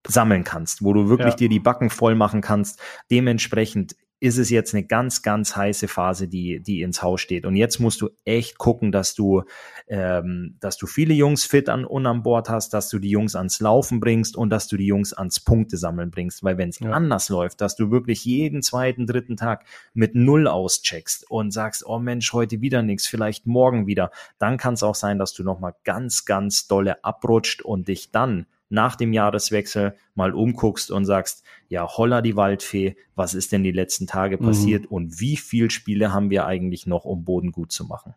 sammeln 0.06 0.44
kannst, 0.44 0.84
wo 0.84 0.92
du 0.92 1.08
wirklich 1.08 1.34
ja. 1.34 1.38
dir 1.38 1.50
die 1.50 1.62
Backen 1.62 1.90
voll 1.90 2.16
machen 2.16 2.42
kannst. 2.42 2.82
Dementsprechend 3.10 3.96
ist 4.20 4.38
es 4.38 4.50
jetzt 4.50 4.74
eine 4.74 4.86
ganz, 4.86 5.22
ganz 5.22 5.56
heiße 5.56 5.88
Phase, 5.88 6.28
die, 6.28 6.62
die 6.62 6.82
ins 6.82 7.04
Haus 7.04 7.20
steht. 7.20 7.46
Und 7.46 7.56
jetzt 7.56 7.80
musst 7.80 8.00
du 8.02 8.10
echt 8.24 8.58
gucken, 8.58 8.92
dass 8.92 9.14
du, 9.14 9.44
ähm, 9.88 10.56
dass 10.62 10.78
du 10.78 10.88
viele 10.88 11.14
Jungs 11.14 11.44
fit 11.44 11.68
an 11.68 11.84
und 11.84 12.06
an 12.06 12.24
Bord 12.24 12.50
hast, 12.50 12.74
dass 12.74 12.90
du 12.90 13.00
die 13.00 13.10
Jungs 13.10 13.36
ans 13.36 13.60
Laufen 13.60 14.00
bringst 14.00 14.38
und 14.38 14.50
dass 14.50 14.68
du 14.68 14.78
die 14.78 14.86
Jungs 14.86 15.14
ans 15.14 15.42
Punkte 15.42 15.78
sammeln 15.78 16.12
bringst. 16.12 16.44
Weil 16.44 16.58
wenn 16.58 16.70
es 16.70 16.80
ja. 16.80 16.92
anders 16.92 17.28
läuft, 17.30 17.60
dass 17.60 17.76
du 17.76 17.92
wirklich 17.92 18.24
jeden 18.24 18.62
zweiten, 18.62 19.06
dritten 19.06 19.36
Tag 19.36 19.66
mit 19.94 20.16
Null 20.16 20.48
auscheckst 20.48 21.30
und 21.30 21.52
sagst, 21.52 21.86
oh 21.86 22.00
Mensch, 22.00 22.32
heute 22.32 22.62
wieder 22.62 22.84
nichts, 22.84 23.08
vielleicht 23.08 23.46
morgen 23.46 23.86
wieder, 23.86 24.12
dann 24.40 24.58
kann 24.58 24.76
es 24.76 24.84
auch 24.84 24.96
sein, 24.96 25.20
dass 25.20 25.34
du 25.34 25.44
nochmal 25.44 25.76
ganz, 25.84 26.24
ganz 26.24 26.68
dolle 26.68 27.04
abrutscht 27.04 27.62
und 27.62 27.90
dich 27.90 28.12
dann 28.12 28.46
nach 28.70 28.96
dem 28.96 29.14
Jahreswechsel 29.14 29.96
mal 30.14 30.34
umguckst 30.34 30.92
und 30.92 31.06
sagst, 31.06 31.44
ja, 31.70 31.88
holla 31.88 32.22
die 32.22 32.36
Waldfee, 32.36 32.96
was 33.16 33.34
ist 33.34 33.52
denn 33.52 33.64
die 33.64 33.72
letzten 33.72 34.08
Tage 34.08 34.38
mhm. 34.38 34.46
passiert 34.46 34.84
mhm. 34.84 34.90
und 34.90 35.20
wie 35.20 35.38
viele 35.38 35.70
Spiele 35.70 36.14
haben 36.14 36.30
wir 36.30 36.46
eigentlich 36.46 36.88
noch, 36.88 37.06
um 37.06 37.24
Boden 37.24 37.52
gut 37.52 37.72
zu 37.72 37.86
machen? 37.86 38.16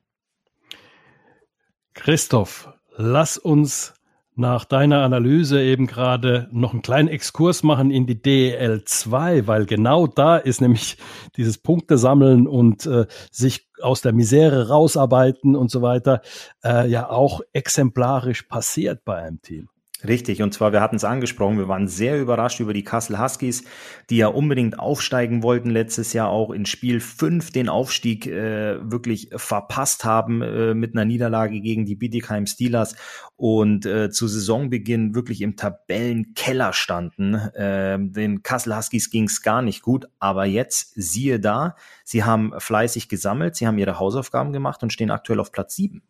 Christoph, 1.95 2.73
lass 2.97 3.39
uns 3.39 3.95
nach 4.39 4.65
deiner 4.65 5.03
Analyse 5.03 5.61
eben 5.61 5.89
gerade 5.89 6.49
noch 6.53 6.73
einen 6.73 6.81
kleinen 6.81 7.09
Exkurs 7.09 7.65
machen 7.65 7.91
in 7.91 8.07
die 8.07 8.23
DEL 8.23 8.85
2, 8.85 9.49
weil 9.49 9.67
genau 9.67 10.07
da 10.07 10.37
ist 10.37 10.61
nämlich 10.61 10.97
dieses 11.37 11.59
Punkte 11.59 11.99
sammeln 11.99 12.47
und 12.47 12.87
äh, 12.87 13.07
sich 13.33 13.69
aus 13.83 14.01
der 14.01 14.13
Misere 14.13 14.69
rausarbeiten 14.69 15.57
und 15.57 15.73
so 15.73 15.83
weiter 15.83 16.23
äh, 16.65 16.89
ja 16.89 17.11
auch 17.11 17.41
exemplarisch 17.53 18.45
passiert 18.45 19.05
bei 19.05 19.17
einem 19.17 19.43
Team. 19.43 19.69
Richtig, 20.07 20.43
und 20.43 20.55
zwar, 20.55 20.73
wir 20.73 20.81
hatten 20.81 20.95
es 20.95 21.03
angesprochen, 21.03 21.59
wir 21.59 21.67
waren 21.67 21.89
sehr 21.89 22.21
überrascht 22.21 22.61
über 22.61 22.73
die 22.73 22.85
Kassel 22.85 23.19
Huskies, 23.19 23.65
die 24.11 24.19
ja 24.19 24.29
unbedingt 24.29 24.79
aufsteigen 24.79 25.43
wollten, 25.43 25.71
letztes 25.71 26.13
Jahr 26.13 26.29
auch 26.29 26.53
in 26.53 26.67
Spiel 26.67 27.01
5 27.01 27.51
den 27.51 27.69
Aufstieg 27.69 28.29
äh, 28.29 28.79
wirklich 28.81 29.31
verpasst 29.35 30.05
haben 30.05 30.41
äh, 30.41 30.75
mit 30.75 30.95
einer 30.95 31.05
Niederlage 31.05 31.61
gegen 31.61 31.85
die 31.85 31.97
Bietigheim 31.97 32.47
Steelers 32.47 32.95
und 33.35 33.87
äh, 33.87 34.09
zu 34.11 34.29
Saisonbeginn 34.29 35.17
wirklich 35.17 35.41
im 35.41 35.57
Tabellenkeller 35.57 36.73
standen. 36.73 37.35
Äh, 37.35 37.99
den 37.99 38.45
Kassel 38.45 38.77
Huskies 38.77 39.11
ging 39.11 39.25
es 39.25 39.43
gar 39.43 39.63
nicht 39.63 39.83
gut, 39.83 40.07
aber 40.21 40.45
jetzt 40.45 40.93
siehe 40.95 41.41
da, 41.41 41.75
sie 42.05 42.23
haben 42.23 42.53
fleißig 42.57 43.09
gesammelt, 43.09 43.57
sie 43.57 43.67
haben 43.67 43.79
ihre 43.79 43.99
Hausaufgaben 43.99 44.53
gemacht 44.53 44.81
und 44.85 44.93
stehen 44.93 45.11
aktuell 45.11 45.41
auf 45.41 45.51
Platz 45.51 45.75
7. 45.75 46.03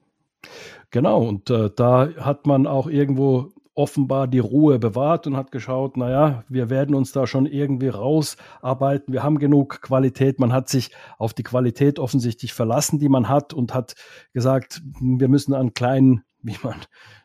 Genau, 0.91 1.23
und 1.27 1.51
äh, 1.51 1.71
da 1.75 2.09
hat 2.19 2.47
man 2.47 2.67
auch 2.67 2.87
irgendwo 2.87 3.53
offenbar 3.79 4.27
die 4.27 4.41
Ruhe 4.41 4.81
bewahrt 4.81 5.29
und 5.29 5.37
hat 5.37 5.53
geschaut, 5.53 5.97
naja, 5.97 6.43
wir 6.49 6.69
werden 6.69 6.97
uns 6.97 7.13
da 7.13 7.29
schon 7.29 7.47
irgendwie 7.47 7.89
rausarbeiten. 7.89 9.15
Wir 9.15 9.23
haben 9.23 9.39
genug 9.39 9.81
Qualität. 9.83 10.41
Man 10.41 10.53
hat 10.53 10.69
sich 10.69 10.91
auf 11.17 11.33
die 11.33 11.45
Qualität 11.45 12.01
offensichtlich 12.01 12.53
verlassen, 12.53 12.99
die 12.99 13.09
man 13.09 13.29
hat 13.29 13.55
und 13.55 13.75
hat 13.75 13.95
gesagt, 14.33 14.83
wir 15.01 15.29
müssen 15.29 15.55
an 15.55 15.75
kleinen, 15.75 16.25
wie 16.43 16.57
man 16.63 16.75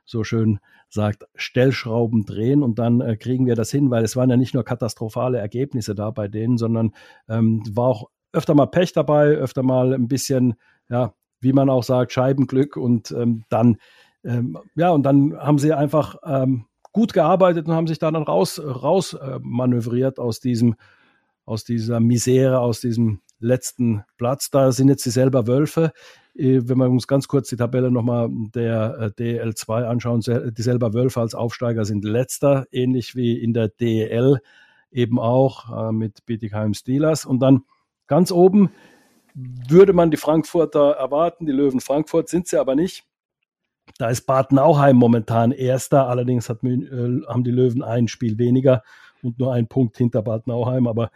so 0.05 0.23
schön 0.23 0.59
sagt, 0.89 1.25
Stellschrauben 1.33 2.25
drehen 2.25 2.61
und 2.61 2.77
dann 2.77 3.01
äh, 3.01 3.17
kriegen 3.17 3.47
wir 3.47 3.55
das 3.55 3.71
hin, 3.71 3.89
weil 3.89 4.03
es 4.03 4.15
waren 4.15 4.29
ja 4.29 4.37
nicht 4.37 4.53
nur 4.53 4.63
katastrophale 4.63 5.39
Ergebnisse 5.39 5.95
da 5.95 6.11
bei 6.11 6.27
denen, 6.27 6.59
sondern 6.59 6.91
ähm, 7.27 7.63
war 7.71 7.87
auch 7.87 8.09
öfter 8.31 8.53
mal 8.53 8.67
Pech 8.67 8.93
dabei, 8.93 9.29
öfter 9.29 9.63
mal 9.63 9.93
ein 9.93 10.07
bisschen, 10.07 10.53
ja, 10.87 11.15
wie 11.39 11.53
man 11.53 11.69
auch 11.69 11.83
sagt, 11.83 12.11
Scheibenglück 12.11 12.77
und 12.77 13.11
ähm, 13.11 13.43
dann 13.49 13.77
ähm, 14.24 14.57
ja, 14.76 14.91
und 14.91 15.03
dann 15.03 15.38
haben 15.38 15.59
sie 15.59 15.74
einfach 15.74 16.15
ähm, 16.26 16.65
gut 16.91 17.13
gearbeitet 17.13 17.67
und 17.67 17.74
haben 17.74 17.88
sich 17.88 17.99
da 17.99 18.11
dann 18.11 18.24
raus, 18.24 18.59
raus 18.59 19.13
äh, 19.13 19.39
manövriert 19.41 20.19
aus 20.19 20.39
diesem, 20.39 20.76
aus 21.45 21.63
dieser 21.63 21.99
Misere, 21.99 22.59
aus 22.59 22.80
diesem 22.80 23.19
letzten 23.39 24.03
Platz. 24.17 24.49
Da 24.49 24.71
sind 24.71 24.88
jetzt 24.88 25.05
die 25.05 25.09
selber 25.09 25.47
Wölfe. 25.47 25.91
Äh, 26.36 26.61
wenn 26.63 26.78
wir 26.78 26.89
uns 26.89 27.07
ganz 27.07 27.28
kurz 27.28 27.49
die 27.49 27.57
Tabelle 27.57 27.91
nochmal 27.91 28.30
der 28.32 29.13
äh, 29.17 29.21
DL2 29.21 29.84
anschauen, 29.84 30.21
die 30.21 30.61
selber 30.61 30.93
Wölfe 30.93 31.19
als 31.19 31.36
Aufsteiger 31.36 31.86
sind 31.86 32.05
letzter, 32.05 32.65
ähnlich 32.71 33.15
wie 33.15 33.38
in 33.38 33.53
der 33.53 33.67
DL 33.67 34.39
eben 34.91 35.19
auch 35.19 35.89
äh, 35.89 35.91
mit 35.91 36.26
Bietigheim 36.26 36.74
Steelers. 36.74 37.26
Und 37.26 37.39
dann 37.39 37.63
ganz 38.07 38.32
oben 38.32 38.69
würde 39.36 39.93
man 39.93 40.11
die 40.11 40.17
Frankfurter 40.17 40.91
erwarten, 40.91 41.45
die 41.45 41.51
Löwen 41.51 41.82
Frankfurt 41.82 42.30
sind 42.30 42.47
sie 42.47 42.57
aber 42.57 42.76
nicht. 42.76 43.03
Da 43.97 44.09
ist 44.09 44.25
Bad 44.25 44.51
Nauheim 44.51 44.95
momentan 44.95 45.51
Erster, 45.51 46.07
allerdings 46.07 46.49
hat, 46.49 46.63
äh, 46.63 47.21
haben 47.27 47.43
die 47.43 47.51
Löwen 47.51 47.84
ein 47.84 48.07
Spiel 48.07 48.38
weniger 48.38 48.84
und 49.21 49.39
nur 49.39 49.53
einen 49.53 49.67
Punkt 49.67 49.97
hinter 49.97 50.21
Bad 50.21 50.47
Nauheim. 50.47 50.88
Aber 50.88 51.11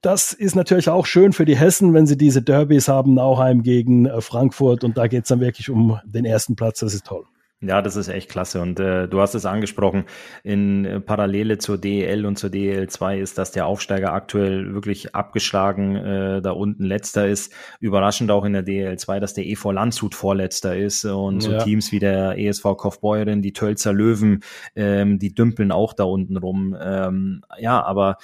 das 0.00 0.32
ist 0.32 0.54
natürlich 0.54 0.88
auch 0.88 1.06
schön 1.06 1.32
für 1.32 1.44
die 1.44 1.56
Hessen, 1.56 1.94
wenn 1.94 2.06
sie 2.06 2.16
diese 2.16 2.42
Derbys 2.42 2.88
haben, 2.88 3.14
Nauheim 3.14 3.62
gegen 3.62 4.06
äh, 4.06 4.20
Frankfurt 4.20 4.84
und 4.84 4.96
da 4.96 5.06
geht 5.08 5.24
es 5.24 5.28
dann 5.28 5.40
wirklich 5.40 5.70
um 5.70 5.98
den 6.04 6.24
ersten 6.24 6.54
Platz. 6.54 6.80
Das 6.80 6.94
ist 6.94 7.06
toll. 7.06 7.24
Ja, 7.66 7.82
das 7.82 7.96
ist 7.96 8.08
echt 8.08 8.30
klasse. 8.30 8.60
Und 8.60 8.80
äh, 8.80 9.08
du 9.08 9.20
hast 9.20 9.34
es 9.34 9.46
angesprochen, 9.46 10.04
in 10.42 10.84
äh, 10.84 11.00
Parallele 11.00 11.58
zur 11.58 11.78
DEL 11.78 12.26
und 12.26 12.38
zur 12.38 12.50
DEL 12.50 12.88
2 12.88 13.18
ist, 13.18 13.38
dass 13.38 13.52
der 13.52 13.66
Aufsteiger 13.66 14.12
aktuell 14.12 14.74
wirklich 14.74 15.14
abgeschlagen 15.14 15.96
äh, 15.96 16.42
da 16.42 16.50
unten 16.52 16.84
letzter 16.84 17.26
ist. 17.28 17.52
Überraschend 17.80 18.30
auch 18.30 18.44
in 18.44 18.52
der 18.52 18.62
DEL 18.62 18.98
2, 18.98 19.20
dass 19.20 19.34
der 19.34 19.46
EV 19.46 19.72
Landshut 19.72 20.14
vorletzter 20.14 20.76
ist. 20.76 21.04
Und 21.04 21.40
so 21.40 21.52
ja. 21.52 21.58
Teams 21.58 21.92
wie 21.92 21.98
der 21.98 22.38
ESV 22.38 22.76
Kaufbeuren, 22.76 23.42
die 23.42 23.52
Tölzer 23.52 23.92
Löwen, 23.92 24.42
ähm, 24.74 25.18
die 25.18 25.34
dümpeln 25.34 25.72
auch 25.72 25.92
da 25.92 26.04
unten 26.04 26.36
rum. 26.36 26.76
Ähm, 26.80 27.42
ja, 27.58 27.82
aber 27.82 28.18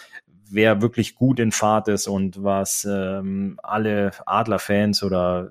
wer 0.52 0.82
wirklich 0.82 1.14
gut 1.14 1.40
in 1.40 1.50
Fahrt 1.50 1.88
ist 1.88 2.06
und 2.06 2.42
was 2.42 2.86
ähm, 2.88 3.58
alle 3.62 4.12
Adlerfans 4.26 5.02
oder 5.02 5.50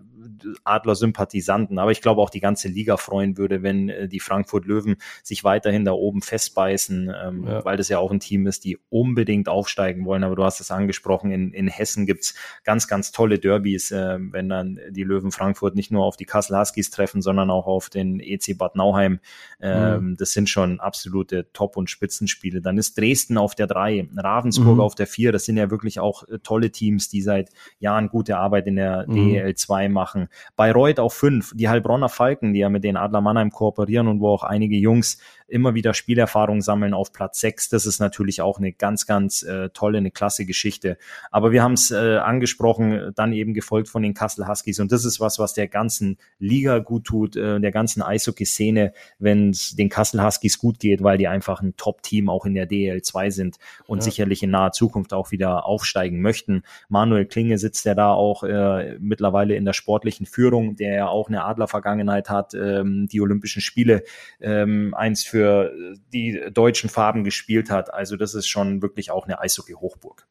Adler-Sympathisanten, 0.64 1.80
aber 1.80 1.92
ich 1.92 2.02
glaube 2.02 2.22
auch 2.22 2.30
die 2.30 2.40
ganze 2.40 2.68
Liga 2.68 2.98
freuen 2.98 3.38
würde, 3.38 3.64
wenn 3.64 3.90
äh, 3.90 4.08
die 4.08 4.20
Frankfurt 4.20 4.66
Löwen 4.66 4.98
sich 5.24 5.44
weiterhin 5.44 5.86
da 5.86 5.92
oben 5.92 6.22
festbeißen, 6.22 7.14
ähm, 7.24 7.48
ja. 7.48 7.66
weil 7.66 7.78
das 7.78 7.90
ja 7.90 8.00
auch 8.00 8.12
ein 8.12 8.20
Team 8.20 8.48
ist, 8.48 8.64
die 8.64 8.78
unbedingt 8.90 9.50
aufsteigen 9.50 10.06
wollen. 10.06 10.24
Aber 10.24 10.36
du 10.36 10.44
hast 10.44 10.60
es 10.60 10.72
angesprochen, 10.72 11.32
in, 11.32 11.54
in 11.54 11.68
Hessen 11.68 12.06
gibt's 12.06 12.36
ganz, 12.64 12.88
ganz 12.88 13.12
tolle 13.12 13.40
Derbys, 13.40 13.92
äh, 13.92 14.18
wenn 14.20 14.50
dann 14.50 14.80
die 14.90 15.04
Löwen 15.04 15.32
Frankfurt 15.32 15.76
nicht 15.76 15.92
nur 15.92 16.06
auf 16.06 16.18
die 16.18 16.26
Kassel 16.26 16.58
Huskies 16.58 16.92
treffen, 16.92 17.22
sondern 17.22 17.50
auch 17.50 17.68
auf 17.68 17.90
den 17.90 18.20
EC 18.20 18.58
Bad 18.58 18.76
Nauheim. 18.76 19.20
Ähm, 19.60 20.12
mhm. 20.12 20.18
Das 20.18 20.32
sind 20.32 20.50
schon 20.50 20.80
absolute 20.80 21.52
Top- 21.54 21.78
und 21.78 21.90
Spitzenspiele. 21.90 22.62
Dann 22.62 22.78
ist 22.78 22.98
Dresden 22.98 23.38
auf 23.38 23.56
der 23.56 23.68
drei, 23.68 24.08
Ravensburg 24.16 24.76
mhm. 24.76 24.82
auf 24.82 24.96
der 24.96 25.08
vier. 25.08 25.32
Das 25.32 25.46
sind 25.46 25.58
ja 25.58 25.70
wirklich 25.70 26.00
auch 26.00 26.28
äh, 26.28 26.40
tolle 26.40 26.72
Teams, 26.72 27.10
die 27.10 27.22
seit 27.22 27.50
Jahren 27.80 28.10
gute 28.10 28.38
Arbeit 28.38 28.68
in 28.68 28.76
der 28.76 29.06
mhm. 29.08 29.14
DEL 29.14 29.56
2 29.56 29.90
machen. 29.90 30.11
Bayreuth 30.56 31.00
auf 31.00 31.14
fünf, 31.14 31.54
die 31.56 31.70
Heilbronner 31.70 32.10
Falken, 32.10 32.54
die 32.54 32.60
ja 32.60 32.70
mit 32.70 32.84
den 32.84 32.98
Adler 32.98 33.22
Mannheim 33.22 33.52
kooperieren 33.52 34.08
und 34.08 34.20
wo 34.20 34.30
auch 34.30 34.44
einige 34.44 34.76
Jungs 34.76 35.20
immer 35.52 35.76
wieder 35.76 35.94
Spielerfahrung 35.94 36.62
sammeln 36.62 36.94
auf 36.94 37.12
Platz 37.12 37.40
sechs. 37.40 37.70
Das 37.70 37.86
ist 37.86 38.00
natürlich 38.00 38.42
auch 38.42 38.58
eine 38.58 38.72
ganz, 38.72 39.06
ganz 39.06 39.44
äh, 39.44 39.70
tolle, 39.70 39.98
eine 39.98 40.12
klasse 40.12 40.46
Geschichte. 40.46 40.98
Aber 41.30 41.52
wir 41.52 41.62
haben 41.62 41.74
es 41.74 41.92
äh, 41.92 42.18
angesprochen, 42.18 43.12
dann 43.16 43.34
eben 43.34 43.54
gefolgt 43.54 43.90
von 43.90 44.02
den 44.02 44.14
Kassel 44.14 44.48
Huskies. 44.48 44.80
Und 44.80 44.92
das 44.92 45.06
ist 45.06 45.20
was, 45.20 45.40
was 45.40 45.54
der 45.54 45.68
ganzen 45.68 46.18
Liga 46.40 46.80
gut 46.80 47.04
tut, 47.06 47.36
äh, 47.36 47.60
der 47.60 47.72
ganzen 47.72 48.02
Eishockey-Szene, 48.02 48.94
wenn 49.20 49.50
es 49.50 49.76
den 49.76 49.90
Kassel 49.90 50.24
Huskies 50.24 50.58
gut 50.58 50.80
geht, 50.80 51.04
weil 51.04 51.18
die 51.18 51.28
einfach 51.28 51.62
ein 51.62 51.76
Top-Team 51.76 52.30
auch 52.30 52.46
in 52.46 52.54
der 52.54 52.68
DL2 52.70 53.32
sind 53.32 53.58
und 53.86 54.00
ja. 54.00 54.04
sicherlich 54.04 54.44
in 54.44 54.52
naher 54.52 54.72
Zukunft 54.72 55.14
auch 55.14 55.32
wieder 55.32 55.66
aufsteigen 55.66 56.22
möchten. 56.22 56.64
Manuel 56.88 57.26
Klinge 57.26 57.58
sitzt 57.58 57.86
ja 57.86 57.94
da 57.94 58.12
auch 58.14 58.44
äh, 58.44 58.98
mittlerweile 59.00 59.56
in 59.56 59.66
der 59.66 59.74
sportlichen 59.74 60.26
Führung, 60.26 60.76
der 60.78 60.94
ja 60.94 61.08
auch 61.08 61.28
eine 61.28 61.44
Adler-Vergangenheit 61.44 62.30
hat, 62.30 62.54
ähm, 62.54 63.08
die 63.08 63.20
Olympischen 63.20 63.62
Spiele 63.62 64.04
ähm, 64.40 64.94
eins 64.94 65.24
für 65.24 65.41
für 65.42 65.74
die 66.14 66.40
deutschen 66.54 66.90
Farben 66.90 67.24
gespielt 67.24 67.72
hat. 67.72 67.92
Also 67.92 68.16
das 68.16 68.36
ist 68.36 68.48
schon 68.48 68.84
wirklich 68.84 69.10
auch 69.10 69.26
eine 69.26 69.40
Eishockey-Hochburg. 69.42 70.28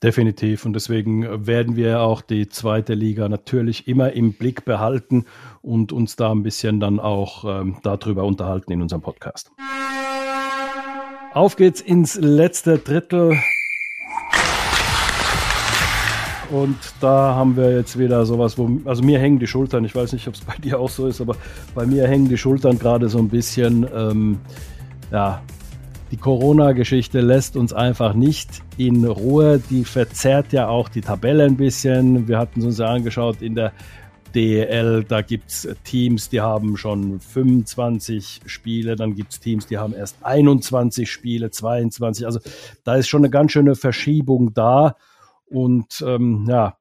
Definitiv. 0.00 0.64
Und 0.64 0.74
deswegen 0.74 1.46
werden 1.48 1.74
wir 1.74 2.00
auch 2.00 2.20
die 2.20 2.48
zweite 2.48 2.94
Liga 2.94 3.28
natürlich 3.28 3.88
immer 3.88 4.12
im 4.12 4.34
Blick 4.34 4.64
behalten 4.64 5.24
und 5.60 5.92
uns 5.92 6.14
da 6.14 6.30
ein 6.30 6.44
bisschen 6.44 6.78
dann 6.78 7.00
auch 7.00 7.44
ähm, 7.44 7.78
darüber 7.82 8.22
unterhalten 8.22 8.70
in 8.70 8.82
unserem 8.82 9.02
Podcast. 9.02 9.50
Auf 11.32 11.56
geht's 11.56 11.80
ins 11.80 12.14
letzte 12.14 12.78
Drittel. 12.78 13.36
Und 16.50 16.76
da 17.00 17.34
haben 17.34 17.56
wir 17.56 17.74
jetzt 17.76 17.98
wieder 17.98 18.24
sowas, 18.24 18.56
wo, 18.58 18.80
also 18.84 19.02
mir 19.02 19.18
hängen 19.18 19.38
die 19.38 19.46
Schultern, 19.46 19.84
ich 19.84 19.94
weiß 19.94 20.12
nicht, 20.12 20.26
ob 20.28 20.34
es 20.34 20.40
bei 20.40 20.56
dir 20.56 20.78
auch 20.78 20.90
so 20.90 21.06
ist, 21.06 21.20
aber 21.20 21.36
bei 21.74 21.86
mir 21.86 22.06
hängen 22.06 22.28
die 22.28 22.38
Schultern 22.38 22.78
gerade 22.78 23.08
so 23.08 23.18
ein 23.18 23.28
bisschen, 23.28 23.86
ähm, 23.94 24.38
ja, 25.10 25.42
die 26.10 26.16
Corona-Geschichte 26.16 27.20
lässt 27.20 27.56
uns 27.56 27.72
einfach 27.72 28.14
nicht 28.14 28.62
in 28.76 29.04
Ruhe. 29.04 29.60
Die 29.70 29.84
verzerrt 29.84 30.52
ja 30.52 30.68
auch 30.68 30.88
die 30.88 31.00
Tabelle 31.00 31.44
ein 31.44 31.56
bisschen. 31.56 32.28
Wir 32.28 32.38
hatten 32.38 32.60
es 32.60 32.66
uns 32.66 32.78
ja 32.78 32.86
angeschaut 32.86 33.42
in 33.42 33.56
der 33.56 33.72
DEL, 34.34 35.04
da 35.04 35.22
gibt 35.22 35.50
es 35.50 35.68
Teams, 35.84 36.28
die 36.28 36.42
haben 36.42 36.76
schon 36.76 37.20
25 37.20 38.42
Spiele, 38.44 38.94
dann 38.94 39.14
gibt 39.14 39.32
es 39.32 39.40
Teams, 39.40 39.66
die 39.66 39.78
haben 39.78 39.94
erst 39.94 40.16
21 40.22 41.10
Spiele, 41.10 41.50
22. 41.50 42.26
Also 42.26 42.40
da 42.84 42.96
ist 42.96 43.08
schon 43.08 43.22
eine 43.22 43.30
ganz 43.30 43.52
schöne 43.52 43.74
Verschiebung 43.76 44.52
da. 44.52 44.96
Und 45.46 46.02
ähm, 46.06 46.46
ja, 46.48 46.76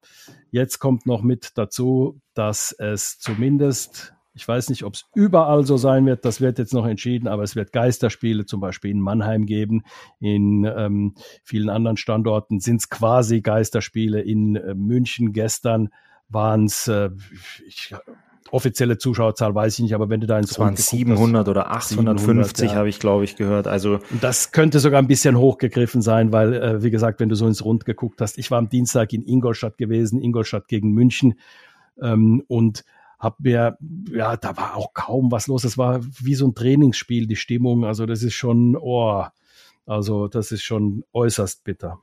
jetzt 0.51 0.79
kommt 0.79 1.05
noch 1.05 1.21
mit 1.21 1.51
dazu, 1.55 2.19
dass 2.33 2.71
es 2.71 3.19
zumindest, 3.19 4.13
ich 4.33 4.47
weiß 4.47 4.69
nicht, 4.69 4.83
ob 4.83 4.95
es 4.95 5.05
überall 5.13 5.65
so 5.65 5.77
sein 5.77 6.05
wird, 6.05 6.25
das 6.25 6.41
wird 6.41 6.57
jetzt 6.57 6.73
noch 6.73 6.85
entschieden, 6.85 7.27
aber 7.27 7.43
es 7.43 7.55
wird 7.55 7.71
Geisterspiele 7.71 8.45
zum 8.45 8.59
Beispiel 8.59 8.91
in 8.91 9.01
Mannheim 9.01 9.45
geben. 9.45 9.83
In 10.19 10.65
ähm, 10.65 11.15
vielen 11.43 11.69
anderen 11.69 11.97
Standorten 11.97 12.59
sind 12.59 12.77
es 12.77 12.89
quasi 12.89 13.41
Geisterspiele. 13.41 14.21
In 14.21 14.55
äh, 14.55 14.73
München 14.73 15.31
gestern 15.31 15.89
waren 16.27 16.65
es, 16.65 16.87
äh, 16.87 17.11
ich 17.67 17.93
offizielle 18.55 18.97
Zuschauerzahl 18.97 19.53
weiß 19.53 19.75
ich 19.75 19.83
nicht, 19.83 19.93
aber 19.93 20.09
wenn 20.09 20.21
du 20.21 20.27
da 20.27 20.37
ins 20.39 20.51
Es 20.51 20.59
waren 20.59 20.77
700 20.77 21.47
oder 21.49 21.71
850, 21.71 22.71
ja. 22.71 22.77
habe 22.77 22.87
ich, 22.87 22.99
glaube 22.99 23.25
ich, 23.25 23.35
gehört. 23.35 23.67
Also 23.67 23.99
das 24.21 24.53
könnte 24.53 24.79
sogar 24.79 25.01
ein 25.01 25.07
bisschen 25.07 25.37
hochgegriffen 25.37 26.01
sein, 26.01 26.31
weil, 26.31 26.53
äh, 26.53 26.83
wie 26.83 26.89
gesagt, 26.89 27.19
wenn 27.19 27.27
du 27.27 27.35
so 27.35 27.45
ins 27.47 27.65
Rund 27.65 27.83
geguckt 27.83 28.21
hast, 28.21 28.37
ich 28.37 28.49
war 28.51 28.57
am 28.57 28.69
Dienstag 28.69 29.11
in 29.11 29.23
Ingolstadt 29.23 29.77
gewesen, 29.77 30.21
Ingolstadt 30.21 30.69
gegen 30.69 30.93
München 30.93 31.35
ähm, 32.01 32.43
und 32.47 32.85
hab 33.19 33.41
mir, 33.41 33.77
ja, 34.11 34.37
da 34.37 34.55
war 34.55 34.75
auch 34.77 34.93
kaum 34.93 35.31
was 35.31 35.47
los. 35.47 35.65
Es 35.65 35.77
war 35.77 35.99
wie 36.03 36.35
so 36.35 36.47
ein 36.47 36.55
Trainingsspiel, 36.55 37.27
die 37.27 37.35
Stimmung. 37.35 37.83
Also 37.83 38.05
das 38.05 38.23
ist 38.23 38.35
schon, 38.35 38.77
oh, 38.77 39.25
also 39.85 40.27
das 40.27 40.53
ist 40.53 40.63
schon 40.63 41.03
äußerst 41.11 41.63
bitter. 41.65 41.99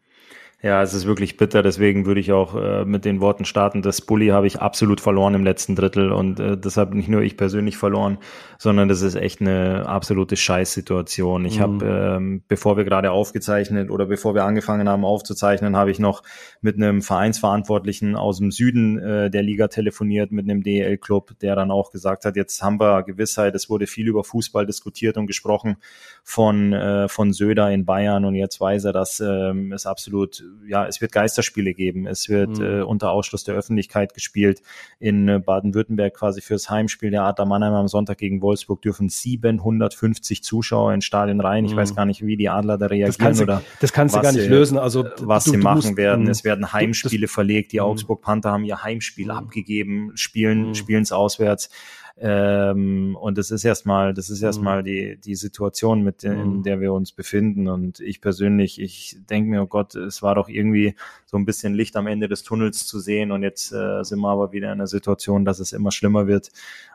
Ja, 0.65 0.81
es 0.81 0.95
ist 0.95 1.07
wirklich 1.07 1.37
bitter. 1.37 1.65
Deswegen 1.65 2.07
würde 2.07 2.21
ich 2.21 2.31
auch 2.31 2.55
äh, 2.55 2.85
mit 2.85 3.05
den 3.05 3.21
Worten 3.21 3.45
starten, 3.45 3.83
das 3.83 4.01
Bully 4.01 4.29
habe 4.29 4.47
ich 4.47 4.61
absolut 4.61 5.01
verloren 5.01 5.35
im 5.35 5.43
letzten 5.43 5.75
Drittel 5.75 6.13
und 6.13 6.39
äh, 6.39 6.57
deshalb 6.57 6.95
nicht 6.95 7.09
nur 7.09 7.23
ich 7.23 7.37
persönlich 7.37 7.77
verloren, 7.77 8.19
sondern 8.59 8.89
das 8.89 9.03
ist 9.03 9.17
echt 9.17 9.41
eine 9.41 9.89
absolute 9.89 10.37
Scheißsituation. 10.37 11.45
Ich 11.47 11.59
mhm. 11.59 11.63
habe, 11.63 12.15
ähm, 12.17 12.43
bevor 12.47 12.77
wir 12.77 12.85
gerade 12.85 13.11
aufgezeichnet 13.11 13.91
oder 13.91 14.07
bevor 14.07 14.37
wir 14.37 14.45
angefangen 14.45 14.89
haben 14.89 15.05
aufzuzeichnen, 15.05 15.77
habe 15.77 15.91
ich 15.91 15.99
noch 15.99 16.23
mit 16.61 16.77
einem 16.77 17.03
Vereinsverantwortlichen 17.03 18.15
aus 18.15 18.39
dem 18.39 18.53
Süden 18.53 19.01
äh, 19.01 19.31
der 19.31 19.43
Liga 19.43 19.67
telefoniert, 19.67 20.31
mit 20.31 20.49
einem 20.49 20.63
DEL-Club, 20.63 21.41
der 21.41 21.57
dann 21.57 21.73
auch 21.73 21.91
gesagt 21.91 22.25
hat, 22.25 22.37
jetzt 22.37 22.63
haben 22.63 22.79
wir 22.79 23.03
Gewissheit, 23.03 23.57
es 23.57 23.69
wurde 23.69 23.89
viel 23.89 24.07
über 24.07 24.23
Fußball 24.23 24.65
diskutiert 24.65 25.17
und 25.17 25.27
gesprochen 25.27 25.79
von, 26.23 26.73
äh, 26.73 27.09
von 27.09 27.33
Söder 27.33 27.73
in 27.73 27.85
Bayern 27.85 28.25
und 28.25 28.37
jetzt 28.37 28.61
weiß 28.61 28.85
er, 28.85 28.93
dass 28.93 29.19
ähm, 29.19 29.73
es 29.73 29.87
absolut 29.87 30.45
ja, 30.67 30.87
es 30.87 31.01
wird 31.01 31.13
Geisterspiele 31.13 31.75
geben. 31.75 32.07
Es 32.07 32.29
wird 32.29 32.59
mhm. 32.59 32.65
äh, 32.65 32.83
unter 32.83 33.11
Ausschluss 33.11 33.45
der 33.45 33.55
Öffentlichkeit 33.55 34.15
gespielt. 34.15 34.63
In 34.99 35.29
äh, 35.29 35.39
Baden-Württemberg 35.39 36.15
quasi 36.15 36.41
fürs 36.41 36.71
Heimspiel 36.71 37.11
der 37.11 37.25
Adler 37.25 37.47
Mannheim 37.47 37.75
am 37.75 37.89
Sonntag 37.89 38.19
gegen 38.19 38.43
Wolfsburg 38.43 38.83
dürfen 38.83 39.09
750 39.09 40.43
Zuschauer 40.43 40.93
in 40.95 41.01
Stadion 41.01 41.41
rein. 41.41 41.65
Ich 41.65 41.73
mhm. 41.73 41.77
weiß 41.77 41.95
gar 41.95 42.07
nicht, 42.07 42.25
wie 42.25 42.37
die 42.37 42.49
Adler 42.49 42.79
da 42.79 42.87
reagieren 42.87 43.31
das 43.31 43.41
oder 43.41 43.63
das 43.81 43.93
kannst 43.93 44.15
du 44.15 44.21
gar 44.21 44.33
nicht 44.33 44.43
sie, 44.43 44.49
lösen. 44.49 44.79
Also 44.79 45.07
was 45.21 45.45
du, 45.45 45.51
sie 45.53 45.57
machen 45.57 45.77
musst, 45.77 45.97
werden. 45.97 46.25
Mhm. 46.25 46.31
Es 46.31 46.45
werden 46.45 46.73
Heimspiele 46.73 47.27
das, 47.27 47.33
verlegt. 47.33 47.73
Die 47.73 47.79
mhm. 47.79 47.85
Augsburg 47.85 48.23
Panther 48.23 48.53
haben 48.53 48.65
ihr 48.65 48.83
Heimspiel 48.83 49.27
mhm. 49.27 49.33
abgegeben, 49.33 50.13
spielen 50.15 50.75
spielen 50.75 51.03
es 51.03 51.13
auswärts. 51.13 51.71
Ähm, 52.19 53.17
und 53.19 53.39
das 53.39 53.51
ist 53.51 53.65
erstmal, 53.65 54.13
das 54.15 54.31
ist 54.31 54.43
erstmal 54.43 54.81
mhm. 54.81 54.85
die, 54.85 55.17
die 55.17 55.35
Situation, 55.35 56.03
mit 56.03 56.23
der, 56.23 56.33
in 56.33 56.59
mhm. 56.59 56.63
der 56.63 56.81
wir 56.81 56.93
uns 56.93 57.13
befinden. 57.13 57.69
Und 57.69 58.01
ich 58.01 58.21
persönlich, 58.21 58.81
ich 58.81 59.17
denke 59.31 59.51
mir, 59.51 59.63
oh 59.63 59.67
Gott, 59.67 59.95
es 59.95 60.23
war 60.23 60.35
doch 60.35 60.49
irgendwie 60.49 60.95
so 61.27 61.37
ein 61.37 61.47
bisschen 61.47 61.75
Licht 61.75 61.97
am 61.97 62.07
Ende 62.07 62.29
des 62.29 62.43
Tunnels 62.43 62.87
zu 62.87 63.01
sehen. 63.01 63.33
Und 63.33 63.43
jetzt 63.43 63.73
äh, 63.73 64.03
sind 64.05 64.21
wir 64.21 64.29
aber 64.29 64.53
wieder 64.53 64.73
in 64.73 64.79
der 64.79 64.87
Situation, 64.87 65.45
dass 65.45 65.59
es 65.59 65.73
immer 65.73 65.91
schlimmer 65.91 66.27
wird. 66.27 66.51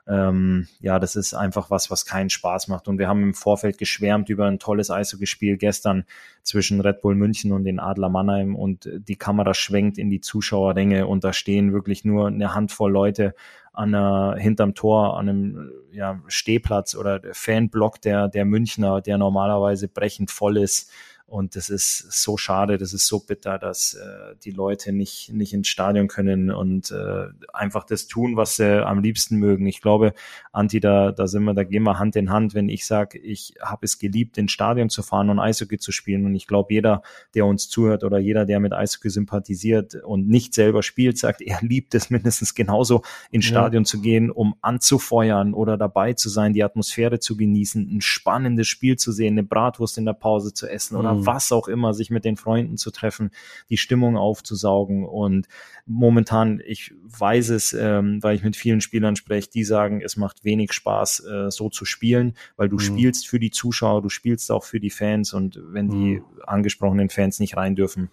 Ähm, 0.07 0.67
ja, 0.79 0.99
das 0.99 1.15
ist 1.15 1.33
einfach 1.33 1.71
was, 1.71 1.89
was 1.89 2.05
keinen 2.05 2.29
Spaß 2.29 2.67
macht. 2.67 2.87
Und 2.87 2.99
wir 2.99 3.07
haben 3.07 3.23
im 3.23 3.33
Vorfeld 3.33 3.77
geschwärmt 3.77 4.29
über 4.29 4.45
ein 4.45 4.59
tolles 4.59 4.91
Eishockeyspiel 4.91 5.57
gestern 5.57 6.05
zwischen 6.43 6.79
Red 6.79 7.01
Bull 7.01 7.15
München 7.15 7.51
und 7.51 7.65
den 7.65 7.79
Adler 7.79 8.09
Mannheim. 8.09 8.55
Und 8.55 8.89
die 8.95 9.17
Kamera 9.17 9.53
schwenkt 9.53 9.97
in 9.97 10.09
die 10.09 10.21
Zuschauerränge 10.21 11.07
und 11.07 11.23
da 11.23 11.33
stehen 11.33 11.73
wirklich 11.73 12.05
nur 12.05 12.27
eine 12.27 12.53
Handvoll 12.53 12.91
Leute 12.91 13.33
an 13.77 13.93
einer, 13.93 14.35
hinterm 14.37 14.73
Tor, 14.73 15.17
an 15.17 15.29
einem 15.29 15.71
ja, 15.91 16.19
Stehplatz 16.27 16.95
oder 16.95 17.21
Fanblock 17.31 18.01
der, 18.01 18.27
der 18.27 18.43
Münchner, 18.43 19.01
der 19.01 19.19
normalerweise 19.19 19.87
brechend 19.87 20.31
voll 20.31 20.57
ist. 20.57 20.91
Und 21.29 21.57
das 21.57 21.69
ist 21.69 22.09
so 22.09 22.37
schade, 22.37 22.77
das 22.77 22.93
ist 22.93 23.05
so 23.05 23.19
bitter, 23.19 23.59
dass 23.59 23.95
äh, 23.95 24.35
die 24.45 24.51
Leute 24.51 24.93
nicht, 24.93 25.33
nicht 25.33 25.51
ins 25.51 25.67
Stadion 25.67 26.07
können 26.07 26.51
und 26.51 26.89
äh, 26.89 27.25
einfach 27.51 27.83
das 27.83 28.07
tun, 28.07 28.37
was 28.37 28.55
sie 28.55 28.85
am 28.85 29.01
liebsten 29.01 29.35
mögen. 29.35 29.67
Ich 29.67 29.81
glaube, 29.81 30.13
Anti, 30.53 30.79
da, 30.79 31.11
da 31.11 31.27
sind 31.27 31.43
wir, 31.43 31.53
da 31.53 31.65
gehen 31.65 31.83
wir 31.83 31.99
Hand 31.99 32.15
in 32.15 32.29
Hand, 32.29 32.53
wenn 32.53 32.69
ich 32.69 32.85
sage, 32.85 33.19
ich 33.19 33.55
habe 33.61 33.85
es 33.85 33.99
geliebt, 33.99 34.37
ins 34.37 34.53
Stadion 34.53 34.89
zu 34.89 35.03
fahren 35.03 35.29
und 35.29 35.37
Eishockey 35.37 35.77
zu 35.77 35.91
spielen. 35.91 36.25
Und 36.25 36.33
ich 36.33 36.47
glaube, 36.47 36.73
jeder, 36.73 37.01
der 37.35 37.45
uns 37.45 37.67
zuhört 37.67 38.05
oder 38.05 38.19
jeder, 38.19 38.45
der 38.45 38.61
mit 38.61 38.71
Eishockey 38.71 39.09
sympathisiert 39.09 39.95
und 39.95 40.29
nicht 40.29 40.53
selber 40.53 40.81
spielt, 40.81 41.17
sagt, 41.17 41.41
er 41.41 41.59
liebt 41.61 41.93
es 41.93 42.09
mindestens 42.09 42.55
genauso, 42.55 43.01
ins 43.31 43.43
Stadion 43.43 43.83
ja. 43.83 43.87
zu 43.87 43.99
gehen, 43.99 44.31
um 44.31 44.55
anzufeuern 44.61 45.53
oder 45.53 45.75
dabei 45.75 46.13
zu 46.13 46.29
sein, 46.29 46.53
die 46.53 46.63
Atmosphäre 46.63 47.19
zu 47.19 47.35
genießen, 47.35 47.97
ein 47.97 47.99
spannendes 47.99 48.69
Spiel 48.69 48.95
zu 48.95 49.11
sehen, 49.11 49.33
eine 49.33 49.43
Bratwurst 49.43 49.97
in 49.97 50.05
der 50.05 50.13
Pause 50.13 50.53
zu 50.53 50.67
essen 50.67 50.95
oder 50.95 51.16
mhm. 51.17 51.25
was 51.25 51.51
auch 51.51 51.67
immer, 51.67 51.93
sich 51.93 52.09
mit 52.09 52.25
den 52.25 52.37
Freunden 52.37 52.77
zu 52.77 52.91
treffen, 52.91 53.31
die 53.69 53.77
Stimmung 53.77 54.17
aufzusaugen. 54.17 55.05
Und 55.05 55.47
momentan, 55.85 56.61
ich 56.65 56.93
weiß 57.03 57.49
es, 57.49 57.73
ähm, 57.73 58.21
weil 58.21 58.35
ich 58.35 58.43
mit 58.43 58.55
vielen 58.55 58.81
Spielern 58.81 59.15
spreche, 59.15 59.49
die 59.49 59.63
sagen, 59.63 60.01
es 60.01 60.17
macht 60.17 60.43
wenig 60.43 60.73
Spaß, 60.73 61.25
äh, 61.25 61.51
so 61.51 61.69
zu 61.69 61.85
spielen, 61.85 62.35
weil 62.55 62.69
du 62.69 62.75
mhm. 62.75 62.81
spielst 62.81 63.27
für 63.27 63.39
die 63.39 63.51
Zuschauer, 63.51 64.01
du 64.01 64.09
spielst 64.09 64.51
auch 64.51 64.63
für 64.63 64.79
die 64.79 64.89
Fans 64.89 65.33
und 65.33 65.59
wenn 65.63 65.89
die 65.89 66.19
mhm. 66.19 66.23
angesprochenen 66.45 67.09
Fans 67.09 67.39
nicht 67.39 67.57
rein 67.57 67.75
dürfen, 67.75 68.09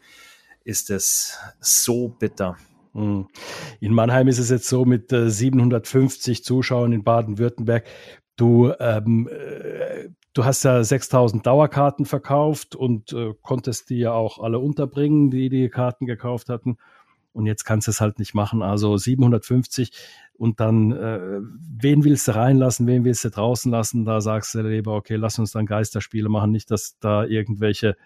ist 0.64 0.90
es 0.90 1.38
so 1.60 2.08
bitter. 2.08 2.56
Mhm. 2.94 3.28
In 3.80 3.92
Mannheim 3.92 4.28
ist 4.28 4.38
es 4.38 4.50
jetzt 4.50 4.68
so 4.68 4.84
mit 4.84 5.12
äh, 5.12 5.30
750 5.30 6.44
Zuschauern 6.44 6.92
in 6.92 7.04
Baden-Württemberg. 7.04 7.84
Du 8.36 8.72
ähm, 8.80 9.28
äh, 9.28 10.08
Du 10.34 10.44
hast 10.44 10.64
ja 10.64 10.82
6000 10.82 11.46
Dauerkarten 11.46 12.06
verkauft 12.06 12.74
und 12.74 13.12
äh, 13.12 13.34
konntest 13.40 13.88
die 13.90 13.98
ja 13.98 14.12
auch 14.12 14.40
alle 14.40 14.58
unterbringen, 14.58 15.30
die 15.30 15.48
die 15.48 15.68
Karten 15.68 16.06
gekauft 16.06 16.48
hatten. 16.48 16.76
Und 17.32 17.46
jetzt 17.46 17.64
kannst 17.64 17.86
du 17.86 17.92
es 17.92 18.00
halt 18.00 18.18
nicht 18.18 18.34
machen. 18.34 18.60
Also 18.60 18.96
750 18.96 19.92
und 20.36 20.58
dann, 20.58 20.90
äh, 20.90 21.40
wen 21.40 22.04
willst 22.04 22.26
du 22.26 22.34
reinlassen, 22.34 22.88
wen 22.88 23.04
willst 23.04 23.24
du 23.24 23.30
draußen 23.30 23.70
lassen? 23.70 24.04
Da 24.04 24.20
sagst 24.20 24.54
du 24.54 24.62
lieber, 24.62 24.96
okay, 24.96 25.14
lass 25.14 25.38
uns 25.38 25.52
dann 25.52 25.66
Geisterspiele 25.66 26.28
machen, 26.28 26.50
nicht, 26.50 26.70
dass 26.72 26.98
da 26.98 27.24
irgendwelche, 27.24 27.96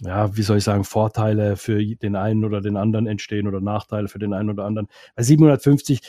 ja, 0.00 0.34
wie 0.36 0.42
soll 0.42 0.56
ich 0.56 0.64
sagen, 0.64 0.84
Vorteile 0.84 1.56
für 1.56 1.84
den 1.84 2.16
einen 2.16 2.44
oder 2.44 2.62
den 2.62 2.78
anderen 2.78 3.06
entstehen 3.06 3.46
oder 3.46 3.60
Nachteile 3.60 4.08
für 4.08 4.18
den 4.18 4.32
einen 4.32 4.48
oder 4.48 4.64
anderen. 4.64 4.88
Bei 5.14 5.22
750 5.22 6.00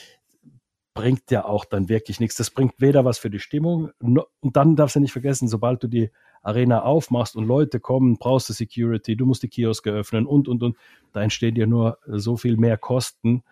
bringt 0.94 1.32
ja 1.32 1.46
auch 1.46 1.66
dann 1.66 1.90
wirklich 1.90 2.20
nichts. 2.20 2.36
Das 2.36 2.50
bringt 2.50 2.74
weder 2.80 3.06
was 3.06 3.18
für 3.18 3.30
die 3.30 3.40
Stimmung 3.40 3.92
und 4.00 4.26
dann 4.42 4.76
darfst 4.76 4.96
du 4.96 5.00
nicht 5.00 5.14
vergessen, 5.14 5.48
sobald 5.48 5.84
du 5.84 5.88
die 5.88 6.12
Arena 6.44 6.82
aufmachst 6.82 7.36
und 7.36 7.46
Leute 7.46 7.80
kommen, 7.80 8.18
brauchst 8.18 8.50
du 8.50 8.54
Security, 8.54 9.16
du 9.16 9.26
musst 9.26 9.44
die 9.44 9.48
Kioske 9.48 9.92
öffnen 9.92 10.26
und, 10.26 10.48
und, 10.48 10.64
und. 10.64 10.76
Da 11.14 11.22
entstehen 11.22 11.56
dir 11.56 11.68
nur 11.68 12.00
so 12.08 12.36
viel 12.36 12.58
mehr 12.58 12.78
Kosten, 12.78 13.44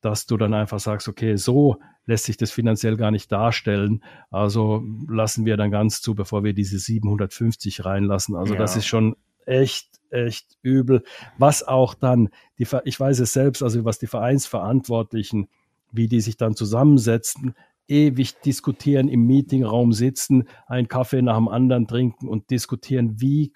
dass 0.00 0.26
du 0.26 0.36
dann 0.36 0.54
einfach 0.54 0.80
sagst, 0.80 1.08
okay, 1.08 1.36
so 1.36 1.76
lässt 2.06 2.24
sich 2.24 2.36
das 2.38 2.50
finanziell 2.50 2.96
gar 2.96 3.10
nicht 3.10 3.30
darstellen. 3.30 4.02
Also 4.30 4.82
lassen 5.08 5.44
wir 5.44 5.56
dann 5.56 5.70
ganz 5.70 6.00
zu, 6.00 6.14
bevor 6.14 6.42
wir 6.42 6.54
diese 6.54 6.78
750 6.78 7.84
reinlassen. 7.84 8.34
Also 8.34 8.54
ja. 8.54 8.58
das 8.58 8.76
ist 8.76 8.86
schon 8.86 9.14
echt, 9.44 10.00
echt 10.10 10.56
übel. 10.62 11.02
Was 11.36 11.66
auch 11.66 11.94
dann, 11.94 12.30
die, 12.58 12.66
ich 12.84 12.98
weiß 12.98 13.18
es 13.20 13.32
selbst, 13.34 13.62
also 13.62 13.84
was 13.84 13.98
die 13.98 14.06
Vereinsverantwortlichen 14.06 15.48
wie 15.92 16.08
die 16.08 16.20
sich 16.20 16.36
dann 16.36 16.54
zusammensetzen, 16.54 17.54
ewig 17.88 18.40
diskutieren, 18.40 19.08
im 19.08 19.26
Meetingraum 19.26 19.92
sitzen, 19.92 20.44
einen 20.66 20.88
Kaffee 20.88 21.22
nach 21.22 21.36
dem 21.36 21.48
anderen 21.48 21.86
trinken 21.86 22.28
und 22.28 22.50
diskutieren, 22.50 23.20
wie, 23.20 23.52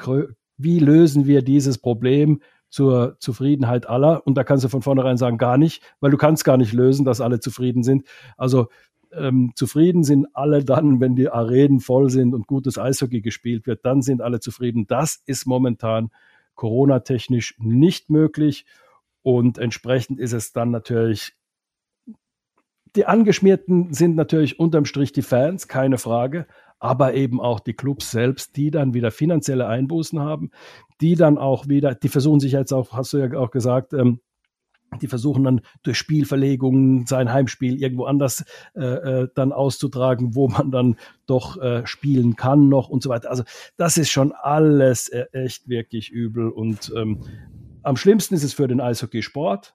wie 0.57 0.79
lösen 0.79 1.27
wir 1.27 1.43
dieses 1.43 1.79
Problem 1.79 2.41
zur 2.71 3.17
Zufriedenheit 3.21 3.87
aller. 3.87 4.27
Und 4.27 4.37
da 4.37 4.45
kannst 4.45 4.65
du 4.65 4.69
von 4.69 4.81
vornherein 4.81 5.19
sagen, 5.19 5.37
gar 5.37 5.59
nicht, 5.59 5.83
weil 6.01 6.11
du 6.11 6.17
kannst 6.17 6.45
gar 6.45 6.57
nicht 6.57 6.73
lösen, 6.73 7.05
dass 7.05 7.21
alle 7.21 7.39
zufrieden 7.39 7.83
sind. 7.83 8.07
Also 8.39 8.69
ähm, 9.13 9.53
zufrieden 9.55 10.05
sind 10.05 10.27
alle 10.33 10.65
dann, 10.65 10.99
wenn 10.99 11.15
die 11.15 11.29
Arenen 11.29 11.81
voll 11.81 12.09
sind 12.09 12.33
und 12.33 12.47
gutes 12.47 12.79
Eishockey 12.79 13.21
gespielt 13.21 13.67
wird, 13.67 13.85
dann 13.85 14.01
sind 14.01 14.23
alle 14.23 14.41
zufrieden. 14.41 14.87
Das 14.87 15.23
ist 15.27 15.47
momentan 15.47 16.11
Corona-technisch 16.55 17.57
nicht 17.59 18.09
möglich. 18.09 18.65
Und 19.21 19.59
entsprechend 19.59 20.19
ist 20.19 20.33
es 20.33 20.53
dann 20.53 20.71
natürlich 20.71 21.35
die 22.97 23.07
Angeschmierten 23.07 23.93
sind 23.93 24.17
natürlich 24.17 24.59
unterm 24.59 24.85
Strich 24.85 25.13
die 25.13 25.23
Fans, 25.23 25.69
keine 25.69 25.99
Frage, 25.99 26.47
aber 26.79 27.15
eben 27.15 27.41
auch 27.41 27.61
die 27.61 27.75
Clubs 27.75 28.11
selbst, 28.11 28.57
die 28.57 28.71
dann 28.71 28.93
wieder 28.93 29.11
finanzielle 29.11 29.67
Einbußen 29.67 30.21
haben, 30.21 30.51
die 31.01 31.15
dann 31.15 31.39
auch 31.39 31.69
wieder, 31.69 31.95
die 31.95 32.09
versuchen 32.09 32.41
sich 32.41 32.53
jetzt 32.53 32.73
auch, 32.73 32.93
hast 32.93 33.13
du 33.13 33.19
ja 33.19 33.39
auch 33.39 33.51
gesagt, 33.51 33.93
ähm, 33.93 34.21
die 35.01 35.07
versuchen 35.07 35.45
dann 35.45 35.61
durch 35.83 35.97
Spielverlegungen 35.97 37.07
sein 37.07 37.33
Heimspiel 37.33 37.81
irgendwo 37.81 38.05
anders 38.05 38.45
äh, 38.75 38.83
äh, 38.85 39.29
dann 39.35 39.53
auszutragen, 39.53 40.35
wo 40.35 40.49
man 40.49 40.71
dann 40.71 40.97
doch 41.27 41.57
äh, 41.61 41.87
spielen 41.87 42.37
kann 42.37 42.69
noch 42.69 42.91
und 42.91 43.03
so 43.03 43.09
weiter. 43.09 43.31
Also 43.31 43.45
das 43.77 43.97
ist 43.97 44.11
schon 44.11 44.33
alles 44.33 45.09
äh, 45.09 45.27
echt 45.33 45.69
wirklich 45.69 46.11
übel 46.11 46.51
und 46.51 46.93
ähm, 46.95 47.23
am 47.83 47.97
schlimmsten 47.97 48.35
ist 48.35 48.45
es 48.45 48.53
für 48.53 48.69
den 48.69 48.81
Eishockeysport, 48.81 49.75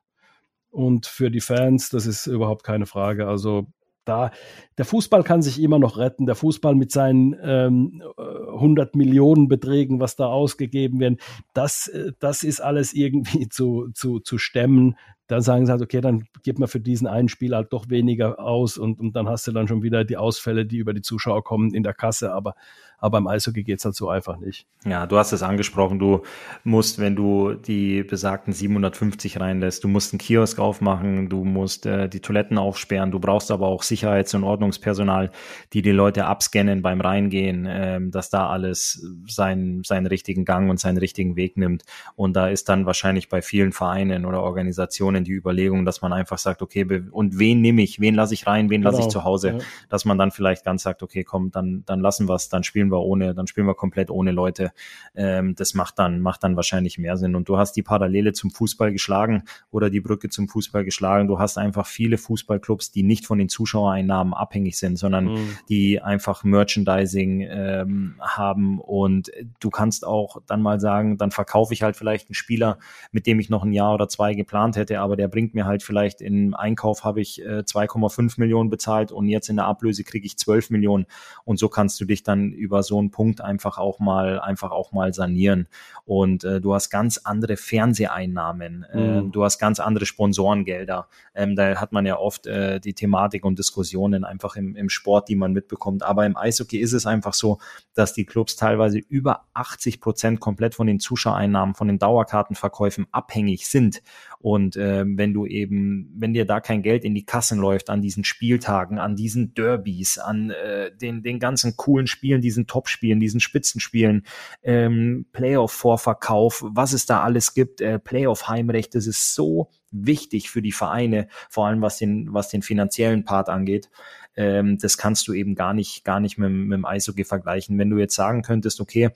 und 0.77 1.07
für 1.07 1.31
die 1.31 1.41
Fans, 1.41 1.89
das 1.89 2.05
ist 2.05 2.27
überhaupt 2.27 2.63
keine 2.63 2.85
Frage. 2.85 3.27
Also 3.27 3.65
da, 4.05 4.29
der 4.77 4.85
Fußball 4.85 5.23
kann 5.23 5.41
sich 5.41 5.59
immer 5.59 5.79
noch 5.79 5.97
retten. 5.97 6.27
Der 6.27 6.35
Fußball 6.35 6.75
mit 6.75 6.91
seinen 6.91 7.35
ähm, 7.41 8.03
100 8.15 8.95
Millionen 8.95 9.47
Beträgen, 9.47 9.99
was 9.99 10.15
da 10.15 10.27
ausgegeben 10.27 10.99
werden, 10.99 11.17
das, 11.55 11.87
äh, 11.87 12.11
das 12.19 12.43
ist 12.43 12.61
alles 12.61 12.93
irgendwie 12.93 13.49
zu, 13.49 13.89
zu, 13.95 14.19
zu 14.19 14.37
stemmen. 14.37 14.97
dann 15.25 15.41
sagen 15.41 15.65
sie 15.65 15.71
halt, 15.71 15.81
okay, 15.81 15.99
dann 15.99 16.25
gibt 16.43 16.59
man 16.59 16.69
für 16.69 16.79
diesen 16.79 17.07
einen 17.07 17.27
Spiel 17.27 17.55
halt 17.55 17.73
doch 17.73 17.89
weniger 17.89 18.39
aus 18.39 18.77
und, 18.77 18.99
und 18.99 19.15
dann 19.15 19.27
hast 19.27 19.47
du 19.47 19.53
dann 19.53 19.67
schon 19.67 19.81
wieder 19.81 20.05
die 20.05 20.17
Ausfälle, 20.17 20.67
die 20.67 20.77
über 20.77 20.93
die 20.93 21.01
Zuschauer 21.01 21.43
kommen 21.43 21.73
in 21.73 21.81
der 21.81 21.95
Kasse. 21.95 22.33
Aber 22.33 22.53
aber 22.99 23.19
im 23.19 23.27
Eishockey 23.27 23.63
geht 23.63 23.79
es 23.79 23.85
halt 23.85 23.95
so 23.95 24.09
einfach 24.09 24.37
nicht. 24.37 24.65
Ja, 24.85 25.05
du 25.05 25.17
hast 25.17 25.31
es 25.31 25.43
angesprochen. 25.43 25.99
Du 25.99 26.23
musst, 26.63 26.99
wenn 26.99 27.15
du 27.15 27.53
die 27.53 28.03
besagten 28.03 28.53
750 28.53 29.39
reinlässt, 29.39 29.83
du 29.83 29.87
musst 29.87 30.13
einen 30.13 30.19
Kiosk 30.19 30.59
aufmachen, 30.59 31.29
du 31.29 31.43
musst 31.43 31.85
äh, 31.85 32.09
die 32.09 32.21
Toiletten 32.21 32.57
aufsperren, 32.57 33.11
du 33.11 33.19
brauchst 33.19 33.51
aber 33.51 33.67
auch 33.67 33.83
Sicherheits- 33.83 34.33
und 34.33 34.43
Ordnungspersonal, 34.43 35.31
die 35.73 35.81
die 35.81 35.91
Leute 35.91 36.25
abscannen 36.25 36.81
beim 36.81 37.01
Reingehen, 37.01 37.67
ähm, 37.69 38.11
dass 38.11 38.29
da 38.29 38.49
alles 38.49 39.05
seinen, 39.27 39.83
seinen 39.83 40.07
richtigen 40.07 40.45
Gang 40.45 40.69
und 40.69 40.79
seinen 40.79 40.97
richtigen 40.97 41.35
Weg 41.35 41.57
nimmt. 41.57 41.83
Und 42.15 42.35
da 42.35 42.47
ist 42.47 42.69
dann 42.69 42.85
wahrscheinlich 42.85 43.29
bei 43.29 43.41
vielen 43.41 43.73
Vereinen 43.73 44.25
oder 44.25 44.41
Organisationen 44.41 45.23
die 45.23 45.33
Überlegung, 45.33 45.85
dass 45.85 46.01
man 46.01 46.13
einfach 46.13 46.37
sagt, 46.37 46.61
okay, 46.61 46.85
und 47.11 47.37
wen 47.37 47.61
nehme 47.61 47.81
ich, 47.83 47.99
wen 47.99 48.15
lasse 48.15 48.33
ich 48.33 48.47
rein, 48.47 48.69
wen 48.69 48.81
genau. 48.81 48.89
lasse 48.89 49.01
ich 49.01 49.07
genau, 49.07 49.21
zu 49.21 49.23
Hause, 49.23 49.49
ja. 49.49 49.57
dass 49.89 50.05
man 50.05 50.17
dann 50.17 50.31
vielleicht 50.31 50.65
ganz 50.65 50.83
sagt, 50.83 51.03
okay, 51.03 51.23
komm, 51.23 51.51
dann, 51.51 51.83
dann 51.85 51.99
lassen 51.99 52.27
wir 52.27 52.35
es, 52.35 52.49
dann 52.49 52.63
spielen 52.63 52.86
spielen 52.87 52.91
wir 52.91 53.03
ohne, 53.03 53.33
dann 53.33 53.47
spielen 53.47 53.67
wir 53.67 53.75
komplett 53.75 54.09
ohne 54.09 54.31
Leute. 54.31 54.71
Ähm, 55.15 55.55
das 55.55 55.73
macht 55.73 55.99
dann, 55.99 56.21
macht 56.21 56.43
dann 56.43 56.55
wahrscheinlich 56.55 56.97
mehr 56.97 57.17
Sinn. 57.17 57.35
Und 57.35 57.49
du 57.49 57.57
hast 57.57 57.73
die 57.73 57.83
Parallele 57.83 58.33
zum 58.33 58.51
Fußball 58.51 58.91
geschlagen 58.91 59.43
oder 59.71 59.89
die 59.89 59.99
Brücke 59.99 60.29
zum 60.29 60.47
Fußball 60.47 60.85
geschlagen. 60.85 61.27
Du 61.27 61.39
hast 61.39 61.57
einfach 61.57 61.85
viele 61.85 62.17
Fußballclubs, 62.17 62.91
die 62.91 63.03
nicht 63.03 63.25
von 63.25 63.37
den 63.37 63.49
Zuschauereinnahmen 63.49 64.33
abhängig 64.33 64.77
sind, 64.77 64.97
sondern 64.97 65.25
mhm. 65.25 65.57
die 65.69 66.01
einfach 66.01 66.43
Merchandising 66.43 67.41
ähm, 67.49 68.15
haben. 68.21 68.79
Und 68.79 69.31
du 69.59 69.69
kannst 69.69 70.05
auch 70.05 70.37
dann 70.47 70.61
mal 70.61 70.79
sagen, 70.79 71.17
dann 71.17 71.31
verkaufe 71.31 71.73
ich 71.73 71.83
halt 71.83 71.97
vielleicht 71.97 72.29
einen 72.29 72.35
Spieler, 72.35 72.77
mit 73.11 73.27
dem 73.27 73.39
ich 73.39 73.49
noch 73.49 73.63
ein 73.63 73.73
Jahr 73.73 73.93
oder 73.93 74.07
zwei 74.07 74.33
geplant 74.33 74.77
hätte, 74.77 74.99
aber 74.99 75.15
der 75.15 75.27
bringt 75.27 75.53
mir 75.53 75.65
halt 75.65 75.83
vielleicht 75.83 76.21
im 76.21 76.53
Einkauf 76.53 77.03
habe 77.03 77.21
ich 77.21 77.41
äh, 77.41 77.59
2,5 77.59 78.39
Millionen 78.39 78.69
bezahlt 78.69 79.11
und 79.11 79.27
jetzt 79.27 79.49
in 79.49 79.57
der 79.57 79.65
Ablöse 79.65 80.03
kriege 80.03 80.25
ich 80.25 80.37
12 80.37 80.69
Millionen. 80.69 81.05
Und 81.43 81.59
so 81.59 81.69
kannst 81.69 81.99
du 81.99 82.05
dich 82.05 82.23
dann 82.23 82.51
über 82.51 82.76
über 82.77 82.83
so 82.83 82.99
einen 82.99 83.09
Punkt 83.09 83.41
einfach 83.41 83.79
auch 83.79 83.99
mal, 83.99 84.39
einfach 84.39 84.69
auch 84.69 84.91
mal 84.91 85.11
sanieren. 85.11 85.67
Und 86.05 86.43
äh, 86.43 86.61
du 86.61 86.75
hast 86.75 86.91
ganz 86.91 87.17
andere 87.17 87.57
Fernseheinnahmen, 87.57 88.85
äh, 88.93 89.21
mhm. 89.21 89.31
du 89.31 89.43
hast 89.43 89.57
ganz 89.57 89.79
andere 89.79 90.05
Sponsorengelder. 90.05 91.07
Ähm, 91.33 91.55
da 91.55 91.81
hat 91.81 91.91
man 91.91 92.05
ja 92.05 92.19
oft 92.19 92.45
äh, 92.45 92.79
die 92.79 92.93
Thematik 92.93 93.45
und 93.45 93.57
Diskussionen 93.57 94.23
einfach 94.23 94.55
im, 94.55 94.75
im 94.75 94.89
Sport, 94.89 95.27
die 95.27 95.35
man 95.35 95.53
mitbekommt. 95.53 96.03
Aber 96.03 96.25
im 96.27 96.37
Eishockey 96.37 96.77
ist 96.77 96.93
es 96.93 97.07
einfach 97.07 97.33
so, 97.33 97.57
dass 97.95 98.13
die 98.13 98.25
Clubs 98.25 98.55
teilweise 98.55 98.99
über 98.99 99.45
80 99.55 99.99
Prozent 99.99 100.39
komplett 100.39 100.75
von 100.75 100.85
den 100.85 100.99
Zuschauereinnahmen, 100.99 101.73
von 101.73 101.87
den 101.87 101.97
Dauerkartenverkäufen 101.97 103.07
abhängig 103.11 103.67
sind. 103.67 104.03
Und 104.39 104.75
äh, 104.75 105.03
wenn 105.05 105.33
du 105.33 105.45
eben, 105.45 106.13
wenn 106.15 106.33
dir 106.33 106.45
da 106.45 106.59
kein 106.59 106.83
Geld 106.83 107.03
in 107.03 107.15
die 107.15 107.25
Kassen 107.25 107.59
läuft 107.59 107.89
an 107.89 108.01
diesen 108.01 108.23
Spieltagen, 108.23 108.99
an 108.99 109.15
diesen 109.15 109.53
Derbys, 109.53 110.17
an 110.17 110.51
äh, 110.51 110.95
den, 110.95 111.23
den 111.23 111.39
ganzen 111.39 111.75
coolen 111.75 112.07
Spielen, 112.07 112.41
diesen 112.41 112.67
Top-Spielen, 112.67 113.19
diesen 113.19 113.39
Spitzenspielen, 113.39 114.25
ähm, 114.63 115.25
Playoff-Vorverkauf, 115.31 116.63
was 116.67 116.93
es 116.93 117.05
da 117.05 117.23
alles 117.23 117.53
gibt, 117.53 117.81
äh, 117.81 117.99
Playoff-Heimrecht, 117.99 118.93
das 118.93 119.07
ist 119.07 119.33
so 119.33 119.69
wichtig 119.91 120.49
für 120.49 120.61
die 120.61 120.71
Vereine, 120.71 121.27
vor 121.49 121.67
allem 121.67 121.81
was 121.81 121.97
den, 121.97 122.33
was 122.33 122.49
den 122.49 122.61
finanziellen 122.61 123.23
Part 123.23 123.49
angeht. 123.49 123.89
Ähm, 124.35 124.77
das 124.77 124.97
kannst 124.97 125.27
du 125.27 125.33
eben 125.33 125.55
gar 125.55 125.73
nicht, 125.73 126.03
gar 126.03 126.19
nicht 126.19 126.37
mit, 126.37 126.51
mit 126.51 126.77
dem 126.77 126.85
Eishockey 126.85 127.23
vergleichen. 127.23 127.77
Wenn 127.79 127.89
du 127.89 127.97
jetzt 127.97 128.15
sagen 128.15 128.43
könntest, 128.43 128.79
okay, 128.79 129.09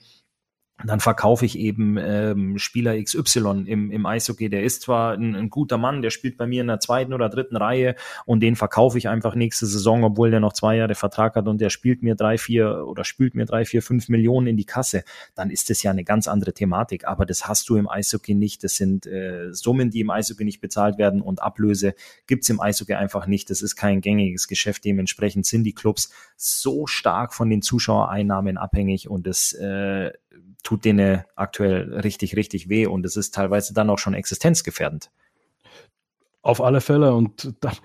dann 0.84 1.00
verkaufe 1.00 1.44
ich 1.46 1.58
eben 1.58 1.96
ähm, 1.96 2.58
Spieler 2.58 3.00
XY 3.00 3.64
im, 3.66 3.90
im 3.90 4.06
Eishockey. 4.06 4.48
Der 4.48 4.64
ist 4.64 4.82
zwar 4.82 5.14
ein, 5.14 5.34
ein, 5.34 5.50
guter 5.50 5.78
Mann, 5.78 6.02
der 6.02 6.10
spielt 6.10 6.36
bei 6.36 6.46
mir 6.46 6.60
in 6.60 6.66
der 6.66 6.80
zweiten 6.80 7.12
oder 7.12 7.28
dritten 7.28 7.56
Reihe 7.56 7.94
und 8.26 8.40
den 8.40 8.56
verkaufe 8.56 8.98
ich 8.98 9.08
einfach 9.08 9.34
nächste 9.34 9.66
Saison, 9.66 10.02
obwohl 10.02 10.30
der 10.30 10.40
noch 10.40 10.52
zwei 10.52 10.76
Jahre 10.76 10.94
Vertrag 10.94 11.36
hat 11.36 11.46
und 11.46 11.60
der 11.60 11.70
spielt 11.70 12.02
mir 12.02 12.14
drei, 12.14 12.36
vier 12.36 12.86
oder 12.86 13.04
spielt 13.04 13.34
mir 13.34 13.44
drei, 13.44 13.64
vier, 13.64 13.82
fünf 13.82 14.08
Millionen 14.08 14.48
in 14.48 14.56
die 14.56 14.64
Kasse. 14.64 15.04
Dann 15.34 15.50
ist 15.50 15.70
das 15.70 15.82
ja 15.82 15.90
eine 15.90 16.04
ganz 16.04 16.26
andere 16.26 16.52
Thematik. 16.52 17.06
Aber 17.06 17.26
das 17.26 17.46
hast 17.46 17.68
du 17.68 17.76
im 17.76 17.88
Eishockey 17.88 18.34
nicht. 18.34 18.64
Das 18.64 18.74
sind 18.74 19.06
äh, 19.06 19.52
Summen, 19.52 19.90
die 19.90 20.00
im 20.00 20.10
Eishockey 20.10 20.44
nicht 20.44 20.60
bezahlt 20.60 20.98
werden 20.98 21.22
und 21.22 21.42
Ablöse 21.42 21.94
gibt's 22.26 22.48
im 22.50 22.60
Eishockey 22.60 22.94
einfach 22.94 23.26
nicht. 23.26 23.50
Das 23.50 23.62
ist 23.62 23.76
kein 23.76 24.00
gängiges 24.00 24.48
Geschäft. 24.48 24.84
Dementsprechend 24.84 25.46
sind 25.46 25.64
die 25.64 25.74
Clubs 25.74 26.12
so 26.36 26.86
stark 26.86 27.34
von 27.34 27.48
den 27.50 27.62
Zuschauereinnahmen 27.62 28.58
abhängig 28.58 29.08
und 29.08 29.26
das 29.26 29.52
äh, 29.52 30.10
tut 30.62 30.84
denen 30.84 31.22
aktuell 31.36 31.92
richtig, 32.00 32.36
richtig 32.36 32.68
weh 32.68 32.86
und 32.86 33.04
es 33.04 33.16
ist 33.16 33.34
teilweise 33.34 33.74
dann 33.74 33.90
auch 33.90 33.98
schon 33.98 34.14
existenzgefährdend. 34.14 35.10
Auf 36.42 36.60
alle 36.60 36.80
Fälle 36.80 37.14
und 37.14 37.54
dann 37.60 37.76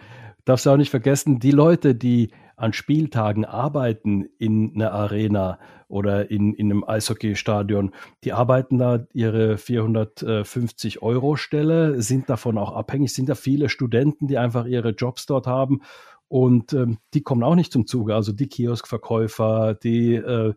darfst 0.45 0.65
du 0.65 0.69
auch 0.71 0.77
nicht 0.77 0.91
vergessen, 0.91 1.39
die 1.39 1.51
Leute, 1.51 1.93
die 1.95 2.31
an 2.55 2.73
Spieltagen 2.73 3.45
arbeiten 3.45 4.25
in 4.39 4.73
einer 4.75 4.91
Arena 4.91 5.59
oder 5.87 6.31
in, 6.31 6.53
in 6.53 6.71
einem 6.71 6.83
Eishockeystadion, 6.83 7.93
die 8.23 8.33
arbeiten 8.33 8.79
da 8.79 9.05
ihre 9.13 9.57
450 9.57 11.03
Euro 11.03 11.35
Stelle, 11.35 12.01
sind 12.01 12.29
davon 12.29 12.57
auch 12.57 12.73
abhängig, 12.73 13.13
sind 13.13 13.29
da 13.29 13.35
viele 13.35 13.69
Studenten, 13.69 14.27
die 14.27 14.39
einfach 14.39 14.65
ihre 14.65 14.89
Jobs 14.89 15.27
dort 15.27 15.45
haben 15.45 15.81
und 16.27 16.73
ähm, 16.73 16.97
die 17.13 17.21
kommen 17.21 17.43
auch 17.43 17.55
nicht 17.55 17.71
zum 17.71 17.87
Zuge. 17.87 18.15
Also 18.15 18.31
die 18.33 18.47
Kioskverkäufer, 18.47 19.75
die 19.75 20.15
äh, 20.15 20.53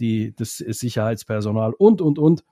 die, 0.00 0.34
das 0.34 0.56
Sicherheitspersonal 0.56 1.74
und, 1.74 2.00
und, 2.00 2.18
und. 2.18 2.44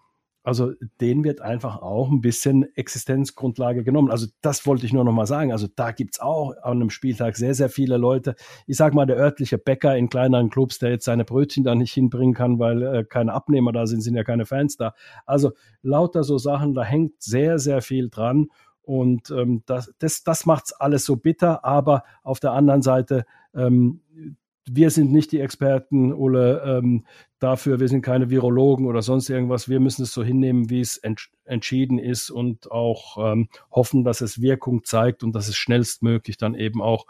Also 0.44 0.72
denen 0.98 1.24
wird 1.24 1.42
einfach 1.42 1.82
auch 1.82 2.10
ein 2.10 2.22
bisschen 2.22 2.74
Existenzgrundlage 2.74 3.84
genommen. 3.84 4.10
Also 4.10 4.28
das 4.40 4.64
wollte 4.66 4.86
ich 4.86 4.94
nur 4.94 5.04
noch 5.04 5.12
mal 5.12 5.26
sagen. 5.26 5.52
Also 5.52 5.66
da 5.74 5.90
gibt 5.90 6.14
es 6.14 6.20
auch 6.20 6.54
an 6.62 6.80
einem 6.80 6.88
Spieltag 6.88 7.36
sehr, 7.36 7.54
sehr 7.54 7.68
viele 7.68 7.98
Leute. 7.98 8.34
Ich 8.66 8.78
sage 8.78 8.94
mal, 8.94 9.04
der 9.04 9.18
örtliche 9.18 9.58
Bäcker 9.58 9.94
in 9.96 10.08
kleineren 10.08 10.48
Clubs, 10.48 10.78
der 10.78 10.90
jetzt 10.90 11.04
seine 11.04 11.26
Brötchen 11.26 11.64
da 11.64 11.74
nicht 11.74 11.92
hinbringen 11.92 12.34
kann, 12.34 12.58
weil 12.58 12.82
äh, 12.82 13.04
keine 13.04 13.34
Abnehmer 13.34 13.72
da 13.72 13.86
sind, 13.86 14.00
sind 14.00 14.14
ja 14.14 14.24
keine 14.24 14.46
Fans 14.46 14.78
da. 14.78 14.94
Also 15.26 15.52
lauter 15.82 16.24
so 16.24 16.38
Sachen, 16.38 16.72
da 16.72 16.82
hängt 16.82 17.20
sehr, 17.20 17.58
sehr 17.58 17.82
viel 17.82 18.08
dran. 18.08 18.48
Und 18.88 19.30
ähm, 19.30 19.62
das, 19.66 19.92
das, 19.98 20.24
das 20.24 20.46
macht 20.46 20.64
es 20.64 20.72
alles 20.72 21.04
so 21.04 21.16
bitter. 21.16 21.62
Aber 21.62 22.04
auf 22.22 22.40
der 22.40 22.52
anderen 22.52 22.80
Seite, 22.80 23.26
ähm, 23.54 24.00
wir 24.64 24.88
sind 24.88 25.12
nicht 25.12 25.30
die 25.30 25.40
Experten, 25.40 26.10
Ole, 26.14 26.62
ähm, 26.64 27.04
dafür. 27.38 27.80
Wir 27.80 27.88
sind 27.88 28.00
keine 28.00 28.30
Virologen 28.30 28.86
oder 28.86 29.02
sonst 29.02 29.28
irgendwas. 29.28 29.68
Wir 29.68 29.78
müssen 29.78 30.04
es 30.04 30.14
so 30.14 30.24
hinnehmen, 30.24 30.70
wie 30.70 30.80
es 30.80 30.96
ent 30.96 31.28
entschieden 31.44 31.98
ist 31.98 32.30
und 32.30 32.72
auch 32.72 33.32
ähm, 33.32 33.50
hoffen, 33.70 34.04
dass 34.04 34.22
es 34.22 34.40
Wirkung 34.40 34.84
zeigt 34.84 35.22
und 35.22 35.34
dass 35.34 35.48
es 35.48 35.56
schnellstmöglich 35.56 36.38
dann 36.38 36.54
eben 36.54 36.80
auch 36.80 37.04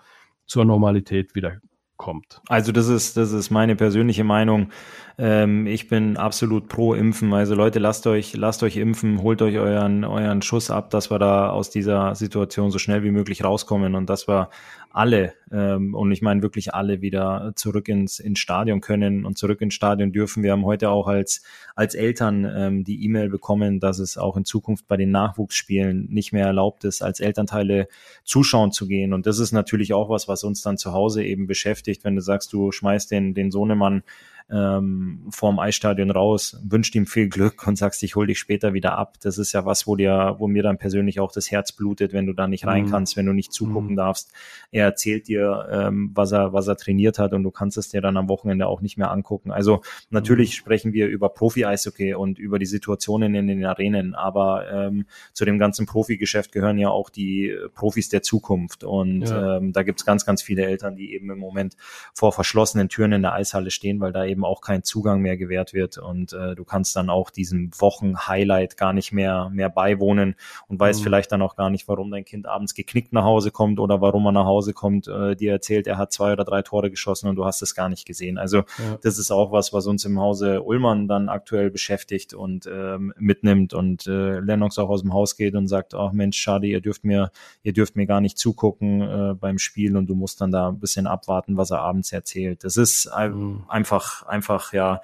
zur 0.46 0.64
Normalität 0.64 1.36
wieder 1.36 1.60
kommt. 1.98 2.40
Also 2.48 2.72
das 2.72 2.88
ist, 2.88 3.18
das 3.18 3.32
ist 3.32 3.50
meine 3.50 3.76
persönliche 3.76 4.24
Meinung. 4.24 4.70
Ähm, 5.18 5.66
ich 5.66 5.88
bin 5.88 6.16
absolut 6.16 6.68
pro 6.68 6.94
Impfen. 6.94 7.34
Also 7.34 7.54
Leute, 7.54 7.78
lasst 7.80 8.06
euch, 8.06 8.34
lasst 8.34 8.62
euch 8.62 8.78
impfen, 8.78 9.20
holt 9.20 9.42
euch 9.42 9.58
euren, 9.58 10.04
euren 10.04 10.40
Schuss 10.40 10.70
ab, 10.70 10.88
dass 10.90 11.10
wir 11.10 11.18
da 11.18 11.50
aus 11.50 11.68
dieser 11.68 12.14
Situation 12.14 12.70
so 12.70 12.78
schnell 12.78 13.02
wie 13.02 13.10
möglich 13.10 13.44
rauskommen 13.44 13.94
und 13.94 14.08
dass 14.08 14.26
wir 14.28 14.48
alle, 14.90 15.34
ähm, 15.52 15.94
und 15.94 16.12
ich 16.12 16.22
meine 16.22 16.42
wirklich 16.42 16.74
alle 16.74 17.00
wieder 17.00 17.52
zurück 17.56 17.88
ins, 17.88 18.18
ins 18.18 18.38
Stadion 18.38 18.80
können 18.80 19.24
und 19.24 19.38
zurück 19.38 19.60
ins 19.60 19.74
Stadion 19.74 20.12
dürfen. 20.12 20.42
Wir 20.42 20.52
haben 20.52 20.64
heute 20.64 20.90
auch 20.90 21.06
als, 21.06 21.42
als 21.74 21.94
Eltern 21.94 22.50
ähm, 22.54 22.84
die 22.84 23.04
E-Mail 23.04 23.28
bekommen, 23.28 23.80
dass 23.80 23.98
es 23.98 24.18
auch 24.18 24.36
in 24.36 24.44
Zukunft 24.44 24.88
bei 24.88 24.96
den 24.96 25.10
Nachwuchsspielen 25.10 26.08
nicht 26.10 26.32
mehr 26.32 26.46
erlaubt 26.46 26.84
ist, 26.84 27.02
als 27.02 27.20
Elternteile 27.20 27.88
zuschauen 28.24 28.72
zu 28.72 28.86
gehen. 28.86 29.12
Und 29.12 29.26
das 29.26 29.38
ist 29.38 29.52
natürlich 29.52 29.92
auch 29.94 30.08
was, 30.08 30.28
was 30.28 30.44
uns 30.44 30.62
dann 30.62 30.78
zu 30.78 30.92
Hause 30.92 31.24
eben 31.24 31.46
beschäftigt, 31.46 32.04
wenn 32.04 32.16
du 32.16 32.22
sagst, 32.22 32.52
du 32.52 32.72
schmeißt 32.72 33.10
den, 33.10 33.34
den 33.34 33.50
Sohnemann 33.50 34.02
ähm, 34.50 35.26
vorm 35.30 35.58
Eisstadion 35.58 36.10
raus, 36.10 36.58
wünscht 36.62 36.94
ihm 36.94 37.06
viel 37.06 37.28
Glück 37.28 37.66
und 37.66 37.76
sagst, 37.76 38.02
ich 38.02 38.16
hol 38.16 38.26
dich 38.26 38.38
später 38.38 38.72
wieder 38.72 38.96
ab. 38.96 39.16
Das 39.20 39.36
ist 39.36 39.52
ja 39.52 39.64
was, 39.64 39.86
wo 39.86 39.94
dir, 39.94 40.36
wo 40.38 40.48
mir 40.48 40.62
dann 40.62 40.78
persönlich 40.78 41.20
auch 41.20 41.32
das 41.32 41.50
Herz 41.50 41.72
blutet, 41.72 42.12
wenn 42.12 42.26
du 42.26 42.32
da 42.32 42.48
nicht 42.48 42.66
rein 42.66 42.84
mhm. 42.84 42.90
kannst, 42.90 43.16
wenn 43.16 43.26
du 43.26 43.32
nicht 43.32 43.52
zugucken 43.52 43.92
mhm. 43.92 43.96
darfst. 43.96 44.32
Er 44.70 44.84
erzählt 44.84 45.28
dir, 45.28 45.68
ähm, 45.70 46.12
was 46.14 46.32
er, 46.32 46.52
was 46.52 46.66
er 46.66 46.76
trainiert 46.76 47.18
hat 47.18 47.34
und 47.34 47.42
du 47.42 47.50
kannst 47.50 47.76
es 47.76 47.90
dir 47.90 48.00
dann 48.00 48.16
am 48.16 48.28
Wochenende 48.28 48.66
auch 48.66 48.80
nicht 48.80 48.96
mehr 48.96 49.10
angucken. 49.10 49.50
Also 49.50 49.82
natürlich 50.10 50.50
mhm. 50.50 50.54
sprechen 50.54 50.92
wir 50.92 51.08
über 51.08 51.28
Profi-Eishockey 51.28 52.14
und 52.14 52.38
über 52.38 52.58
die 52.58 52.66
Situationen 52.66 53.34
in 53.34 53.48
den 53.48 53.64
Arenen, 53.64 54.14
aber 54.14 54.70
ähm, 54.70 55.06
zu 55.34 55.44
dem 55.44 55.58
ganzen 55.58 55.86
Profigeschäft 55.86 56.52
gehören 56.52 56.78
ja 56.78 56.88
auch 56.88 57.10
die 57.10 57.54
Profis 57.74 58.08
der 58.08 58.22
Zukunft 58.22 58.84
und 58.84 59.22
ja. 59.22 59.58
ähm, 59.58 59.72
da 59.72 59.82
gibt's 59.82 60.04
ganz, 60.04 60.24
ganz 60.24 60.42
viele 60.42 60.64
Eltern, 60.64 60.96
die 60.96 61.12
eben 61.12 61.30
im 61.30 61.38
Moment 61.38 61.76
vor 62.14 62.32
verschlossenen 62.32 62.88
Türen 62.88 63.12
in 63.12 63.22
der 63.22 63.34
Eishalle 63.34 63.70
stehen, 63.70 64.00
weil 64.00 64.12
da 64.12 64.24
eben 64.24 64.37
eben 64.38 64.44
auch 64.44 64.60
kein 64.60 64.84
Zugang 64.84 65.20
mehr 65.20 65.36
gewährt 65.36 65.74
wird 65.74 65.98
und 65.98 66.32
äh, 66.32 66.54
du 66.54 66.64
kannst 66.64 66.94
dann 66.94 67.10
auch 67.10 67.30
diesem 67.30 67.70
Wochen-Highlight 67.76 68.76
gar 68.76 68.92
nicht 68.92 69.12
mehr, 69.12 69.50
mehr 69.52 69.68
beiwohnen 69.68 70.36
und 70.68 70.78
weißt 70.78 71.00
mhm. 71.00 71.04
vielleicht 71.04 71.32
dann 71.32 71.42
auch 71.42 71.56
gar 71.56 71.70
nicht, 71.70 71.88
warum 71.88 72.10
dein 72.12 72.24
Kind 72.24 72.46
abends 72.46 72.74
geknickt 72.74 73.12
nach 73.12 73.24
Hause 73.24 73.50
kommt 73.50 73.80
oder 73.80 74.00
warum 74.00 74.26
er 74.26 74.32
nach 74.32 74.44
Hause 74.44 74.72
kommt, 74.72 75.08
äh, 75.08 75.34
dir 75.34 75.50
erzählt, 75.50 75.88
er 75.88 75.98
hat 75.98 76.12
zwei 76.12 76.32
oder 76.32 76.44
drei 76.44 76.62
Tore 76.62 76.90
geschossen 76.90 77.28
und 77.28 77.36
du 77.36 77.44
hast 77.44 77.62
es 77.62 77.74
gar 77.74 77.88
nicht 77.88 78.06
gesehen. 78.06 78.38
Also 78.38 78.58
ja. 78.58 78.98
das 79.02 79.18
ist 79.18 79.32
auch 79.32 79.50
was, 79.50 79.72
was 79.72 79.86
uns 79.86 80.04
im 80.04 80.20
Hause 80.20 80.62
Ullmann 80.62 81.08
dann 81.08 81.28
aktuell 81.28 81.70
beschäftigt 81.70 82.32
und 82.32 82.68
ähm, 82.72 83.12
mitnimmt 83.18 83.74
und 83.74 84.06
äh, 84.06 84.38
Lennox 84.38 84.78
auch 84.78 84.88
aus 84.88 85.02
dem 85.02 85.12
Haus 85.12 85.36
geht 85.36 85.56
und 85.56 85.66
sagt, 85.66 85.94
ach 85.94 86.12
Mensch, 86.12 86.38
schade, 86.38 86.68
ihr 86.68 86.80
dürft 86.80 87.04
mir, 87.04 87.32
ihr 87.64 87.72
dürft 87.72 87.96
mir 87.96 88.06
gar 88.06 88.20
nicht 88.20 88.38
zugucken 88.38 89.00
äh, 89.00 89.34
beim 89.34 89.58
Spiel 89.58 89.96
und 89.96 90.06
du 90.06 90.14
musst 90.14 90.40
dann 90.40 90.52
da 90.52 90.68
ein 90.68 90.78
bisschen 90.78 91.08
abwarten, 91.08 91.56
was 91.56 91.72
er 91.72 91.80
abends 91.80 92.12
erzählt. 92.12 92.62
Das 92.62 92.76
ist 92.76 93.10
mhm. 93.16 93.64
einfach, 93.68 94.27
einfach, 94.28 94.72
ja, 94.72 95.00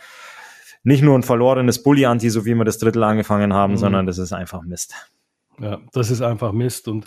nicht 0.83 1.03
nur 1.03 1.19
ein 1.19 1.23
verlorenes 1.23 1.83
Bully-Anti, 1.83 2.31
so 2.31 2.45
wie 2.45 2.55
wir 2.55 2.65
das 2.65 2.79
Drittel 2.79 3.03
angefangen 3.03 3.55
haben, 3.55 3.73
mhm. 3.73 3.79
sondern 3.79 4.07
das 4.07 4.19
ist 4.19 4.33
einfach 4.33 4.63
Mist. 4.63 4.95
Ja, 5.59 5.81
das 5.93 6.11
ist 6.11 6.21
einfach 6.21 6.53
Mist 6.53 6.89
und 6.89 7.07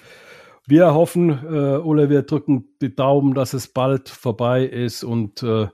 wir 0.70 0.94
hoffen, 0.94 1.30
äh, 1.30 1.78
Ole, 1.78 2.10
wir 2.10 2.24
drücken 2.24 2.66
die 2.82 2.94
Daumen, 2.94 3.34
dass 3.34 3.54
es 3.54 3.70
bald 3.70 4.10
vorbei 4.10 4.66
ist 4.66 5.04
und 5.04 5.42
äh, 5.42 5.68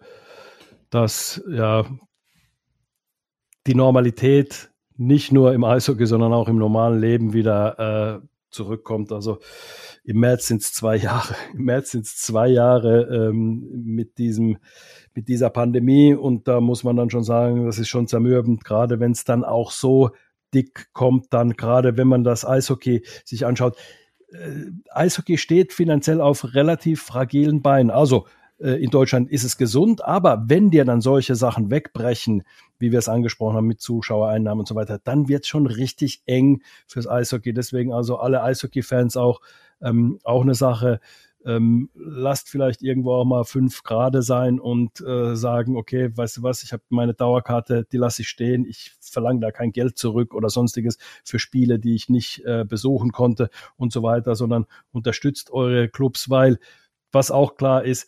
dass 0.91 1.43
ja 1.49 1.85
die 3.65 3.73
Normalität 3.73 4.69
nicht 4.97 5.31
nur 5.31 5.53
im 5.53 5.63
Eishockey, 5.63 6.05
sondern 6.05 6.33
auch 6.33 6.47
im 6.47 6.57
normalen 6.57 6.99
Leben 6.99 7.33
wieder 7.33 8.21
äh, 8.21 8.27
zurückkommt. 8.51 9.11
Also 9.11 9.39
im 10.03 10.19
März 10.19 10.47
sind 10.47 10.61
es 10.61 10.73
zwei 10.73 10.95
Jahre. 10.95 11.35
Im 11.53 11.63
März 11.63 11.91
sind 11.91 12.05
es 12.05 12.17
zwei 12.17 12.47
Jahre 12.47 13.29
ähm, 13.29 13.67
mit 13.83 14.17
diesem 14.19 14.57
mit 15.15 15.27
dieser 15.27 15.49
Pandemie 15.49 16.13
und 16.13 16.47
da 16.47 16.61
muss 16.61 16.83
man 16.83 16.95
dann 16.95 17.09
schon 17.09 17.23
sagen, 17.23 17.65
das 17.65 17.79
ist 17.79 17.89
schon 17.89 18.07
zermürbend, 18.07 18.63
gerade 18.63 18.99
wenn 18.99 19.11
es 19.11 19.23
dann 19.23 19.43
auch 19.43 19.71
so 19.71 20.11
dick 20.53 20.93
kommt, 20.93 21.33
dann 21.33 21.53
gerade 21.53 21.97
wenn 21.97 22.07
man 22.07 22.23
das 22.23 22.45
Eishockey 22.45 23.05
sich 23.25 23.45
anschaut. 23.45 23.77
Äh, 24.31 24.71
Eishockey 24.91 25.37
steht 25.37 25.73
finanziell 25.73 26.21
auf 26.21 26.53
relativ 26.53 27.01
fragilen 27.01 27.61
Beinen. 27.61 27.91
Also 27.91 28.25
äh, 28.59 28.81
in 28.83 28.89
Deutschland 28.89 29.29
ist 29.29 29.43
es 29.43 29.57
gesund, 29.57 30.03
aber 30.03 30.45
wenn 30.47 30.71
dir 30.71 30.85
dann 30.85 31.01
solche 31.01 31.35
Sachen 31.35 31.69
wegbrechen, 31.69 32.43
wie 32.79 32.91
wir 32.91 32.99
es 32.99 33.09
angesprochen 33.09 33.57
haben 33.57 33.67
mit 33.67 33.81
Zuschauereinnahmen 33.81 34.61
und 34.61 34.67
so 34.67 34.75
weiter, 34.75 34.99
dann 35.03 35.27
wird 35.27 35.43
es 35.43 35.47
schon 35.47 35.67
richtig 35.67 36.21
eng 36.25 36.61
fürs 36.87 37.07
Eishockey. 37.07 37.53
Deswegen 37.53 37.93
also 37.93 38.17
alle 38.17 38.43
Eishockey-Fans 38.43 39.17
auch, 39.17 39.41
ähm, 39.81 40.19
auch 40.23 40.41
eine 40.41 40.55
Sache. 40.55 40.99
Ähm, 41.45 41.89
lasst 41.93 42.49
vielleicht 42.49 42.81
irgendwo 42.81 43.13
auch 43.13 43.25
mal 43.25 43.43
fünf 43.43 43.83
Grad 43.83 44.15
sein 44.23 44.59
und 44.59 45.01
äh, 45.01 45.35
sagen, 45.35 45.75
okay, 45.77 46.15
weißt 46.15 46.37
du 46.37 46.43
was, 46.43 46.63
ich 46.63 46.73
habe 46.73 46.83
meine 46.89 47.13
Dauerkarte, 47.13 47.85
die 47.91 47.97
lasse 47.97 48.21
ich 48.21 48.29
stehen, 48.29 48.65
ich 48.65 48.93
verlange 49.01 49.41
da 49.41 49.51
kein 49.51 49.71
Geld 49.71 49.97
zurück 49.97 50.33
oder 50.33 50.49
sonstiges 50.49 50.97
für 51.23 51.39
Spiele, 51.39 51.79
die 51.79 51.95
ich 51.95 52.09
nicht 52.09 52.45
äh, 52.45 52.65
besuchen 52.65 53.11
konnte 53.11 53.49
und 53.75 53.91
so 53.91 54.03
weiter, 54.03 54.35
sondern 54.35 54.65
unterstützt 54.91 55.51
eure 55.51 55.89
Clubs, 55.89 56.29
weil 56.29 56.59
was 57.11 57.31
auch 57.31 57.55
klar 57.55 57.83
ist, 57.83 58.07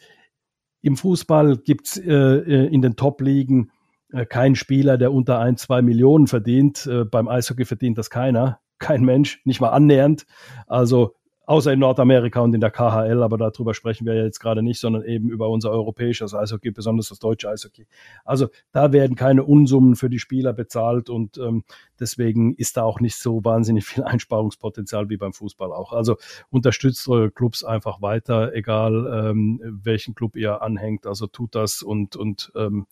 im 0.82 0.98
Fußball 0.98 1.58
gibt's 1.58 1.98
äh, 1.98 2.14
äh, 2.14 2.68
in 2.68 2.82
den 2.82 2.96
Top-Ligen 2.96 3.72
äh, 4.12 4.26
keinen 4.26 4.56
Spieler, 4.56 4.98
der 4.98 5.12
unter 5.12 5.40
ein, 5.40 5.58
zwei 5.58 5.82
Millionen 5.82 6.28
verdient. 6.28 6.86
Äh, 6.86 7.06
beim 7.06 7.28
Eishockey 7.28 7.66
verdient 7.66 7.98
das 7.98 8.10
keiner. 8.10 8.60
Kein 8.78 9.04
Mensch, 9.04 9.42
nicht 9.46 9.62
mal 9.62 9.70
annähernd. 9.70 10.26
Also 10.68 11.16
außer 11.46 11.74
in 11.74 11.80
Nordamerika 11.80 12.42
und 12.42 12.54
in 12.54 12.62
der 12.62 12.72
KHL, 12.72 13.24
aber 13.24 13.38
darüber 13.38 13.74
sprechen 13.74 14.06
wir 14.06 14.16
jetzt 14.16 14.40
gerade 14.40 14.64
nicht, 14.64 14.80
sondern 14.80 15.04
eben 15.04 15.30
über 15.30 15.50
unser 15.50 15.72
europäisches 15.72 16.34
Eishockey, 16.34 16.72
besonders 16.72 17.10
das 17.10 17.20
deutsche 17.20 17.50
Eishockey. 17.50 17.88
Also 18.24 18.48
da 18.72 18.92
werden 18.92 19.16
keine 19.16 19.44
Unsummen 19.44 19.96
für 19.96 20.10
die 20.10 20.20
Spieler 20.20 20.54
bezahlt 20.54 21.10
und 21.10 21.38
ähm, 21.38 21.64
deswegen 22.00 22.56
ist 22.56 22.78
da 22.78 22.84
auch 22.84 23.00
nicht 23.00 23.16
so 23.16 23.44
wahnsinnig 23.44 23.86
viel 23.86 24.04
Einsparungspotenzial 24.06 25.10
wie 25.10 25.18
beim 25.18 25.34
Fußball 25.34 25.72
auch. 25.72 25.94
Also 25.94 26.18
unterstützt 26.50 27.08
eure 27.08 27.32
Clubs 27.32 27.64
einfach 27.64 28.02
weiter, 28.02 28.54
egal 28.54 29.30
ähm, 29.30 29.62
welchen 29.64 30.16
Club 30.16 30.36
ihr 30.36 30.62
anhängt. 30.62 31.06
Also 31.06 31.28
tut 31.28 31.56
das 31.56 31.82
und 31.82 32.16
und 32.16 32.52
ähm, 32.56 32.88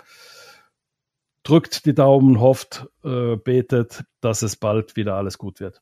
drückt 1.44 1.86
die 1.86 1.94
Daumen, 1.94 2.40
hofft, 2.40 2.88
äh, 3.04 3.36
betet, 3.36 4.04
dass 4.22 4.42
es 4.42 4.56
bald 4.56 4.96
wieder 4.96 5.16
alles 5.16 5.38
gut 5.38 5.60
wird. 5.60 5.82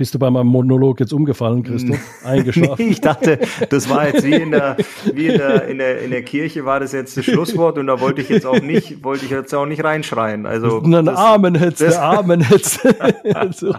Bist 0.00 0.14
du 0.14 0.18
bei 0.18 0.30
meinem 0.30 0.46
Monolog 0.46 0.98
jetzt 0.98 1.12
umgefallen, 1.12 1.62
Christoph? 1.62 2.00
Eingeschlafen? 2.24 2.86
nee, 2.86 2.92
ich 2.92 3.02
dachte, 3.02 3.38
das 3.68 3.90
war 3.90 4.06
jetzt 4.06 4.24
wie 4.24 4.32
in 4.32 4.50
der, 4.50 4.78
wie 5.12 5.26
in 5.26 5.36
der, 5.36 5.68
in 5.68 5.76
der, 5.76 6.00
in 6.00 6.10
der 6.10 6.22
Kirche 6.22 6.64
war 6.64 6.80
das 6.80 6.92
jetzt 6.92 7.18
das 7.18 7.26
Schlusswort 7.26 7.76
und 7.76 7.86
da 7.86 8.00
wollte 8.00 8.22
ich 8.22 8.30
jetzt 8.30 8.46
auch 8.46 8.62
nicht, 8.62 9.04
wollte 9.04 9.26
ich 9.26 9.30
jetzt 9.30 9.54
auch 9.54 9.66
nicht 9.66 9.84
reinschreien. 9.84 10.46
Also. 10.46 10.82
Amen 10.82 11.54
hättest, 11.54 11.98
Amen 11.98 12.40
hättest. 12.40 12.80
so. 13.58 13.74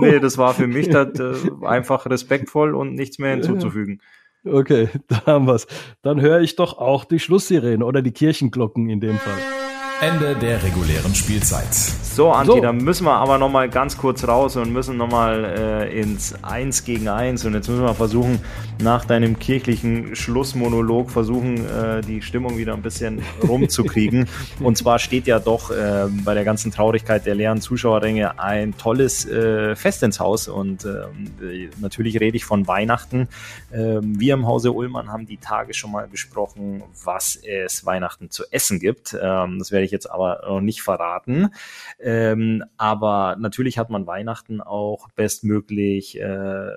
Nee, 0.00 0.20
das 0.20 0.36
war 0.36 0.52
für 0.52 0.66
mich 0.66 0.90
das, 0.90 1.18
äh, 1.18 1.32
einfach 1.64 2.04
respektvoll 2.04 2.74
und 2.74 2.94
nichts 2.94 3.18
mehr 3.18 3.30
hinzuzufügen. 3.30 4.02
Okay, 4.44 4.90
da 5.08 5.24
haben 5.24 5.46
wir's. 5.46 5.66
Dann 6.02 6.20
höre 6.20 6.40
ich 6.40 6.56
doch 6.56 6.76
auch 6.76 7.06
die 7.06 7.20
Schlusssirene 7.20 7.86
oder 7.86 8.02
die 8.02 8.12
Kirchenglocken 8.12 8.90
in 8.90 9.00
dem 9.00 9.16
Fall. 9.16 9.67
Ende 10.00 10.36
der 10.36 10.62
regulären 10.62 11.12
Spielzeit. 11.12 11.74
So, 11.74 12.30
Anti, 12.30 12.52
so. 12.52 12.60
dann 12.60 12.78
müssen 12.78 13.04
wir 13.04 13.14
aber 13.14 13.38
noch 13.38 13.48
mal 13.48 13.68
ganz 13.68 13.96
kurz 13.96 14.26
raus 14.26 14.54
und 14.54 14.72
müssen 14.72 14.96
noch 14.96 15.10
mal 15.10 15.44
äh, 15.44 16.00
ins 16.00 16.34
Eins 16.42 16.84
gegen 16.84 17.08
Eins 17.08 17.44
und 17.44 17.54
jetzt 17.54 17.68
müssen 17.68 17.82
wir 17.82 17.94
versuchen, 17.94 18.40
nach 18.80 19.04
deinem 19.04 19.38
kirchlichen 19.38 20.14
Schlussmonolog 20.14 21.10
versuchen, 21.10 21.66
äh, 21.66 22.00
die 22.00 22.22
Stimmung 22.22 22.56
wieder 22.56 22.74
ein 22.74 22.82
bisschen 22.82 23.22
rumzukriegen. 23.46 24.28
und 24.60 24.78
zwar 24.78 25.00
steht 25.00 25.26
ja 25.26 25.40
doch 25.40 25.70
äh, 25.70 26.06
bei 26.24 26.34
der 26.34 26.44
ganzen 26.44 26.70
Traurigkeit 26.70 27.26
der 27.26 27.34
leeren 27.34 27.60
Zuschauerränge 27.60 28.38
ein 28.38 28.76
tolles 28.78 29.26
äh, 29.26 29.74
Fest 29.74 30.02
ins 30.04 30.20
Haus 30.20 30.48
und 30.48 30.84
ähm, 30.84 31.70
natürlich 31.80 32.20
rede 32.20 32.36
ich 32.36 32.44
von 32.44 32.66
Weihnachten. 32.66 33.28
Ähm, 33.72 34.18
wir 34.18 34.34
im 34.34 34.46
Hause 34.46 34.72
Ullmann 34.72 35.10
haben 35.10 35.26
die 35.26 35.38
Tage 35.38 35.74
schon 35.74 35.90
mal 35.90 36.06
besprochen, 36.06 36.84
was 37.04 37.36
es 37.36 37.84
Weihnachten 37.84 38.30
zu 38.30 38.44
essen 38.50 38.78
gibt. 38.78 39.16
Ähm, 39.20 39.58
das 39.58 39.72
werde 39.72 39.84
ich 39.84 39.87
jetzt 39.90 40.10
aber 40.10 40.42
noch 40.46 40.60
nicht 40.60 40.82
verraten. 40.82 41.48
Ähm, 41.98 42.64
aber 42.76 43.36
natürlich 43.38 43.78
hat 43.78 43.90
man 43.90 44.06
Weihnachten 44.06 44.60
auch 44.60 45.08
bestmöglich 45.14 46.20
äh, 46.20 46.70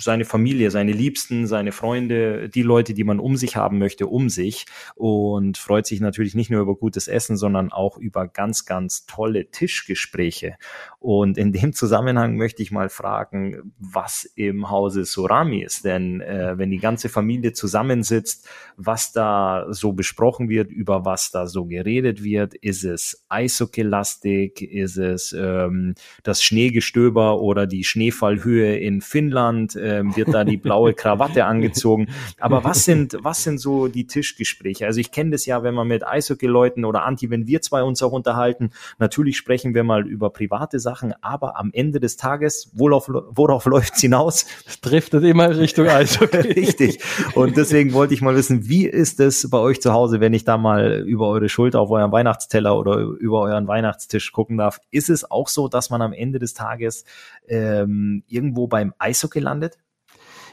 seine 0.00 0.24
Familie, 0.24 0.70
seine 0.70 0.92
Liebsten, 0.92 1.46
seine 1.46 1.72
Freunde, 1.72 2.48
die 2.48 2.62
Leute, 2.62 2.94
die 2.94 3.04
man 3.04 3.18
um 3.18 3.36
sich 3.36 3.56
haben 3.56 3.78
möchte, 3.78 4.06
um 4.06 4.28
sich 4.28 4.66
und 4.94 5.58
freut 5.58 5.86
sich 5.86 6.00
natürlich 6.00 6.34
nicht 6.34 6.50
nur 6.50 6.60
über 6.60 6.76
gutes 6.76 7.08
Essen, 7.08 7.36
sondern 7.36 7.72
auch 7.72 7.98
über 7.98 8.28
ganz, 8.28 8.64
ganz 8.64 9.06
tolle 9.06 9.50
Tischgespräche. 9.50 10.56
Und 11.00 11.38
in 11.38 11.52
dem 11.52 11.72
Zusammenhang 11.72 12.36
möchte 12.36 12.60
ich 12.60 12.72
mal 12.72 12.88
fragen, 12.88 13.72
was 13.78 14.24
im 14.34 14.68
Hause 14.68 15.04
Surami 15.04 15.62
ist. 15.62 15.84
Denn 15.84 16.20
äh, 16.20 16.58
wenn 16.58 16.70
die 16.70 16.78
ganze 16.78 17.08
Familie 17.08 17.52
zusammensitzt, 17.52 18.48
was 18.76 19.12
da 19.12 19.66
so 19.70 19.92
besprochen 19.92 20.48
wird, 20.48 20.72
über 20.72 21.04
was 21.04 21.30
da 21.30 21.46
so 21.46 21.66
geredet 21.66 22.24
wird, 22.24 22.54
ist 22.54 22.82
es 22.82 23.24
Eishockey-lastig, 23.28 24.60
ist 24.60 24.96
es 24.96 25.32
ähm, 25.32 25.94
das 26.24 26.42
Schneegestöber 26.42 27.40
oder 27.40 27.68
die 27.68 27.84
Schneefallhöhe 27.84 28.76
in 28.76 29.00
Finnland, 29.00 29.76
ähm, 29.80 30.16
wird 30.16 30.34
da 30.34 30.42
die 30.42 30.56
blaue 30.56 30.94
Krawatte 30.98 31.44
angezogen. 31.44 32.08
Aber 32.40 32.64
was 32.64 32.84
sind, 32.84 33.16
was 33.22 33.44
sind 33.44 33.58
so 33.58 33.86
die 33.86 34.08
Tischgespräche? 34.08 34.86
Also 34.86 34.98
ich 34.98 35.12
kenne 35.12 35.30
das 35.30 35.46
ja, 35.46 35.62
wenn 35.62 35.74
man 35.74 35.86
mit 35.86 36.04
Eishockey-Leuten 36.04 36.84
oder 36.84 37.04
Anti, 37.04 37.30
wenn 37.30 37.46
wir 37.46 37.62
zwei 37.62 37.84
uns 37.84 38.02
auch 38.02 38.12
unterhalten, 38.12 38.70
natürlich 38.98 39.36
sprechen 39.36 39.74
wir 39.74 39.84
mal 39.84 40.04
über 40.04 40.30
private 40.30 40.80
Sachen, 40.80 40.87
aber 41.20 41.58
am 41.58 41.70
Ende 41.72 42.00
des 42.00 42.16
Tages, 42.16 42.70
worauf, 42.74 43.08
worauf 43.08 43.64
läuft 43.66 43.94
es 43.94 44.00
hinaus? 44.00 44.46
Driftet 44.80 45.24
immer 45.24 45.56
Richtung 45.56 45.88
Eishockey. 45.88 46.36
Richtig. 46.36 47.00
Und 47.34 47.56
deswegen 47.56 47.92
wollte 47.92 48.14
ich 48.14 48.22
mal 48.22 48.34
wissen, 48.34 48.68
wie 48.68 48.86
ist 48.86 49.20
es 49.20 49.48
bei 49.50 49.58
euch 49.58 49.80
zu 49.80 49.92
Hause, 49.92 50.20
wenn 50.20 50.34
ich 50.34 50.44
da 50.44 50.56
mal 50.56 51.04
über 51.06 51.28
eure 51.28 51.48
Schulter 51.48 51.80
auf 51.80 51.90
euren 51.90 52.12
Weihnachtsteller 52.12 52.76
oder 52.76 52.98
über 52.98 53.40
euren 53.42 53.66
Weihnachtstisch 53.66 54.32
gucken 54.32 54.58
darf? 54.58 54.80
Ist 54.90 55.10
es 55.10 55.30
auch 55.30 55.48
so, 55.48 55.68
dass 55.68 55.90
man 55.90 56.02
am 56.02 56.12
Ende 56.12 56.38
des 56.38 56.54
Tages 56.54 57.04
ähm, 57.46 58.22
irgendwo 58.26 58.66
beim 58.66 58.94
Eishockey 58.98 59.40
landet? 59.40 59.78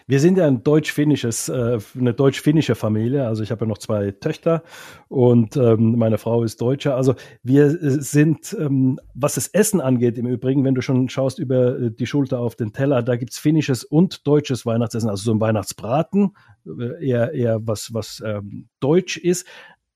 Wir 0.07 0.19
sind 0.19 0.37
ja 0.37 0.45
ein 0.45 0.63
deutsch-finnisches, 0.63 1.49
äh, 1.49 1.79
eine 1.97 2.13
deutsch-finnische 2.13 2.75
Familie. 2.75 3.25
Also 3.25 3.41
ich 3.41 3.49
habe 3.49 3.65
ja 3.65 3.67
noch 3.67 3.79
zwei 3.79 4.11
Töchter 4.11 4.61
und 5.07 5.57
ähm, 5.57 5.97
meine 5.97 6.19
Frau 6.19 6.43
ist 6.43 6.61
Deutsche. 6.61 6.93
Also 6.93 7.15
wir 7.41 7.65
äh, 7.65 8.01
sind, 8.01 8.55
ähm, 8.59 8.99
was 9.15 9.33
das 9.33 9.47
Essen 9.47 9.81
angeht, 9.81 10.19
im 10.19 10.27
Übrigen, 10.27 10.63
wenn 10.63 10.75
du 10.75 10.81
schon 10.81 11.09
schaust 11.09 11.39
über 11.39 11.79
äh, 11.79 11.91
die 11.91 12.05
Schulter 12.05 12.39
auf 12.39 12.55
den 12.55 12.71
Teller, 12.71 13.01
da 13.01 13.15
gibt's 13.15 13.39
finnisches 13.39 13.83
und 13.83 14.27
deutsches 14.27 14.63
Weihnachtsessen, 14.65 15.09
also 15.09 15.23
so 15.23 15.33
ein 15.33 15.41
Weihnachtsbraten, 15.41 16.35
äh, 16.67 17.03
eher, 17.03 17.33
eher 17.33 17.59
was, 17.65 17.91
was 17.91 18.21
ähm, 18.23 18.67
deutsch 18.79 19.17
ist 19.17 19.47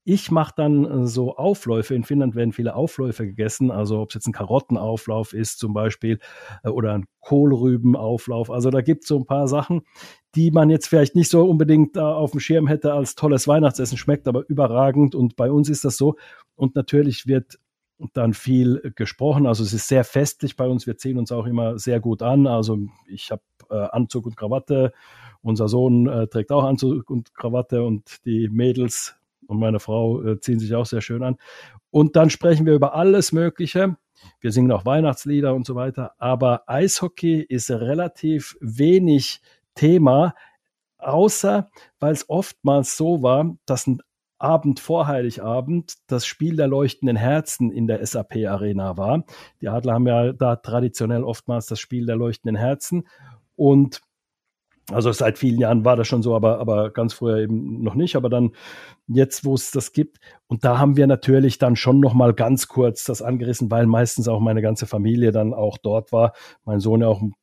Ich 0.04 0.30
mache 0.30 0.54
dann 0.56 0.84
äh, 0.84 1.06
so 1.06 1.36
Aufläufe. 1.36 1.94
In 1.94 2.04
Finnland 2.04 2.34
werden 2.34 2.52
viele 2.52 2.74
Aufläufe 2.74 3.26
gegessen. 3.26 3.70
Also 3.70 4.00
ob 4.00 4.08
es 4.10 4.14
jetzt 4.14 4.26
ein 4.26 4.32
Karottenauflauf 4.32 5.34
ist 5.34 5.58
zum 5.58 5.74
Beispiel 5.74 6.18
äh, 6.64 6.70
oder 6.70 6.94
ein 6.94 7.06
Kohlrübenauflauf. 7.20 8.50
Also 8.50 8.70
da 8.70 8.80
gibt 8.80 9.04
es 9.04 9.08
so 9.08 9.18
ein 9.18 9.26
paar 9.26 9.46
Sachen, 9.46 9.82
die 10.34 10.50
man 10.50 10.70
jetzt 10.70 10.88
vielleicht 10.88 11.16
nicht 11.16 11.30
so 11.30 11.44
unbedingt 11.44 11.98
auf 11.98 12.30
dem 12.30 12.40
Schirm 12.40 12.66
hätte 12.66 12.94
als 12.94 13.14
tolles 13.14 13.46
Weihnachtsessen, 13.46 13.98
schmeckt 13.98 14.26
aber 14.26 14.48
überragend. 14.48 15.14
Und 15.14 15.36
bei 15.36 15.50
uns 15.50 15.68
ist 15.68 15.84
das 15.84 15.96
so. 15.96 16.16
Und 16.56 16.74
natürlich 16.76 17.26
wird 17.26 17.58
dann 18.14 18.32
viel 18.32 18.92
gesprochen. 18.96 19.46
Also 19.46 19.62
es 19.62 19.74
ist 19.74 19.88
sehr 19.88 20.04
festlich 20.04 20.56
bei 20.56 20.66
uns. 20.66 20.86
Wir 20.86 20.96
ziehen 20.96 21.18
uns 21.18 21.30
auch 21.32 21.44
immer 21.44 21.78
sehr 21.78 22.00
gut 22.00 22.22
an. 22.22 22.46
Also 22.46 22.78
ich 23.06 23.30
habe 23.30 23.42
äh, 23.68 23.74
Anzug 23.74 24.26
und 24.26 24.36
Krawatte. 24.36 24.92
Unser 25.42 25.68
Sohn 25.68 26.06
äh, 26.06 26.26
trägt 26.26 26.52
auch 26.52 26.64
Anzug 26.64 27.10
und 27.10 27.34
Krawatte 27.34 27.82
und 27.82 28.24
die 28.24 28.48
Mädels 28.48 29.19
und 29.50 29.58
meine 29.58 29.80
Frau 29.80 30.22
äh, 30.22 30.40
ziehen 30.40 30.58
sich 30.58 30.74
auch 30.74 30.86
sehr 30.86 31.00
schön 31.00 31.22
an. 31.22 31.36
Und 31.90 32.16
dann 32.16 32.30
sprechen 32.30 32.66
wir 32.66 32.74
über 32.74 32.94
alles 32.94 33.32
Mögliche. 33.32 33.96
Wir 34.40 34.52
singen 34.52 34.72
auch 34.72 34.84
Weihnachtslieder 34.84 35.54
und 35.54 35.66
so 35.66 35.74
weiter. 35.74 36.14
Aber 36.18 36.68
Eishockey 36.68 37.42
ist 37.42 37.70
relativ 37.70 38.56
wenig 38.60 39.40
Thema, 39.74 40.34
außer 40.98 41.70
weil 41.98 42.12
es 42.12 42.28
oftmals 42.28 42.96
so 42.96 43.22
war, 43.22 43.56
dass 43.66 43.86
ein 43.86 44.00
Abend 44.38 44.80
vor 44.80 45.06
Heiligabend 45.06 45.94
das 46.06 46.24
Spiel 46.24 46.56
der 46.56 46.66
leuchtenden 46.66 47.16
Herzen 47.16 47.70
in 47.70 47.86
der 47.86 48.04
SAP 48.06 48.36
Arena 48.48 48.96
war. 48.96 49.24
Die 49.60 49.68
Adler 49.68 49.94
haben 49.94 50.06
ja 50.06 50.32
da 50.32 50.56
traditionell 50.56 51.24
oftmals 51.24 51.66
das 51.66 51.78
Spiel 51.78 52.06
der 52.06 52.16
leuchtenden 52.16 52.56
Herzen 52.56 53.06
und 53.54 54.00
also 54.92 55.12
seit 55.12 55.38
vielen 55.38 55.58
Jahren 55.58 55.84
war 55.84 55.96
das 55.96 56.08
schon 56.08 56.22
so, 56.22 56.34
aber, 56.34 56.58
aber 56.58 56.90
ganz 56.90 57.12
früher 57.14 57.38
eben 57.38 57.82
noch 57.82 57.94
nicht. 57.94 58.16
Aber 58.16 58.28
dann 58.28 58.52
jetzt, 59.06 59.44
wo 59.44 59.54
es 59.54 59.70
das 59.70 59.92
gibt. 59.92 60.18
Und 60.46 60.64
da 60.64 60.78
haben 60.78 60.96
wir 60.96 61.06
natürlich 61.06 61.58
dann 61.58 61.76
schon 61.76 62.00
noch 62.00 62.14
mal 62.14 62.32
ganz 62.34 62.68
kurz 62.68 63.04
das 63.04 63.22
angerissen, 63.22 63.70
weil 63.70 63.86
meistens 63.86 64.28
auch 64.28 64.40
meine 64.40 64.62
ganze 64.62 64.86
Familie 64.86 65.32
dann 65.32 65.54
auch 65.54 65.78
dort 65.78 66.12
war. 66.12 66.32
Mein 66.64 66.80
Sohn 66.80 67.00
ja 67.00 67.08
auch 67.08 67.20
ein 67.20 67.34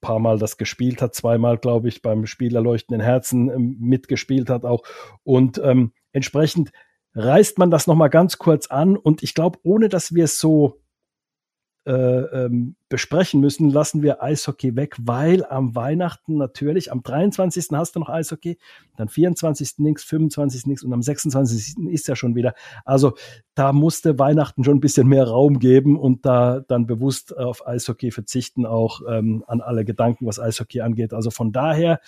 paar 0.00 0.18
Mal 0.18 0.38
das 0.38 0.56
gespielt 0.56 1.02
hat, 1.02 1.14
zweimal, 1.14 1.58
glaube 1.58 1.88
ich, 1.88 2.02
beim 2.02 2.26
Spiel 2.26 2.54
Erleuchtenden 2.54 3.04
Herzen 3.04 3.50
ähm, 3.50 3.76
mitgespielt 3.80 4.48
hat 4.48 4.64
auch. 4.64 4.82
Und 5.22 5.60
ähm, 5.62 5.92
entsprechend 6.12 6.70
reißt 7.14 7.58
man 7.58 7.70
das 7.70 7.86
noch 7.86 7.96
mal 7.96 8.08
ganz 8.08 8.38
kurz 8.38 8.68
an. 8.68 8.96
Und 8.96 9.22
ich 9.22 9.34
glaube, 9.34 9.58
ohne 9.62 9.88
dass 9.88 10.14
wir 10.14 10.24
es 10.24 10.38
so 10.38 10.80
äh, 11.90 12.44
ähm, 12.44 12.76
besprechen 12.88 13.40
müssen, 13.40 13.68
lassen 13.68 14.00
wir 14.00 14.22
Eishockey 14.22 14.76
weg, 14.76 14.94
weil 15.00 15.44
am 15.44 15.74
Weihnachten 15.74 16.36
natürlich, 16.36 16.92
am 16.92 17.02
23. 17.02 17.66
hast 17.72 17.96
du 17.96 18.00
noch 18.00 18.08
Eishockey, 18.08 18.58
dann 18.96 19.08
24. 19.08 19.78
nichts, 19.78 20.04
25. 20.04 20.66
nichts 20.66 20.84
und 20.84 20.92
am 20.92 21.02
26. 21.02 21.88
ist 21.88 22.06
ja 22.06 22.14
schon 22.14 22.36
wieder. 22.36 22.54
Also 22.84 23.14
da 23.56 23.72
musste 23.72 24.20
Weihnachten 24.20 24.62
schon 24.62 24.76
ein 24.76 24.80
bisschen 24.80 25.08
mehr 25.08 25.26
Raum 25.26 25.58
geben 25.58 25.98
und 25.98 26.24
da 26.24 26.60
dann 26.60 26.86
bewusst 26.86 27.36
auf 27.36 27.66
Eishockey 27.66 28.12
verzichten, 28.12 28.66
auch 28.66 29.00
ähm, 29.08 29.42
an 29.48 29.60
alle 29.60 29.84
Gedanken, 29.84 30.26
was 30.26 30.38
Eishockey 30.38 30.82
angeht. 30.82 31.12
Also 31.12 31.32
von 31.32 31.50
daher 31.50 31.98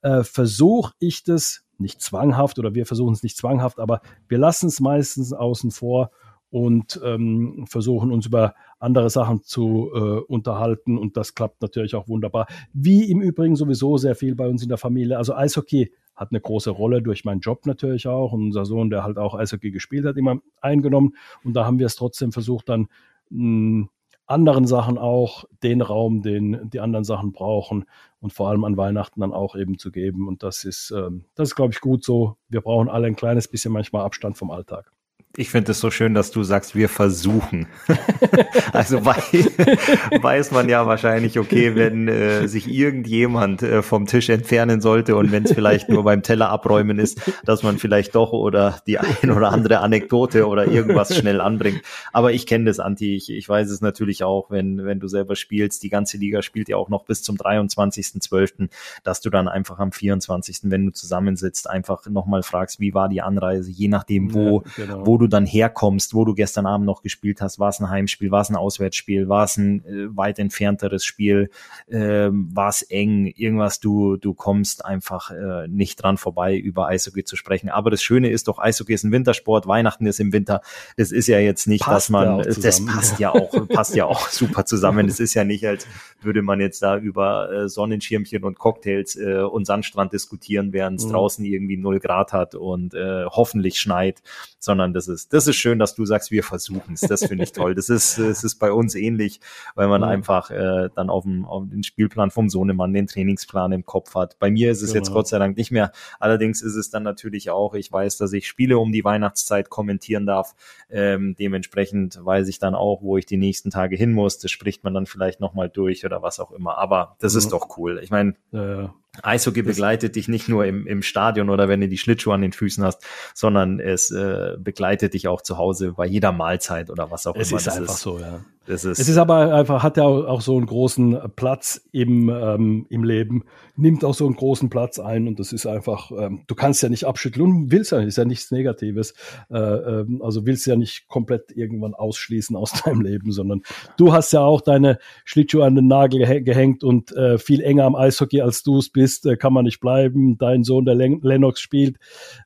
äh, 0.00 0.22
versuche 0.22 0.94
ich 0.98 1.24
das 1.24 1.62
nicht 1.76 2.00
zwanghaft 2.00 2.58
oder 2.58 2.74
wir 2.74 2.86
versuchen 2.86 3.12
es 3.12 3.22
nicht 3.22 3.36
zwanghaft, 3.36 3.80
aber 3.80 4.00
wir 4.28 4.38
lassen 4.38 4.68
es 4.68 4.80
meistens 4.80 5.34
außen 5.34 5.72
vor 5.72 6.10
und 6.56 6.98
ähm, 7.04 7.66
versuchen 7.68 8.10
uns 8.10 8.24
über 8.24 8.54
andere 8.78 9.10
Sachen 9.10 9.42
zu 9.42 9.90
äh, 9.94 9.98
unterhalten 9.98 10.96
und 10.96 11.18
das 11.18 11.34
klappt 11.34 11.60
natürlich 11.60 11.94
auch 11.94 12.08
wunderbar. 12.08 12.46
Wie 12.72 13.10
im 13.10 13.20
Übrigen 13.20 13.56
sowieso 13.56 13.98
sehr 13.98 14.14
viel 14.14 14.34
bei 14.34 14.48
uns 14.48 14.62
in 14.62 14.70
der 14.70 14.78
Familie. 14.78 15.18
Also 15.18 15.34
Eishockey 15.34 15.92
hat 16.14 16.30
eine 16.30 16.40
große 16.40 16.70
Rolle 16.70 17.02
durch 17.02 17.26
meinen 17.26 17.40
Job 17.40 17.66
natürlich 17.66 18.08
auch 18.08 18.32
und 18.32 18.42
unser 18.42 18.64
Sohn, 18.64 18.88
der 18.88 19.04
halt 19.04 19.18
auch 19.18 19.34
Eishockey 19.34 19.70
gespielt 19.70 20.06
hat, 20.06 20.16
immer 20.16 20.38
eingenommen 20.62 21.14
und 21.44 21.52
da 21.52 21.66
haben 21.66 21.78
wir 21.78 21.84
es 21.84 21.94
trotzdem 21.94 22.32
versucht 22.32 22.70
dann 22.70 22.88
hm, 23.28 23.90
anderen 24.24 24.66
Sachen 24.66 24.96
auch 24.96 25.44
den 25.62 25.82
Raum, 25.82 26.22
den 26.22 26.70
die 26.70 26.80
anderen 26.80 27.04
Sachen 27.04 27.32
brauchen 27.32 27.84
und 28.20 28.32
vor 28.32 28.48
allem 28.48 28.64
an 28.64 28.78
Weihnachten 28.78 29.20
dann 29.20 29.34
auch 29.34 29.56
eben 29.56 29.78
zu 29.78 29.92
geben. 29.92 30.26
Und 30.26 30.42
das 30.42 30.64
ist, 30.64 30.90
ähm, 30.90 31.26
das 31.34 31.50
ist, 31.50 31.54
glaube 31.54 31.74
ich, 31.74 31.80
gut 31.80 32.02
so. 32.02 32.38
Wir 32.48 32.62
brauchen 32.62 32.88
alle 32.88 33.06
ein 33.08 33.14
kleines 33.14 33.46
bisschen 33.46 33.72
manchmal 33.72 34.06
Abstand 34.06 34.38
vom 34.38 34.50
Alltag. 34.50 34.90
Ich 35.38 35.50
finde 35.50 35.72
es 35.72 35.80
so 35.80 35.90
schön, 35.90 36.14
dass 36.14 36.30
du 36.30 36.42
sagst, 36.42 36.74
wir 36.74 36.88
versuchen. 36.88 37.66
also 38.72 39.04
weiß, 39.04 39.22
weiß 40.22 40.50
man 40.50 40.70
ja 40.70 40.86
wahrscheinlich, 40.86 41.38
okay, 41.38 41.74
wenn 41.74 42.08
äh, 42.08 42.48
sich 42.48 42.68
irgendjemand 42.68 43.62
äh, 43.62 43.82
vom 43.82 44.06
Tisch 44.06 44.30
entfernen 44.30 44.80
sollte 44.80 45.14
und 45.14 45.32
wenn 45.32 45.44
es 45.44 45.52
vielleicht 45.52 45.90
nur 45.90 46.04
beim 46.04 46.22
Teller 46.22 46.48
abräumen 46.48 46.98
ist, 46.98 47.20
dass 47.44 47.62
man 47.62 47.76
vielleicht 47.76 48.14
doch 48.14 48.32
oder 48.32 48.80
die 48.86 48.98
ein 48.98 49.30
oder 49.30 49.52
andere 49.52 49.80
Anekdote 49.80 50.46
oder 50.46 50.66
irgendwas 50.66 51.14
schnell 51.14 51.42
anbringt. 51.42 51.82
Aber 52.14 52.32
ich 52.32 52.46
kenne 52.46 52.64
das, 52.64 52.80
Anti. 52.80 53.14
Ich, 53.14 53.30
ich 53.30 53.46
weiß 53.46 53.68
es 53.70 53.82
natürlich 53.82 54.24
auch, 54.24 54.50
wenn, 54.50 54.86
wenn 54.86 55.00
du 55.00 55.08
selber 55.08 55.36
spielst. 55.36 55.82
Die 55.82 55.90
ganze 55.90 56.16
Liga 56.16 56.40
spielt 56.40 56.70
ja 56.70 56.78
auch 56.78 56.88
noch 56.88 57.04
bis 57.04 57.22
zum 57.22 57.36
23.12., 57.36 58.70
dass 59.04 59.20
du 59.20 59.28
dann 59.28 59.48
einfach 59.48 59.80
am 59.80 59.92
24., 59.92 60.60
wenn 60.62 60.86
du 60.86 60.92
zusammensitzt, 60.92 61.68
einfach 61.68 62.06
nochmal 62.06 62.42
fragst, 62.42 62.80
wie 62.80 62.94
war 62.94 63.10
die 63.10 63.20
Anreise, 63.20 63.70
je 63.70 63.88
nachdem, 63.88 64.32
wo, 64.32 64.62
ja, 64.78 64.86
genau. 64.86 65.06
wo 65.06 65.18
du 65.18 65.25
du 65.26 65.30
dann 65.30 65.46
herkommst, 65.46 66.14
wo 66.14 66.24
du 66.24 66.34
gestern 66.34 66.66
Abend 66.66 66.86
noch 66.86 67.02
gespielt 67.02 67.40
hast. 67.40 67.58
War 67.58 67.68
es 67.68 67.80
ein 67.80 67.90
Heimspiel, 67.90 68.30
war 68.30 68.40
es 68.40 68.48
ein 68.48 68.56
Auswärtsspiel, 68.56 69.28
war 69.28 69.44
es 69.44 69.56
ein 69.56 69.84
äh, 69.84 70.16
weit 70.16 70.38
entfernteres 70.38 71.04
Spiel, 71.04 71.50
äh, 71.88 72.28
war 72.30 72.68
es 72.68 72.82
eng, 72.82 73.26
irgendwas, 73.26 73.80
du, 73.80 74.16
du 74.16 74.34
kommst 74.34 74.84
einfach 74.84 75.30
äh, 75.30 75.68
nicht 75.68 76.02
dran 76.02 76.16
vorbei, 76.16 76.56
über 76.56 76.86
Eishockey 76.86 77.24
zu 77.24 77.36
sprechen. 77.36 77.68
Aber 77.68 77.90
das 77.90 78.02
Schöne 78.02 78.30
ist 78.30 78.48
doch, 78.48 78.58
Eishockey 78.58 78.94
ist 78.94 79.04
ein 79.04 79.12
Wintersport, 79.12 79.66
Weihnachten 79.66 80.06
ist 80.06 80.20
im 80.20 80.32
Winter. 80.32 80.60
Es 80.96 81.12
ist 81.12 81.26
ja 81.26 81.38
jetzt 81.38 81.66
nicht, 81.66 81.82
passt 81.82 82.06
dass 82.06 82.10
man, 82.10 82.38
ja 82.38 82.44
das 82.44 82.84
passt 82.84 83.18
ja 83.18 83.30
auch, 83.30 83.50
passt 83.68 83.94
ja 83.94 84.06
auch 84.06 84.28
super 84.28 84.64
zusammen. 84.64 85.08
Es 85.08 85.20
ist 85.20 85.34
ja 85.34 85.44
nicht, 85.44 85.66
als 85.66 85.86
würde 86.20 86.42
man 86.42 86.60
jetzt 86.60 86.82
da 86.82 86.96
über 86.96 87.50
äh, 87.50 87.68
Sonnenschirmchen 87.68 88.44
und 88.44 88.58
Cocktails 88.58 89.16
äh, 89.16 89.40
und 89.40 89.66
Sandstrand 89.66 90.12
diskutieren, 90.12 90.72
während 90.72 91.00
es 91.00 91.06
mhm. 91.06 91.12
draußen 91.12 91.44
irgendwie 91.44 91.76
null 91.76 92.00
Grad 92.00 92.32
hat 92.32 92.54
und 92.54 92.94
äh, 92.94 93.24
hoffentlich 93.26 93.78
schneit, 93.78 94.22
sondern 94.58 94.92
das 94.92 95.08
ist 95.08 95.15
ist, 95.16 95.32
das 95.32 95.46
ist 95.46 95.56
schön, 95.56 95.78
dass 95.78 95.94
du 95.94 96.04
sagst, 96.04 96.30
wir 96.30 96.44
versuchen 96.44 96.94
es. 96.94 97.00
Das 97.00 97.24
finde 97.24 97.44
ich 97.44 97.52
toll. 97.52 97.74
Das 97.74 97.88
ist, 97.88 98.18
es 98.18 98.44
ist 98.44 98.56
bei 98.56 98.70
uns 98.70 98.94
ähnlich, 98.94 99.40
weil 99.74 99.88
man 99.88 100.02
mhm. 100.02 100.08
einfach 100.08 100.50
äh, 100.50 100.90
dann 100.94 101.10
auf, 101.10 101.24
dem, 101.24 101.44
auf 101.44 101.64
den 101.66 101.82
Spielplan 101.82 102.30
vom 102.30 102.48
Sohnemann, 102.48 102.92
den 102.92 103.06
Trainingsplan 103.06 103.72
im 103.72 103.84
Kopf 103.84 104.14
hat. 104.14 104.38
Bei 104.38 104.50
mir 104.50 104.70
ist 104.70 104.82
es 104.82 104.92
genau. 104.92 104.98
jetzt 104.98 105.12
Gott 105.12 105.28
sei 105.28 105.38
Dank 105.38 105.56
nicht 105.56 105.70
mehr. 105.70 105.92
Allerdings 106.20 106.62
ist 106.62 106.76
es 106.76 106.90
dann 106.90 107.02
natürlich 107.02 107.50
auch, 107.50 107.74
ich 107.74 107.90
weiß, 107.90 108.18
dass 108.18 108.32
ich 108.32 108.46
Spiele 108.46 108.78
um 108.78 108.92
die 108.92 109.04
Weihnachtszeit 109.04 109.70
kommentieren 109.70 110.26
darf. 110.26 110.54
Ähm, 110.90 111.34
dementsprechend 111.38 112.24
weiß 112.24 112.48
ich 112.48 112.58
dann 112.58 112.74
auch, 112.74 113.02
wo 113.02 113.16
ich 113.16 113.26
die 113.26 113.38
nächsten 113.38 113.70
Tage 113.70 113.96
hin 113.96 114.12
muss. 114.12 114.38
Das 114.38 114.50
spricht 114.50 114.84
man 114.84 114.94
dann 114.94 115.06
vielleicht 115.06 115.40
nochmal 115.40 115.68
durch 115.68 116.04
oder 116.04 116.22
was 116.22 116.38
auch 116.38 116.52
immer. 116.52 116.78
Aber 116.78 117.16
das 117.18 117.32
mhm. 117.32 117.38
ist 117.38 117.52
doch 117.52 117.78
cool. 117.78 118.00
Ich 118.02 118.10
meine, 118.10 118.34
ja, 118.52 118.82
ja. 118.82 118.94
Eishockey 119.22 119.62
begleitet 119.62 120.16
dich 120.16 120.28
nicht 120.28 120.48
nur 120.48 120.64
im, 120.64 120.86
im 120.86 121.02
Stadion 121.02 121.50
oder 121.50 121.68
wenn 121.68 121.80
du 121.80 121.88
die 121.88 121.98
Schlittschuhe 121.98 122.34
an 122.34 122.42
den 122.42 122.52
Füßen 122.52 122.84
hast, 122.84 123.02
sondern 123.34 123.80
es 123.80 124.10
äh, 124.10 124.56
begleitet 124.58 125.14
dich 125.14 125.28
auch 125.28 125.42
zu 125.42 125.58
Hause 125.58 125.92
bei 125.92 126.06
jeder 126.06 126.32
Mahlzeit 126.32 126.90
oder 126.90 127.10
was 127.10 127.26
auch 127.26 127.36
es 127.36 127.50
immer. 127.50 127.58
Es 127.58 127.66
ist 127.66 127.72
einfach 127.72 127.94
ist. 127.94 128.00
so, 128.00 128.18
ja. 128.18 128.40
Es 128.68 128.84
ist, 128.84 128.98
es 128.98 129.08
ist 129.08 129.16
aber 129.16 129.54
einfach, 129.54 129.82
hat 129.82 129.96
ja 129.96 130.04
auch 130.04 130.40
so 130.40 130.56
einen 130.56 130.66
großen 130.66 131.18
Platz 131.36 131.86
im, 131.92 132.28
ähm, 132.28 132.86
im 132.88 133.04
Leben, 133.04 133.44
nimmt 133.76 134.04
auch 134.04 134.14
so 134.14 134.26
einen 134.26 134.34
großen 134.34 134.70
Platz 134.70 134.98
ein 134.98 135.28
und 135.28 135.38
das 135.38 135.52
ist 135.52 135.66
einfach, 135.66 136.10
ähm, 136.10 136.42
du 136.46 136.54
kannst 136.54 136.82
ja 136.82 136.88
nicht 136.88 137.04
abschütteln 137.04 137.44
und 137.44 137.70
willst 137.72 137.92
ja, 137.92 137.98
ist 137.98 138.18
ja 138.18 138.24
nichts 138.24 138.50
Negatives. 138.50 139.14
Äh, 139.50 139.58
ähm, 139.58 140.22
also 140.22 140.46
willst 140.46 140.66
ja 140.66 140.76
nicht 140.76 141.08
komplett 141.08 141.52
irgendwann 141.52 141.94
ausschließen 141.94 142.56
aus 142.56 142.72
deinem 142.84 143.02
Leben, 143.02 143.32
sondern 143.32 143.62
du 143.96 144.12
hast 144.12 144.32
ja 144.32 144.40
auch 144.40 144.60
deine 144.60 144.98
Schlittschuhe 145.24 145.64
an 145.64 145.74
den 145.74 145.86
Nagel 145.86 146.42
gehängt 146.42 146.82
und 146.82 147.12
äh, 147.12 147.38
viel 147.38 147.60
enger 147.60 147.84
am 147.84 147.94
Eishockey 147.94 148.40
als 148.40 148.62
du 148.62 148.78
es 148.78 148.90
bist, 148.90 149.26
äh, 149.26 149.36
kann 149.36 149.52
man 149.52 149.64
nicht 149.64 149.80
bleiben. 149.80 150.38
Dein 150.38 150.64
Sohn, 150.64 150.84
der 150.84 150.94
Len 150.94 151.20
Lennox, 151.22 151.60
spielt 151.60 151.98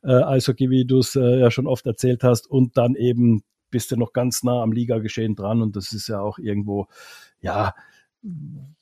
äh, 0.03 0.13
Eishockey, 0.13 0.71
wie 0.71 0.85
du 0.85 0.99
es 0.99 1.17
äh, 1.17 1.41
ja 1.41 1.51
schon 1.51 1.67
oft 1.67 1.87
erzählt 1.87 2.23
hast, 2.23 2.51
und 2.51 2.77
dann 2.77 2.95
eben 2.95 3.43
bist 3.71 3.91
du 3.91 3.97
noch 3.97 4.13
ganz 4.13 4.43
nah 4.43 4.63
am 4.63 4.73
Ligageschehen 4.73 5.37
dran 5.37 5.63
und 5.63 5.77
das 5.77 5.93
ist 5.93 6.09
ja 6.09 6.21
auch 6.21 6.39
irgendwo, 6.39 6.89
ja, 7.41 7.75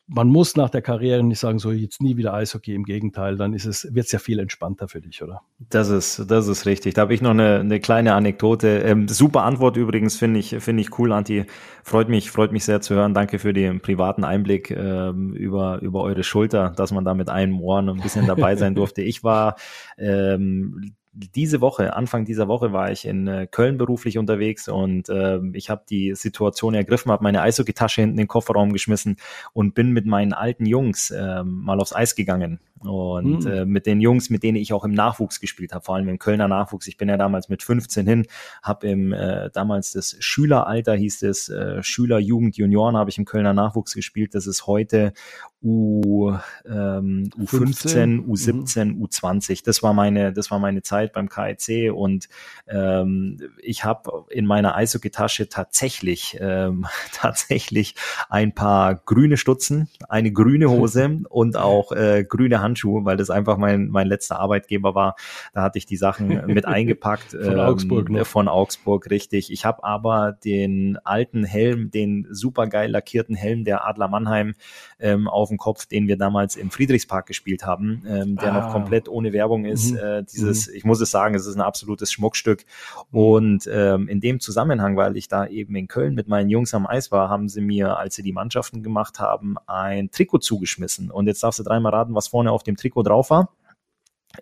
man 0.09 0.29
muss 0.29 0.57
nach 0.57 0.71
der 0.71 0.81
Karriere 0.81 1.23
nicht 1.23 1.39
sagen, 1.39 1.59
so 1.59 1.71
jetzt 1.71 2.01
nie 2.01 2.17
wieder 2.17 2.33
Eishockey. 2.33 2.75
Im 2.75 2.85
Gegenteil, 2.85 3.37
dann 3.37 3.53
ist 3.53 3.67
es, 3.67 3.95
wird 3.95 4.07
es 4.07 4.13
ja 4.13 4.19
viel 4.19 4.39
entspannter 4.39 4.89
für 4.89 5.03
dich, 5.03 5.23
oder? 5.23 5.43
Das 5.69 5.91
ist, 5.91 6.31
das 6.31 6.49
ist 6.49 6.65
richtig. 6.65 6.95
Da 6.95 7.03
habe 7.03 7.13
ich 7.13 7.21
noch 7.21 7.31
eine, 7.31 7.61
eine 7.61 7.79
kleine 7.79 8.15
Anekdote. 8.15 8.79
Ähm, 8.79 9.07
super 9.07 9.43
Antwort 9.43 9.77
übrigens, 9.77 10.17
finde 10.17 10.41
ich, 10.41 10.57
finde 10.61 10.81
ich 10.81 10.99
cool, 10.99 11.13
Anti. 11.13 11.45
Freut 11.85 12.09
mich, 12.09 12.31
freut 12.31 12.53
mich 12.53 12.65
sehr 12.65 12.81
zu 12.81 12.95
hören. 12.95 13.13
Danke 13.13 13.39
für 13.39 13.53
den 13.53 13.81
privaten 13.81 14.25
Einblick 14.25 14.71
ähm, 14.71 15.35
über, 15.35 15.81
über 15.83 16.03
eure 16.03 16.25
Schulter, 16.25 16.71
dass 16.71 16.91
man 16.91 17.05
da 17.05 17.13
mit 17.13 17.29
einem 17.29 17.61
Ohr 17.61 17.81
ein 17.81 18.01
bisschen 18.01 18.27
dabei 18.27 18.57
sein 18.57 18.75
durfte. 18.75 19.03
Ich 19.03 19.23
war 19.23 19.57
ähm, 19.99 20.95
diese 21.35 21.61
Woche, 21.61 21.95
Anfang 21.97 22.25
dieser 22.25 22.49
Woche 22.49 22.73
war 22.73 22.93
ich 22.93 23.05
in 23.05 23.27
äh, 23.27 23.47
Köln 23.51 23.77
beruflich 23.77 24.19
unterwegs 24.19 24.69
und 24.69 25.09
äh, 25.09 25.41
ich 25.53 25.69
habe 25.69 25.83
die 25.89 26.15
Situation 26.15 26.75
ergriffen, 26.75 27.11
habe 27.11 27.25
meine 27.25 27.43
Eishockey-Tasche 27.43 28.03
hinten 28.03 28.15
in 28.15 28.25
den 28.25 28.29
Kofferraum 28.29 28.73
geschmissen 28.73 29.17
und 29.53 29.75
bin 29.75 29.93
mit 29.93 30.07
meinen 30.07 30.33
alten 30.33 30.67
Jungs 30.67 31.11
äh, 31.11 31.43
mal 31.43 31.81
aufs 31.81 31.95
Eis 31.95 32.15
gegangen. 32.15 32.61
Und 32.81 33.45
mhm. 33.45 33.51
äh, 33.51 33.65
mit 33.65 33.87
den 33.87 34.01
Jungs, 34.01 34.31
mit 34.31 34.43
denen 34.43 34.57
ich 34.57 34.73
auch 34.73 34.85
im 34.85 34.93
Nachwuchs 34.93 35.41
gespielt 35.41 35.73
habe, 35.73 35.85
vor 35.85 35.97
allem 35.97 36.09
im 36.09 36.19
Kölner 36.19 36.49
Nachwuchs. 36.49 36.87
Ich 36.87 36.97
bin 36.97 37.09
ja 37.09 37.17
damals 37.17 37.49
mit 37.49 37.63
15 37.63 38.07
hin, 38.07 38.27
habe 38.63 38.89
im 38.89 39.13
äh, 39.13 39.51
damals 39.53 39.93
das 39.93 40.17
Schüleralter 40.21 40.95
hieß 40.95 41.23
es, 41.23 41.49
äh, 41.49 41.83
Schüler, 41.83 42.19
Jugend, 42.19 42.57
Junioren 42.57 42.97
habe 42.97 43.11
ich 43.11 43.19
im 43.19 43.25
Kölner 43.25 43.53
Nachwuchs 43.53 43.95
gespielt. 43.95 44.35
Das 44.35 44.47
ist 44.47 44.67
heute 44.67 45.13
U, 45.61 46.35
ähm, 46.67 47.31
U15, 47.37 48.25
U17, 48.27 48.85
mhm. 48.85 49.05
U20. 49.05 49.65
Das 49.65 49.83
war 49.83 49.93
meine, 49.93 50.33
das 50.33 50.53
war 50.53 50.61
meine 50.61 50.83
Zeit 50.83 51.13
beim 51.13 51.29
KIC 51.29 51.93
und 51.93 52.29
ähm, 52.69 53.39
ich 53.61 53.85
habe 53.85 54.27
in 54.31 54.47
meiner 54.47 54.77
Eishockey-Tasche 54.77 55.49
tatsächlich, 55.49 56.37
ähm, 56.41 56.87
tatsächlich 57.13 57.97
ein 58.29 58.55
paar 58.55 58.95
grüne 58.95 59.37
Stutzen, 59.37 59.89
eine 60.09 60.33
grüne 60.33 60.71
Hose 60.71 61.21
und 61.29 61.57
auch 61.57 61.91
äh, 61.91 62.25
grüne 62.25 62.61
Handschuhe, 62.69 63.05
weil 63.05 63.17
das 63.17 63.31
einfach 63.31 63.57
mein, 63.57 63.89
mein 63.89 64.07
letzter 64.07 64.39
Arbeitgeber 64.39 64.95
war. 64.95 65.17
Da 65.53 65.63
hatte 65.63 65.79
ich 65.79 65.87
die 65.87 65.97
Sachen 65.97 66.47
mit 66.47 66.65
eingepackt. 66.67 67.33
von 67.33 67.53
ähm, 67.53 67.59
Augsburg, 67.59 68.11
ne? 68.11 68.25
Von 68.25 68.47
Augsburg, 68.47 69.11
richtig. 69.11 69.51
Ich 69.51 69.65
habe 69.65 69.83
aber 69.83 70.33
den 70.45 70.99
alten 71.03 71.45
Helm, 71.45 71.91
den 71.91 72.29
supergeil 72.31 72.91
lackierten 72.91 73.35
Helm 73.35 73.65
der 73.65 73.87
Adler 73.87 74.09
Mannheim 74.09 74.55
ähm, 75.01 75.27
auf 75.27 75.49
auf 75.49 75.51
dem 75.51 75.59
Kopf, 75.59 75.87
den 75.87 76.09
wir 76.09 76.19
damals 76.19 76.57
im 76.57 76.71
Friedrichspark 76.71 77.27
gespielt 77.27 77.65
haben, 77.65 78.03
ähm, 78.07 78.37
der 78.37 78.53
ah. 78.53 78.61
noch 78.61 78.73
komplett 78.73 79.09
ohne 79.09 79.33
Werbung 79.33 79.65
ist. 79.65 79.93
Mhm. 79.93 79.97
Äh, 79.97 80.23
dieses, 80.25 80.69
mhm. 80.69 80.75
ich 80.75 80.85
muss 80.85 81.01
es 81.01 81.11
sagen, 81.11 81.35
es 81.35 81.47
ist 81.47 81.57
ein 81.57 81.63
absolutes 81.63 82.13
Schmuckstück. 82.13 82.65
Und 83.11 83.69
ähm, 83.73 84.09
in 84.09 84.21
dem 84.21 84.41
Zusammenhang, 84.41 84.97
weil 84.97 85.17
ich 85.17 85.29
da 85.29 85.47
eben 85.47 85.75
in 85.75 85.89
Köln 85.89 86.15
mit 86.15 86.29
meinen 86.29 86.51
Jungs 86.51 86.75
am 86.75 86.87
Eis 86.87 87.11
war, 87.11 87.31
haben 87.31 87.49
sie 87.49 87.63
mir, 87.63 87.97
als 87.97 88.15
sie 88.15 88.23
die 88.23 88.33
Mannschaften 88.33 88.83
gemacht 88.83 89.21
haben, 89.21 89.57
ein 89.67 90.11
Trikot 90.11 90.39
zugeschmissen. 90.39 91.11
Und 91.11 91.27
jetzt 91.27 91.43
darfst 91.43 91.59
du 91.59 91.63
dreimal 91.63 91.95
raten, 91.95 92.15
was 92.15 92.29
vorne 92.29 92.53
auf 92.53 92.58
dem 92.63 92.77
Trikot 92.77 93.07
drauf 93.07 93.31
war 93.31 93.51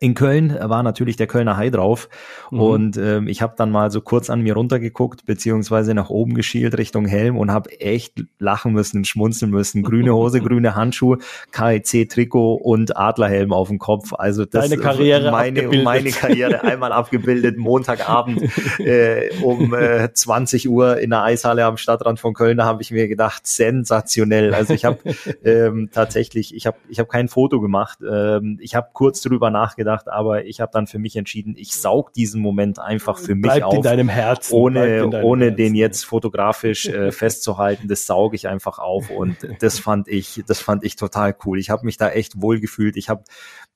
in 0.00 0.14
Köln 0.14 0.56
war 0.60 0.82
natürlich 0.82 1.16
der 1.16 1.26
Kölner 1.26 1.56
Hai 1.56 1.70
drauf 1.70 2.08
mhm. 2.50 2.60
und 2.60 2.96
ähm, 2.96 3.28
ich 3.28 3.40
habe 3.40 3.54
dann 3.56 3.70
mal 3.70 3.90
so 3.90 4.00
kurz 4.00 4.28
an 4.30 4.42
mir 4.42 4.54
runtergeguckt 4.54 5.24
beziehungsweise 5.26 5.94
nach 5.94 6.10
oben 6.10 6.34
geschielt 6.34 6.76
Richtung 6.76 7.06
Helm 7.06 7.38
und 7.38 7.50
habe 7.50 7.80
echt 7.80 8.24
lachen 8.38 8.72
müssen, 8.72 9.04
schmunzeln 9.04 9.50
müssen. 9.50 9.82
Grüne 9.82 10.14
Hose, 10.14 10.40
grüne 10.42 10.74
Handschuhe, 10.74 11.18
KIC 11.52 12.10
Trikot 12.10 12.54
und 12.56 12.96
Adlerhelm 12.96 13.52
auf 13.52 13.68
dem 13.68 13.78
Kopf. 13.78 14.12
Also 14.12 14.44
das 14.44 14.68
Deine 14.68 14.82
Karriere 14.82 15.30
meine 15.30 15.60
abgebildet. 15.60 15.84
meine 15.84 16.10
Karriere 16.10 16.62
einmal 16.62 16.92
abgebildet. 16.92 17.56
Montagabend 17.56 18.42
äh, 18.80 19.30
um 19.42 19.72
äh, 19.72 20.12
20 20.12 20.68
Uhr 20.68 20.98
in 20.98 21.10
der 21.10 21.22
Eishalle 21.22 21.64
am 21.64 21.76
Stadtrand 21.76 22.20
von 22.20 22.34
Köln. 22.34 22.58
Da 22.58 22.64
habe 22.64 22.82
ich 22.82 22.90
mir 22.90 23.08
gedacht, 23.08 23.46
sensationell. 23.46 24.52
Also 24.52 24.74
ich 24.74 24.84
habe 24.84 24.98
ähm, 25.44 25.90
tatsächlich, 25.92 26.54
ich 26.54 26.66
habe 26.66 26.76
ich 26.88 26.98
habe 26.98 27.08
kein 27.08 27.28
Foto 27.28 27.60
gemacht. 27.60 27.98
Ähm, 28.06 28.58
ich 28.60 28.74
habe 28.74 28.88
kurz 28.92 29.22
drüber 29.22 29.50
nachgedacht 29.50 29.75
nachgedacht, 29.76 30.08
aber 30.08 30.44
ich 30.44 30.60
habe 30.60 30.72
dann 30.72 30.86
für 30.86 30.98
mich 30.98 31.16
entschieden, 31.16 31.54
ich 31.56 31.74
saug 31.74 32.12
diesen 32.12 32.40
Moment 32.40 32.78
einfach 32.78 33.18
für 33.18 33.34
mich 33.34 33.42
Bleibt 33.42 33.64
auf. 33.64 33.74
in 33.74 33.82
deinem 33.82 34.08
Herzen. 34.08 34.54
Ohne, 34.54 35.22
ohne 35.22 35.46
Herzen. 35.46 35.56
den 35.56 35.74
jetzt 35.74 36.04
fotografisch 36.04 36.86
äh, 36.86 37.12
festzuhalten, 37.12 37.88
das 37.88 38.06
sauge 38.06 38.36
ich 38.36 38.48
einfach 38.48 38.78
auf 38.78 39.10
und 39.10 39.36
das 39.60 39.78
fand 39.78 40.08
ich, 40.08 40.42
das 40.46 40.60
fand 40.60 40.84
ich 40.84 40.96
total 40.96 41.36
cool. 41.44 41.58
Ich 41.58 41.70
habe 41.70 41.84
mich 41.84 41.96
da 41.96 42.10
echt 42.10 42.40
wohl 42.40 42.60
gefühlt. 42.60 42.96
Ich 42.96 43.08
habe 43.08 43.24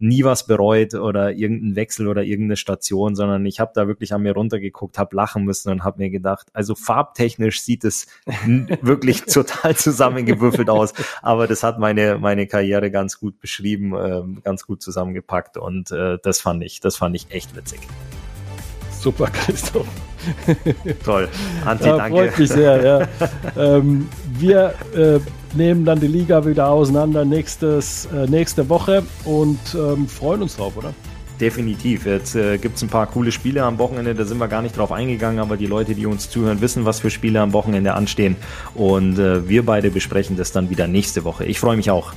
nie 0.00 0.24
was 0.24 0.46
bereut 0.46 0.94
oder 0.94 1.32
irgendeinen 1.32 1.76
Wechsel 1.76 2.08
oder 2.08 2.24
irgendeine 2.24 2.56
Station, 2.56 3.14
sondern 3.14 3.44
ich 3.46 3.60
habe 3.60 3.72
da 3.74 3.86
wirklich 3.86 4.12
an 4.14 4.22
mir 4.22 4.32
runtergeguckt, 4.32 4.98
habe 4.98 5.14
lachen 5.14 5.44
müssen 5.44 5.70
und 5.70 5.84
habe 5.84 5.98
mir 5.98 6.10
gedacht, 6.10 6.48
also 6.52 6.74
farbtechnisch 6.74 7.60
sieht 7.60 7.84
es 7.84 8.06
wirklich 8.82 9.22
total 9.24 9.76
zusammengewürfelt 9.76 10.70
aus, 10.70 10.94
aber 11.22 11.46
das 11.46 11.62
hat 11.62 11.78
meine 11.78 12.18
meine 12.18 12.46
Karriere 12.46 12.90
ganz 12.90 13.20
gut 13.20 13.40
beschrieben, 13.40 13.94
äh, 13.94 14.40
ganz 14.42 14.66
gut 14.66 14.82
zusammengepackt 14.82 15.56
und 15.56 15.90
äh, 15.90 16.18
das 16.22 16.40
fand 16.40 16.64
ich, 16.64 16.80
das 16.80 16.96
fand 16.96 17.14
ich 17.14 17.30
echt 17.30 17.54
witzig. 17.54 17.80
Super, 19.00 19.26
Christoph. 19.32 19.86
Toll. 21.04 21.28
Anti, 21.64 21.86
ja, 21.86 21.96
danke. 21.96 22.18
Freut 22.18 22.38
mich 22.38 22.48
sehr, 22.50 22.84
ja. 22.84 23.08
ähm, 23.76 24.08
wir 24.38 24.74
äh, 24.94 25.20
nehmen 25.54 25.84
dann 25.84 26.00
die 26.00 26.06
Liga 26.06 26.44
wieder 26.46 26.68
auseinander 26.68 27.24
nächstes, 27.24 28.06
äh, 28.06 28.26
nächste 28.26 28.68
Woche 28.68 29.02
und 29.24 29.58
ähm, 29.74 30.06
freuen 30.08 30.42
uns 30.42 30.56
drauf, 30.56 30.76
oder? 30.76 30.92
Definitiv. 31.40 32.04
Jetzt 32.04 32.34
äh, 32.34 32.58
gibt 32.58 32.76
es 32.76 32.82
ein 32.82 32.88
paar 32.88 33.06
coole 33.06 33.32
Spiele 33.32 33.64
am 33.64 33.78
Wochenende, 33.78 34.14
da 34.14 34.24
sind 34.24 34.38
wir 34.38 34.48
gar 34.48 34.60
nicht 34.60 34.76
drauf 34.76 34.92
eingegangen, 34.92 35.40
aber 35.40 35.56
die 35.56 35.66
Leute, 35.66 35.94
die 35.94 36.04
uns 36.04 36.28
zuhören, 36.28 36.60
wissen, 36.60 36.84
was 36.84 37.00
für 37.00 37.10
Spiele 37.10 37.40
am 37.40 37.52
Wochenende 37.54 37.94
anstehen. 37.94 38.36
Und 38.74 39.18
äh, 39.18 39.48
wir 39.48 39.64
beide 39.64 39.90
besprechen 39.90 40.36
das 40.36 40.52
dann 40.52 40.68
wieder 40.68 40.86
nächste 40.86 41.24
Woche. 41.24 41.46
Ich 41.46 41.58
freue 41.58 41.76
mich 41.76 41.90
auch. 41.90 42.12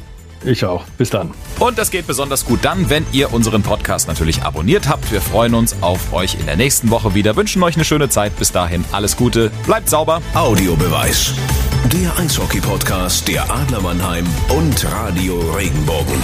Ich 0.45 0.65
auch. 0.65 0.83
Bis 0.97 1.09
dann. 1.09 1.31
Und 1.59 1.77
das 1.77 1.91
geht 1.91 2.07
besonders 2.07 2.45
gut 2.45 2.59
dann, 2.63 2.89
wenn 2.89 3.05
ihr 3.11 3.33
unseren 3.33 3.63
Podcast 3.63 4.07
natürlich 4.07 4.43
abonniert 4.43 4.87
habt. 4.87 5.11
Wir 5.11 5.21
freuen 5.21 5.55
uns 5.55 5.75
auf 5.81 6.13
euch 6.13 6.35
in 6.39 6.45
der 6.45 6.57
nächsten 6.57 6.89
Woche 6.89 7.13
wieder. 7.15 7.35
Wünschen 7.35 7.63
euch 7.63 7.75
eine 7.75 7.85
schöne 7.85 8.09
Zeit. 8.09 8.37
Bis 8.37 8.51
dahin 8.51 8.83
alles 8.91 9.15
Gute. 9.17 9.51
Bleibt 9.65 9.89
sauber. 9.89 10.21
Audiobeweis. 10.33 11.33
Der 11.91 12.17
Eishockey-Podcast 12.17 13.27
der 13.27 13.49
Adler 13.49 13.81
Mannheim 13.81 14.25
und 14.49 14.85
Radio 14.91 15.39
Regenbogen. 15.51 16.21